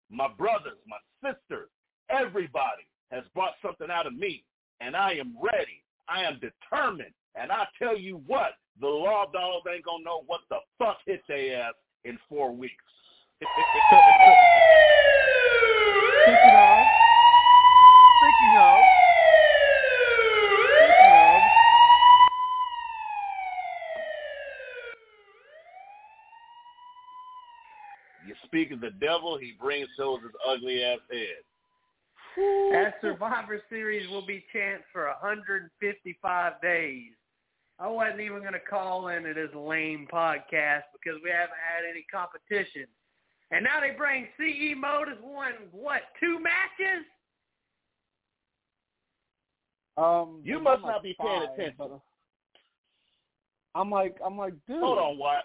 my 0.09 0.27
brothers, 0.37 0.77
my 0.87 0.97
sisters, 1.21 1.69
everybody 2.09 2.87
has 3.11 3.23
brought 3.33 3.53
something 3.61 3.89
out 3.91 4.07
of 4.07 4.13
me, 4.13 4.43
and 4.81 4.95
I 4.95 5.13
am 5.13 5.35
ready. 5.41 5.83
I 6.07 6.23
am 6.23 6.39
determined. 6.39 7.13
And 7.39 7.51
I 7.51 7.65
tell 7.77 7.97
you 7.97 8.21
what, 8.27 8.51
the 8.79 8.87
law 8.87 9.25
dogs 9.31 9.65
ain't 9.69 9.83
to 9.83 10.03
know 10.03 10.23
what 10.25 10.41
the 10.49 10.57
fuck 10.79 10.97
hit 11.05 11.21
their 11.27 11.63
ass 11.63 11.73
in 12.05 12.17
four 12.29 12.55
weeks. 12.55 12.75
Speaking 13.37 13.49
of, 16.55 16.85
speaking 18.21 18.57
of, 18.57 18.79
speaking 20.79 21.11
of, 21.11 21.41
you 28.25 28.35
speak 28.45 28.71
of 28.71 28.79
the 28.79 28.91
devil, 29.05 29.37
he 29.37 29.53
brings 29.59 29.89
shows 29.97 30.21
his 30.21 30.31
ugly 30.47 30.83
ass 30.83 30.99
head. 31.11 31.43
That 32.71 32.95
Survivor 33.01 33.61
Series 33.69 34.09
will 34.09 34.25
be 34.25 34.43
chanced 34.53 34.85
for 34.91 35.05
155 35.21 36.61
days. 36.61 37.11
I 37.79 37.87
wasn't 37.87 38.21
even 38.21 38.39
going 38.39 38.53
to 38.53 38.59
call 38.59 39.09
in 39.09 39.25
it 39.25 39.37
as 39.37 39.49
a 39.53 39.59
lame 39.59 40.07
podcast 40.11 40.83
because 40.93 41.19
we 41.23 41.29
haven't 41.29 41.59
had 41.59 41.83
any 41.89 42.05
competition. 42.11 42.85
And 43.51 43.63
now 43.63 43.79
they 43.81 43.91
bring 43.95 44.27
CE 44.37 44.75
Mode 44.77 45.09
as 45.09 45.17
won, 45.21 45.51
what, 45.71 46.01
two 46.19 46.39
matches? 46.39 47.05
um, 49.97 50.41
You 50.43 50.59
must 50.59 50.83
like 50.83 50.93
not 50.93 51.03
be 51.03 51.15
paying 51.19 51.41
five, 51.41 51.59
attention. 51.59 52.01
I'm 53.75 53.91
like, 53.91 54.15
I'm 54.25 54.37
like, 54.37 54.53
dude. 54.67 54.81
Hold 54.81 54.97
on, 54.97 55.17
what? 55.17 55.43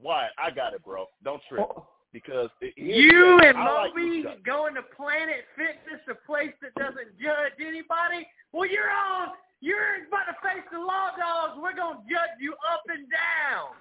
Wyatt, 0.00 0.30
I 0.38 0.50
got 0.50 0.72
it, 0.72 0.84
bro. 0.84 1.06
Don't 1.24 1.42
trip. 1.48 1.66
Oh, 1.68 1.88
Because 2.12 2.48
it, 2.60 2.74
You 2.76 3.40
and 3.40 3.58
I 3.58 3.82
like 3.82 3.94
Moby 3.94 4.24
going 4.44 4.74
to 4.74 4.82
Planet 4.96 5.44
Fitness, 5.56 6.00
a 6.08 6.14
place 6.26 6.52
that 6.62 6.74
doesn't 6.74 7.18
judge 7.18 7.58
anybody? 7.60 8.26
Well, 8.52 8.68
you're 8.70 8.90
on. 8.90 9.28
You're 9.60 10.06
about 10.08 10.26
to 10.28 10.36
face 10.42 10.64
the 10.70 10.78
Law 10.78 11.10
Dogs. 11.16 11.58
We're 11.60 11.74
going 11.74 11.98
to 11.98 12.02
judge 12.04 12.36
you 12.40 12.52
up 12.72 12.82
and 12.88 13.06
down. 13.10 13.72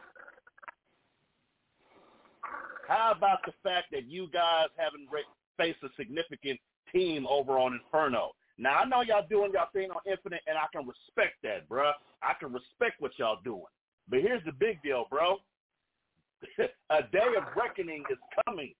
How 2.88 3.14
about 3.16 3.40
the 3.46 3.54
fact 3.64 3.88
that 3.92 4.06
you 4.08 4.28
guys 4.32 4.68
haven't 4.78 5.10
faced 5.58 5.80
a 5.84 5.90
significant 5.98 6.60
team 6.94 7.26
over 7.28 7.58
on 7.58 7.74
Inferno? 7.74 8.32
Now 8.58 8.80
I 8.80 8.86
know 8.86 9.02
y'all 9.02 9.26
doing 9.30 9.52
y'all 9.54 9.68
thing 9.74 9.90
on 9.92 10.00
Infinite, 10.10 10.42
and 10.48 10.58
I 10.58 10.66
can 10.72 10.88
respect 10.88 11.36
that, 11.44 11.68
bruh. 11.68 11.92
I 12.22 12.34
can 12.40 12.54
respect 12.54 13.02
what 13.02 13.12
y'all 13.18 13.40
doing. 13.44 13.64
But 14.08 14.22
here's 14.22 14.44
the 14.46 14.54
big 14.54 14.82
deal, 14.84 15.06
bro. 15.10 15.38
a 16.90 17.02
day 17.12 17.34
of 17.38 17.44
reckoning 17.56 18.04
is 18.10 18.18
coming. 18.46 18.74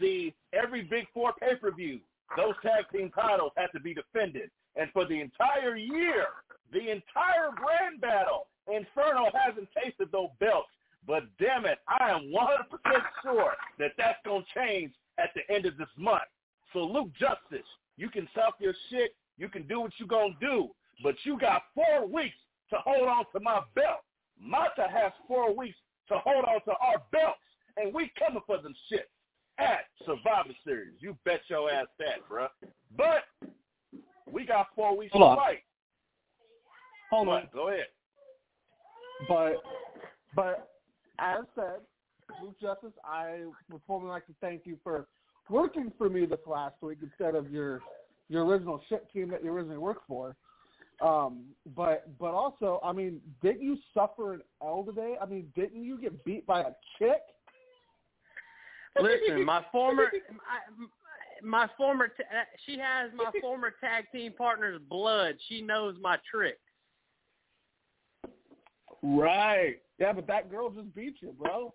See, 0.00 0.34
every 0.52 0.82
Big 0.82 1.06
Four 1.14 1.32
pay-per-view, 1.40 2.00
those 2.36 2.54
tag 2.62 2.84
team 2.92 3.10
titles 3.14 3.52
have 3.56 3.72
to 3.72 3.80
be 3.80 3.94
defended. 3.94 4.50
And 4.76 4.90
for 4.92 5.06
the 5.06 5.20
entire 5.20 5.76
year, 5.76 6.26
the 6.72 6.90
entire 6.90 7.50
brand 7.56 8.00
battle, 8.00 8.46
Inferno 8.68 9.30
hasn't 9.32 9.68
tasted 9.82 10.10
those 10.12 10.28
belts. 10.40 10.68
But 11.06 11.24
damn 11.38 11.64
it, 11.66 11.78
I 11.88 12.10
am 12.10 12.32
100% 12.32 13.02
sure 13.22 13.52
that 13.78 13.92
that's 13.96 14.18
going 14.24 14.42
to 14.42 14.60
change 14.60 14.92
at 15.18 15.30
the 15.34 15.54
end 15.54 15.66
of 15.66 15.76
this 15.76 15.88
month. 15.96 16.22
So 16.72 16.80
Luke 16.80 17.10
Justice, 17.18 17.66
you 17.96 18.10
can 18.10 18.28
talk 18.34 18.56
your 18.58 18.74
shit. 18.90 19.14
You 19.38 19.48
can 19.48 19.66
do 19.66 19.80
what 19.80 19.92
you're 19.98 20.08
going 20.08 20.36
to 20.40 20.46
do. 20.46 20.68
But 21.02 21.14
you 21.24 21.38
got 21.38 21.62
four 21.74 22.06
weeks 22.06 22.36
to 22.70 22.76
hold 22.84 23.08
on 23.08 23.24
to 23.32 23.40
my 23.40 23.60
belt. 23.74 24.00
Mata 24.40 24.86
has 24.90 25.12
four 25.28 25.54
weeks 25.54 25.76
to 26.08 26.18
hold 26.18 26.44
on 26.44 26.60
to 26.64 26.72
our 26.72 27.02
belts. 27.12 27.38
And 27.76 27.94
we 27.94 28.10
coming 28.18 28.42
for 28.46 28.60
them 28.60 28.74
shit 28.88 29.08
at 29.58 29.84
Survivor 30.04 30.54
Series. 30.64 30.94
You 30.98 31.16
bet 31.24 31.40
your 31.48 31.70
ass 31.70 31.86
that, 31.98 32.28
bruh. 32.28 32.48
But 32.96 33.24
got 34.46 34.68
four 34.74 34.96
weeks 34.96 35.12
Hold 35.12 35.22
to 35.22 35.26
on. 35.28 35.36
fight. 35.36 35.62
hold 37.10 37.28
on. 37.28 37.48
Go 37.52 37.68
ahead. 37.68 37.86
But, 39.28 39.54
but 40.34 40.70
as 41.18 41.44
said, 41.54 41.80
Luke 42.42 42.56
Justice, 42.60 42.92
I 43.04 43.44
would 43.70 43.80
formally 43.86 44.10
like 44.10 44.26
to 44.26 44.34
thank 44.40 44.62
you 44.64 44.78
for 44.82 45.06
working 45.48 45.92
for 45.96 46.08
me 46.08 46.26
this 46.26 46.40
last 46.46 46.74
week 46.82 46.98
instead 47.02 47.34
of 47.34 47.50
your 47.50 47.80
your 48.28 48.44
original 48.44 48.82
shit 48.88 49.10
team 49.12 49.30
that 49.30 49.44
you 49.44 49.52
originally 49.52 49.78
worked 49.78 50.06
for. 50.08 50.34
Um, 51.00 51.44
but 51.76 52.18
but 52.18 52.32
also, 52.32 52.80
I 52.82 52.92
mean, 52.92 53.20
didn't 53.42 53.62
you 53.62 53.76
suffer 53.94 54.34
an 54.34 54.40
L 54.62 54.82
today? 54.84 55.16
I 55.20 55.26
mean, 55.26 55.52
didn't 55.54 55.84
you 55.84 56.00
get 56.00 56.24
beat 56.24 56.46
by 56.46 56.60
a 56.60 56.70
chick? 56.98 57.20
Listen, 59.00 59.44
my 59.44 59.62
former, 59.70 60.10
my, 61.42 61.68
former, 61.76 62.08
ta- 62.08 62.24
uh, 62.30 62.44
she 62.64 62.78
has 62.78 63.10
my 63.14 63.30
former 63.40 63.74
tag 63.80 64.04
team 64.12 64.32
partner's 64.36 64.80
blood. 64.88 65.36
She 65.48 65.62
knows 65.62 65.96
my 66.00 66.18
tricks. 66.30 66.58
Right. 69.02 69.76
Yeah, 69.98 70.12
but 70.12 70.26
that 70.26 70.50
girl 70.50 70.70
just 70.70 70.94
beat 70.94 71.16
you, 71.20 71.34
bro. 71.38 71.72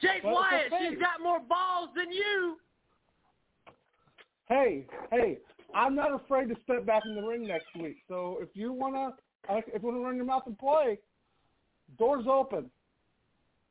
Jake 0.00 0.10
it's 0.16 0.24
Wyatt, 0.24 0.72
she's 0.80 0.98
got 0.98 1.22
more 1.22 1.40
balls 1.40 1.90
than 1.94 2.10
you. 2.10 2.56
Hey, 4.48 4.86
hey, 5.12 5.38
I'm 5.74 5.94
not 5.94 6.12
afraid 6.12 6.48
to 6.48 6.56
step 6.64 6.86
back 6.86 7.02
in 7.06 7.14
the 7.14 7.22
ring 7.22 7.46
next 7.46 7.66
week. 7.78 7.98
So 8.08 8.38
if 8.40 8.48
you 8.54 8.72
wanna, 8.72 9.14
uh, 9.48 9.56
if 9.56 9.82
you 9.82 9.88
wanna 9.88 10.00
run 10.00 10.16
your 10.16 10.24
mouth 10.24 10.42
and 10.46 10.58
play, 10.58 10.98
doors 11.98 12.24
open. 12.28 12.70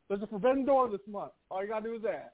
There's 0.07 0.21
a 0.21 0.27
forbidden 0.27 0.65
door 0.65 0.89
this 0.89 1.01
month. 1.07 1.32
All 1.51 1.61
you 1.61 1.69
gotta 1.69 1.84
do 1.84 1.95
is 1.95 2.01
ask. 2.05 2.32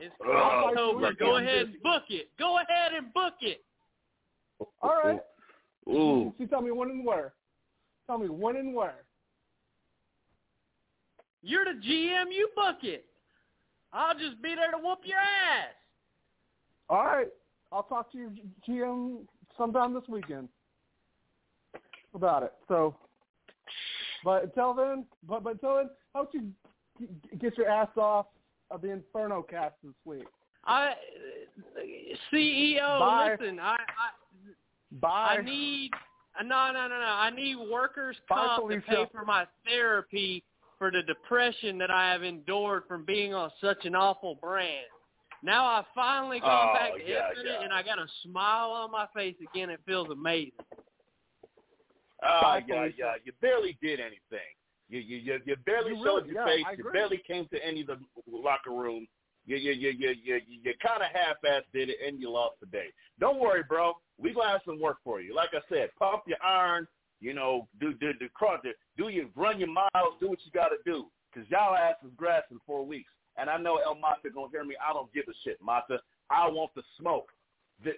It's 0.00 0.14
Oh, 0.24 0.68
October. 0.68 1.06
okay. 1.06 1.16
Go 1.18 1.36
ahead 1.36 1.66
and 1.66 1.82
book 1.82 2.04
it. 2.08 2.28
Go 2.38 2.58
ahead 2.58 2.92
and 2.96 3.12
book 3.12 3.34
it. 3.40 3.64
All 4.82 5.00
right. 5.02 5.20
Ooh. 5.88 6.32
You 6.38 6.46
tell 6.46 6.62
me 6.62 6.70
when 6.70 6.90
and 6.90 7.04
where. 7.04 7.34
Tell 8.06 8.18
me 8.18 8.28
when 8.28 8.56
and 8.56 8.74
where. 8.74 9.04
You're 11.42 11.64
the 11.64 11.80
GM. 11.80 12.32
You 12.32 12.48
book 12.54 12.78
it. 12.82 13.06
I'll 13.92 14.14
just 14.14 14.42
be 14.42 14.54
there 14.54 14.70
to 14.72 14.78
whoop 14.78 15.00
your 15.04 15.18
ass. 15.18 15.74
All 16.88 17.04
right. 17.04 17.28
I'll 17.70 17.82
talk 17.84 18.10
to 18.12 18.18
your 18.18 18.32
GM 18.68 19.20
sometime 19.56 19.94
this 19.94 20.04
weekend 20.08 20.48
about 22.14 22.42
it. 22.42 22.52
So, 22.68 22.96
but 24.24 24.44
until 24.44 24.74
then, 24.74 25.04
but, 25.28 25.42
but 25.44 25.54
until 25.54 25.76
then, 25.76 25.90
how 26.14 26.24
don't 26.24 26.34
you 27.00 27.08
get 27.38 27.56
your 27.58 27.68
ass 27.68 27.88
off 27.96 28.26
of 28.70 28.82
the 28.82 28.90
Inferno 28.90 29.42
cast 29.42 29.74
this 29.82 29.94
week? 30.04 30.24
I 30.64 30.94
CEO, 32.32 32.98
Bye. 33.00 33.36
listen, 33.40 33.60
I, 33.60 33.72
I 33.76 33.78
Bye. 35.00 35.36
I 35.38 35.42
need 35.42 35.90
no 36.42 36.72
no 36.72 36.88
no 36.88 36.98
no. 37.00 37.04
I 37.04 37.30
need 37.30 37.56
workers 37.70 38.16
Bye, 38.28 38.56
comp 38.58 38.70
to 38.70 38.80
pay 38.80 39.06
for 39.12 39.24
my 39.24 39.46
therapy 39.64 40.42
for 40.78 40.90
the 40.90 41.02
depression 41.02 41.78
that 41.78 41.90
I 41.90 42.10
have 42.12 42.22
endured 42.22 42.84
from 42.88 43.04
being 43.04 43.34
on 43.34 43.50
such 43.60 43.84
an 43.84 43.94
awful 43.94 44.36
brand. 44.36 44.86
Now 45.42 45.66
I've 45.66 45.84
finally 45.94 46.40
gone 46.40 46.70
Oh, 46.70 46.74
back 46.74 46.92
to 46.94 47.00
yeah, 47.06 47.28
Infinite 47.30 47.58
yeah. 47.60 47.64
and 47.64 47.72
I 47.72 47.82
got 47.82 47.98
a 47.98 48.06
smile 48.22 48.70
on 48.70 48.90
my 48.90 49.06
face 49.14 49.36
again. 49.52 49.68
It 49.70 49.80
feels 49.86 50.08
amazing. 50.10 50.52
Ah, 52.22 52.40
Bye, 52.42 52.64
yeah, 52.66 52.74
Felicia. 52.82 52.96
yeah. 52.98 53.12
You 53.24 53.32
barely 53.42 53.76
did 53.82 54.00
anything. 54.00 54.54
You 54.88 54.98
you 55.00 55.16
you, 55.18 55.40
you 55.46 55.56
barely 55.64 55.92
You 55.96 56.04
showed 56.04 56.24
really- 56.26 56.34
your 56.34 56.48
yeah, 56.48 56.64
face. 56.68 56.78
You 56.78 56.90
barely 56.92 57.22
came 57.26 57.46
to 57.48 57.64
any 57.64 57.80
of 57.82 57.86
the 57.88 57.98
locker 58.30 58.70
rooms. 58.70 59.08
You 59.46 59.56
you 59.56 59.72
you 59.72 59.90
you 59.90 60.08
you, 60.22 60.34
you, 60.46 60.60
you 60.62 60.74
kind 60.84 61.02
of 61.02 61.08
half-assed 61.12 61.64
did 61.72 61.88
it, 61.90 61.96
and 62.06 62.18
you 62.20 62.30
lost 62.30 62.56
today. 62.60 62.86
Don't 63.20 63.38
worry, 63.40 63.62
bro. 63.68 63.92
We 64.18 64.32
gonna 64.32 64.48
have 64.48 64.60
some 64.64 64.80
work 64.80 64.98
for 65.04 65.20
you. 65.20 65.34
Like 65.34 65.50
I 65.52 65.60
said, 65.68 65.90
pump 65.98 66.22
your 66.26 66.42
iron. 66.42 66.86
You 67.20 67.34
know, 67.34 67.68
do 67.80 67.94
do 67.94 68.12
do 68.14 68.28
CrossFit. 68.40 68.72
Do 68.96 69.08
you 69.08 69.30
run 69.34 69.58
your 69.58 69.68
miles? 69.70 70.14
Do 70.20 70.28
what 70.28 70.38
you 70.44 70.52
got 70.52 70.68
to 70.68 70.76
do. 70.84 71.06
Cause 71.34 71.44
y'all 71.48 71.74
ass 71.74 71.96
is 72.04 72.10
grass 72.16 72.42
in 72.50 72.58
four 72.66 72.84
weeks. 72.86 73.10
And 73.36 73.50
I 73.50 73.56
know 73.56 73.78
El 73.78 73.96
Mata 73.96 74.30
gonna 74.32 74.48
hear 74.52 74.64
me. 74.64 74.76
I 74.86 74.92
don't 74.92 75.12
give 75.12 75.24
a 75.28 75.32
shit, 75.42 75.60
Mata. 75.62 75.98
I 76.30 76.48
want 76.48 76.70
the 76.74 76.82
smoke. 77.00 77.28
The, 77.84 77.90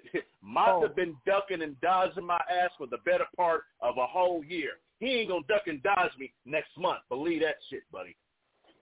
Mata 0.43 0.87
Oh. 0.87 0.89
been 0.89 1.15
ducking 1.27 1.61
and 1.63 1.79
dodging 1.83 2.25
my 2.25 2.41
ass 2.51 2.71
for 2.79 2.87
the 2.87 2.97
better 3.05 3.27
part 3.37 3.65
of 3.83 3.99
a 3.99 4.07
whole 4.07 4.43
year. 4.43 4.71
He 5.01 5.07
ain't 5.07 5.29
gonna 5.29 5.45
duck 5.49 5.63
and 5.67 5.83
dodge 5.83 6.13
me 6.19 6.33
next 6.45 6.71
month. 6.79 7.01
Believe 7.09 7.43
that 7.43 7.57
shit, 7.71 7.83
buddy. 7.93 8.17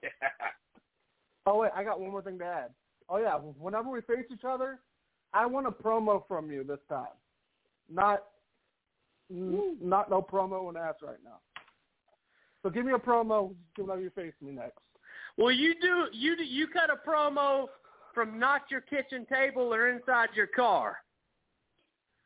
Oh 1.47 1.59
wait, 1.59 1.73
I 1.77 1.85
got 1.85 2.01
one 2.01 2.11
more 2.11 2.23
thing 2.23 2.39
to 2.39 2.45
add. 2.45 2.71
Oh 3.09 3.19
yeah, 3.19 3.35
whenever 3.35 3.91
we 3.91 4.01
face 4.01 4.25
each 4.33 4.45
other, 4.49 4.79
I 5.35 5.45
want 5.47 5.67
a 5.67 5.71
promo 5.71 6.27
from 6.27 6.51
you 6.51 6.65
this 6.65 6.79
time. 6.89 7.07
Not, 7.93 8.25
n- 9.31 9.77
not 9.81 10.09
no 10.09 10.23
promo 10.23 10.69
and 10.69 10.79
ass 10.79 10.95
right 11.03 11.19
now. 11.23 11.41
So 12.63 12.71
give 12.71 12.87
me 12.87 12.93
a 12.93 12.99
promo 12.99 13.55
whenever 13.77 14.01
you 14.01 14.11
face 14.11 14.33
me 14.41 14.53
next. 14.53 14.79
Well, 15.37 15.51
you 15.51 15.75
do 15.81 16.07
you 16.13 16.37
do, 16.37 16.45
you 16.45 16.67
cut 16.67 16.89
a 16.89 17.09
promo 17.09 17.67
from 18.15 18.39
not 18.39 18.63
your 18.71 18.81
kitchen 18.81 19.27
table 19.31 19.75
or 19.75 19.91
inside 19.91 20.31
your 20.35 20.47
car. 20.47 20.97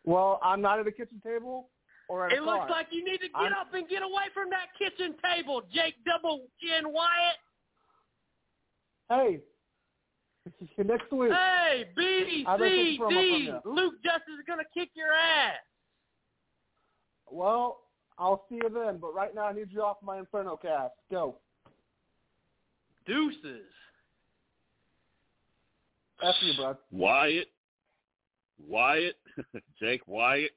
Well, 0.04 0.38
I'm 0.44 0.60
not 0.60 0.78
at 0.78 0.86
a 0.86 0.92
kitchen 0.92 1.20
table 1.24 1.70
or 2.08 2.26
at 2.26 2.32
a 2.32 2.36
It 2.36 2.44
car. 2.44 2.58
looks 2.58 2.70
like 2.70 2.86
you 2.90 3.04
need 3.04 3.18
to 3.20 3.28
get 3.28 3.36
I'm- 3.36 3.52
up 3.54 3.72
and 3.74 3.88
get 3.88 4.02
away 4.02 4.28
from 4.34 4.50
that 4.50 4.74
kitchen 4.78 5.16
table, 5.22 5.62
Jake 5.70 6.02
Double 6.04 6.48
Chin 6.60 6.90
Wyatt. 6.92 7.38
Hey, 9.08 9.42
next 10.78 11.10
week. 11.12 11.32
Hey, 11.32 11.90
I'd 11.96 12.46
like 12.46 12.58
to 12.58 12.68
take 12.68 13.00
BCD, 13.00 13.60
Luke 13.64 14.02
Justice 14.02 14.34
is 14.38 14.44
gonna 14.46 14.64
kick 14.74 14.90
your 14.94 15.12
ass. 15.12 15.60
Well, 17.30 17.84
I'll 18.18 18.46
see 18.48 18.56
you 18.56 18.68
then. 18.70 18.98
But 18.98 19.14
right 19.14 19.34
now, 19.34 19.46
I 19.46 19.52
need 19.52 19.70
you 19.70 19.82
off 19.82 20.00
my 20.02 20.18
Inferno 20.18 20.56
cast. 20.56 20.94
Go. 21.10 21.38
Deuces. 23.06 23.66
After 26.22 26.46
you, 26.46 26.54
bro. 26.56 26.76
Wyatt, 26.90 27.48
Wyatt, 28.58 29.16
Jake 29.80 30.06
Wyatt, 30.08 30.50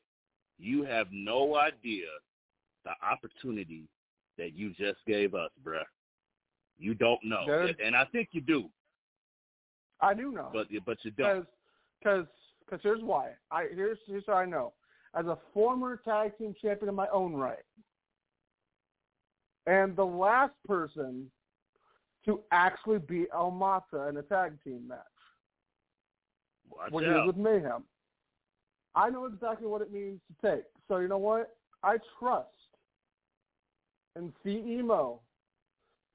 you 0.62 0.84
have 0.84 1.07
no 1.12 1.55
idea 1.55 2.05
the 2.86 2.91
opportunity 3.05 3.84
that 4.38 4.53
you 4.53 4.70
just 4.72 4.99
gave 5.07 5.34
us, 5.34 5.49
bruh. 5.66 5.84
You 6.78 6.93
don't 6.93 7.24
know, 7.24 7.45
Dude. 7.45 7.80
and 7.80 7.95
I 7.95 8.05
think 8.05 8.30
you 8.32 8.41
do, 8.41 8.70
I 9.99 10.14
do 10.14 10.32
know. 10.32 10.49
but 10.53 10.68
but 10.86 10.97
you 11.03 11.12
don't. 11.12 11.45
Because 11.99 12.26
because 12.66 12.80
here's 12.82 13.03
why. 13.03 13.32
I 13.51 13.68
here's 13.74 13.99
here's 14.07 14.24
how 14.26 14.34
I 14.34 14.45
know. 14.45 14.74
As 15.14 15.26
a 15.26 15.38
former 15.53 16.01
tag 16.03 16.38
team 16.38 16.55
champion 16.59 16.89
in 16.89 16.95
my 16.95 17.07
own 17.14 17.34
right, 17.34 17.57
and 19.68 19.95
the 19.95 20.05
last 20.05 20.53
person 20.68 21.30
to 22.26 22.39
actually 22.51 22.99
beat 22.99 23.28
El 23.34 23.51
Mata 23.51 24.07
in 24.07 24.18
a 24.18 24.24
tag 24.24 24.53
team 24.64 24.88
match 24.88 24.99
Watch 26.70 26.91
when 26.91 27.03
he 27.03 27.09
was 27.09 27.28
with 27.28 27.38
Mayhem. 27.38 27.84
I 28.96 29.10
know 29.10 29.26
exactly 29.26 29.68
what 29.68 29.82
it 29.82 29.92
means 29.92 30.20
to 30.28 30.56
take. 30.56 30.66
So 30.88 30.98
you 30.98 31.08
know 31.08 31.18
what? 31.18 31.56
I 31.84 31.98
trust 32.20 32.50
in 34.16 34.34
CEMO 34.46 35.20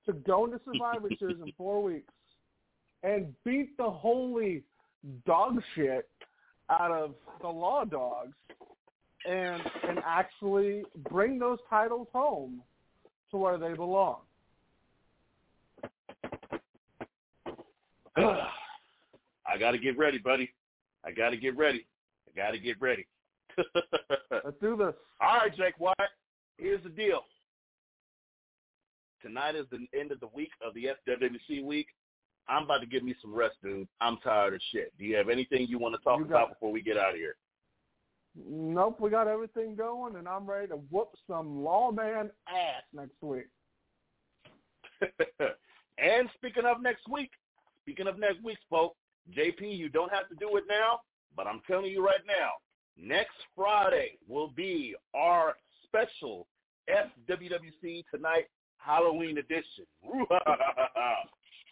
to 0.06 0.12
go 0.12 0.44
into 0.44 0.60
Survivor 0.64 1.08
Series 1.18 1.38
in 1.44 1.52
four 1.56 1.82
weeks 1.82 2.12
and 3.02 3.34
beat 3.44 3.76
the 3.76 3.90
holy 3.90 4.62
dog 5.26 5.60
shit 5.74 6.08
out 6.70 6.90
of 6.90 7.14
the 7.40 7.48
Law 7.48 7.84
Dogs 7.84 8.34
and 9.26 9.62
and 9.88 9.98
actually 10.04 10.84
bring 11.10 11.38
those 11.38 11.58
titles 11.68 12.08
home 12.12 12.62
to 13.30 13.36
where 13.36 13.58
they 13.58 13.72
belong. 13.74 14.18
I 18.16 19.58
got 19.58 19.72
to 19.72 19.78
get 19.78 19.98
ready, 19.98 20.18
buddy. 20.18 20.52
I 21.04 21.10
got 21.10 21.30
to 21.30 21.36
get 21.36 21.56
ready. 21.56 21.86
Got 22.36 22.50
to 22.50 22.58
get 22.58 22.80
ready. 22.80 23.06
Let's 24.44 24.56
do 24.60 24.76
this. 24.76 24.94
All 25.20 25.38
right, 25.38 25.56
Jake 25.56 25.78
Wyatt. 25.78 25.96
Here's 26.58 26.82
the 26.82 26.90
deal. 26.90 27.20
Tonight 29.22 29.56
is 29.56 29.66
the 29.70 29.86
end 29.98 30.12
of 30.12 30.20
the 30.20 30.28
week 30.34 30.50
of 30.64 30.74
the 30.74 30.88
FWC 31.08 31.64
week. 31.64 31.88
I'm 32.48 32.64
about 32.64 32.78
to 32.78 32.86
give 32.86 33.02
me 33.02 33.14
some 33.20 33.34
rest, 33.34 33.56
dude. 33.62 33.88
I'm 34.00 34.18
tired 34.18 34.54
of 34.54 34.60
shit. 34.72 34.92
Do 34.98 35.04
you 35.04 35.16
have 35.16 35.28
anything 35.28 35.66
you 35.68 35.78
want 35.78 35.94
to 35.94 36.00
talk 36.02 36.20
about 36.20 36.50
it. 36.50 36.54
before 36.54 36.70
we 36.70 36.82
get 36.82 36.96
out 36.96 37.10
of 37.10 37.16
here? 37.16 37.36
Nope, 38.48 39.00
we 39.00 39.10
got 39.10 39.26
everything 39.26 39.74
going, 39.74 40.16
and 40.16 40.28
I'm 40.28 40.48
ready 40.48 40.68
to 40.68 40.76
whoop 40.76 41.08
some 41.26 41.64
lawman 41.64 42.30
ass 42.48 42.82
next 42.92 43.20
week. 43.22 43.46
and 45.98 46.28
speaking 46.34 46.64
of 46.66 46.82
next 46.82 47.08
week, 47.08 47.30
speaking 47.82 48.06
of 48.06 48.18
next 48.18 48.44
week, 48.44 48.58
folks, 48.68 48.96
JP, 49.36 49.76
you 49.76 49.88
don't 49.88 50.12
have 50.12 50.28
to 50.28 50.34
do 50.36 50.56
it 50.56 50.64
now, 50.68 51.00
but 51.36 51.46
I'm 51.46 51.60
telling 51.66 51.90
you 51.90 52.04
right 52.04 52.24
now, 52.26 52.50
next 52.96 53.36
Friday 53.54 54.18
will 54.28 54.48
be 54.48 54.94
our 55.14 55.54
special 55.84 56.46
FWWC 56.88 58.04
Tonight 58.12 58.46
Halloween 58.78 59.38
edition. 59.38 59.84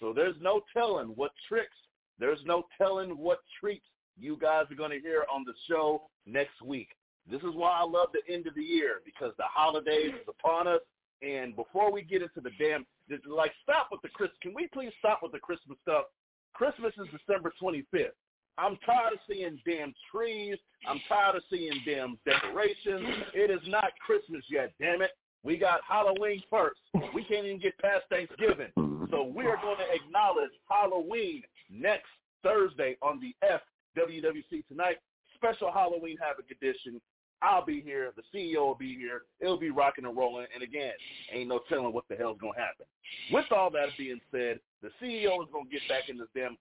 so 0.00 0.12
there's 0.12 0.36
no 0.40 0.60
telling 0.76 1.08
what 1.08 1.32
tricks, 1.48 1.76
there's 2.18 2.40
no 2.44 2.64
telling 2.78 3.10
what 3.10 3.40
treats 3.60 3.86
you 4.18 4.36
guys 4.40 4.64
are 4.70 4.76
going 4.76 4.90
to 4.90 5.00
hear 5.00 5.24
on 5.32 5.44
the 5.44 5.54
show 5.68 6.02
next 6.26 6.62
week. 6.62 6.88
This 7.30 7.40
is 7.42 7.54
why 7.54 7.70
I 7.80 7.84
love 7.84 8.08
the 8.12 8.32
end 8.32 8.46
of 8.46 8.54
the 8.54 8.62
year 8.62 9.00
because 9.04 9.32
the 9.38 9.44
holidays 9.44 10.12
is 10.12 10.28
upon 10.28 10.68
us. 10.68 10.80
And 11.22 11.56
before 11.56 11.90
we 11.90 12.02
get 12.02 12.20
into 12.20 12.40
the 12.42 12.50
damn, 12.58 12.84
like, 13.26 13.52
stop 13.62 13.88
with 13.90 14.02
the 14.02 14.08
Christmas. 14.08 14.36
Can 14.42 14.52
we 14.54 14.68
please 14.72 14.92
stop 14.98 15.20
with 15.22 15.32
the 15.32 15.38
Christmas 15.38 15.78
stuff? 15.82 16.04
Christmas 16.52 16.92
is 16.98 17.08
December 17.18 17.52
25th. 17.60 18.12
I'm 18.58 18.76
tired 18.86 19.14
of 19.14 19.18
seeing 19.28 19.58
damn 19.66 19.94
trees. 20.12 20.56
I'm 20.88 21.00
tired 21.08 21.36
of 21.36 21.42
seeing 21.50 21.80
damn 21.86 22.18
decorations. 22.24 23.24
It 23.34 23.50
is 23.50 23.66
not 23.66 23.92
Christmas 24.04 24.44
yet, 24.50 24.72
damn 24.80 25.02
it. 25.02 25.10
We 25.42 25.58
got 25.58 25.80
Halloween 25.86 26.42
first. 26.48 26.80
We 27.14 27.24
can't 27.24 27.46
even 27.46 27.60
get 27.60 27.76
past 27.78 28.04
Thanksgiving. 28.08 28.72
So 29.10 29.24
we 29.24 29.44
are 29.46 29.56
going 29.56 29.76
to 29.76 29.94
acknowledge 29.94 30.50
Halloween 30.68 31.42
next 31.70 32.08
Thursday 32.42 32.96
on 33.02 33.20
the 33.20 33.34
FWWC 33.46 34.66
tonight. 34.68 34.96
Special 35.36 35.70
Halloween 35.70 36.16
Havoc 36.20 36.46
edition. 36.50 37.00
I'll 37.42 37.64
be 37.64 37.82
here. 37.82 38.12
The 38.16 38.22
CEO 38.32 38.66
will 38.66 38.74
be 38.74 38.96
here. 38.96 39.22
It'll 39.40 39.58
be 39.58 39.70
rocking 39.70 40.06
and 40.06 40.16
rolling. 40.16 40.46
And 40.54 40.62
again, 40.62 40.92
ain't 41.30 41.48
no 41.48 41.60
telling 41.68 41.92
what 41.92 42.04
the 42.08 42.16
hell's 42.16 42.38
going 42.40 42.54
to 42.54 42.60
happen. 42.60 42.86
With 43.30 43.44
all 43.52 43.70
that 43.70 43.88
being 43.98 44.20
said, 44.30 44.60
the 44.82 44.88
CEO 45.02 45.42
is 45.42 45.48
going 45.52 45.66
to 45.66 45.70
get 45.70 45.82
back 45.88 46.08
in 46.08 46.16
this 46.16 46.28
damn 46.34 46.56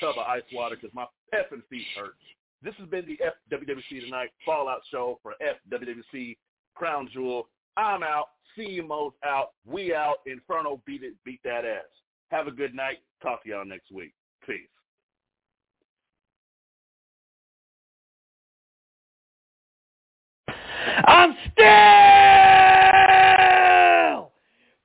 tub 0.00 0.16
of 0.18 0.26
ice 0.26 0.42
water 0.52 0.76
because 0.76 0.94
my 0.94 1.06
effing 1.34 1.62
feet 1.68 1.86
hurt. 1.96 2.14
This 2.62 2.74
has 2.78 2.88
been 2.88 3.06
the 3.06 3.18
FWWC 3.56 4.04
Tonight 4.04 4.30
Fallout 4.44 4.82
Show 4.90 5.18
for 5.22 5.34
FWWC 5.42 6.36
Crown 6.74 7.08
Jewel. 7.12 7.48
I'm 7.76 8.02
out. 8.02 8.26
CMO's 8.58 9.14
out. 9.24 9.52
We 9.66 9.94
out. 9.94 10.16
Inferno 10.26 10.82
beat 10.86 11.02
it. 11.02 11.14
Beat 11.24 11.40
that 11.44 11.64
ass. 11.64 11.84
Have 12.30 12.46
a 12.46 12.50
good 12.50 12.74
night. 12.74 12.98
Talk 13.22 13.42
to 13.44 13.50
y'all 13.50 13.64
next 13.64 13.90
week. 13.90 14.12
Peace. 14.46 14.68
I'm 21.06 21.36
still 21.52 21.70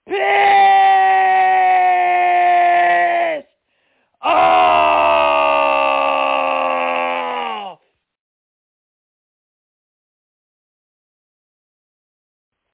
pissed. 0.07 0.55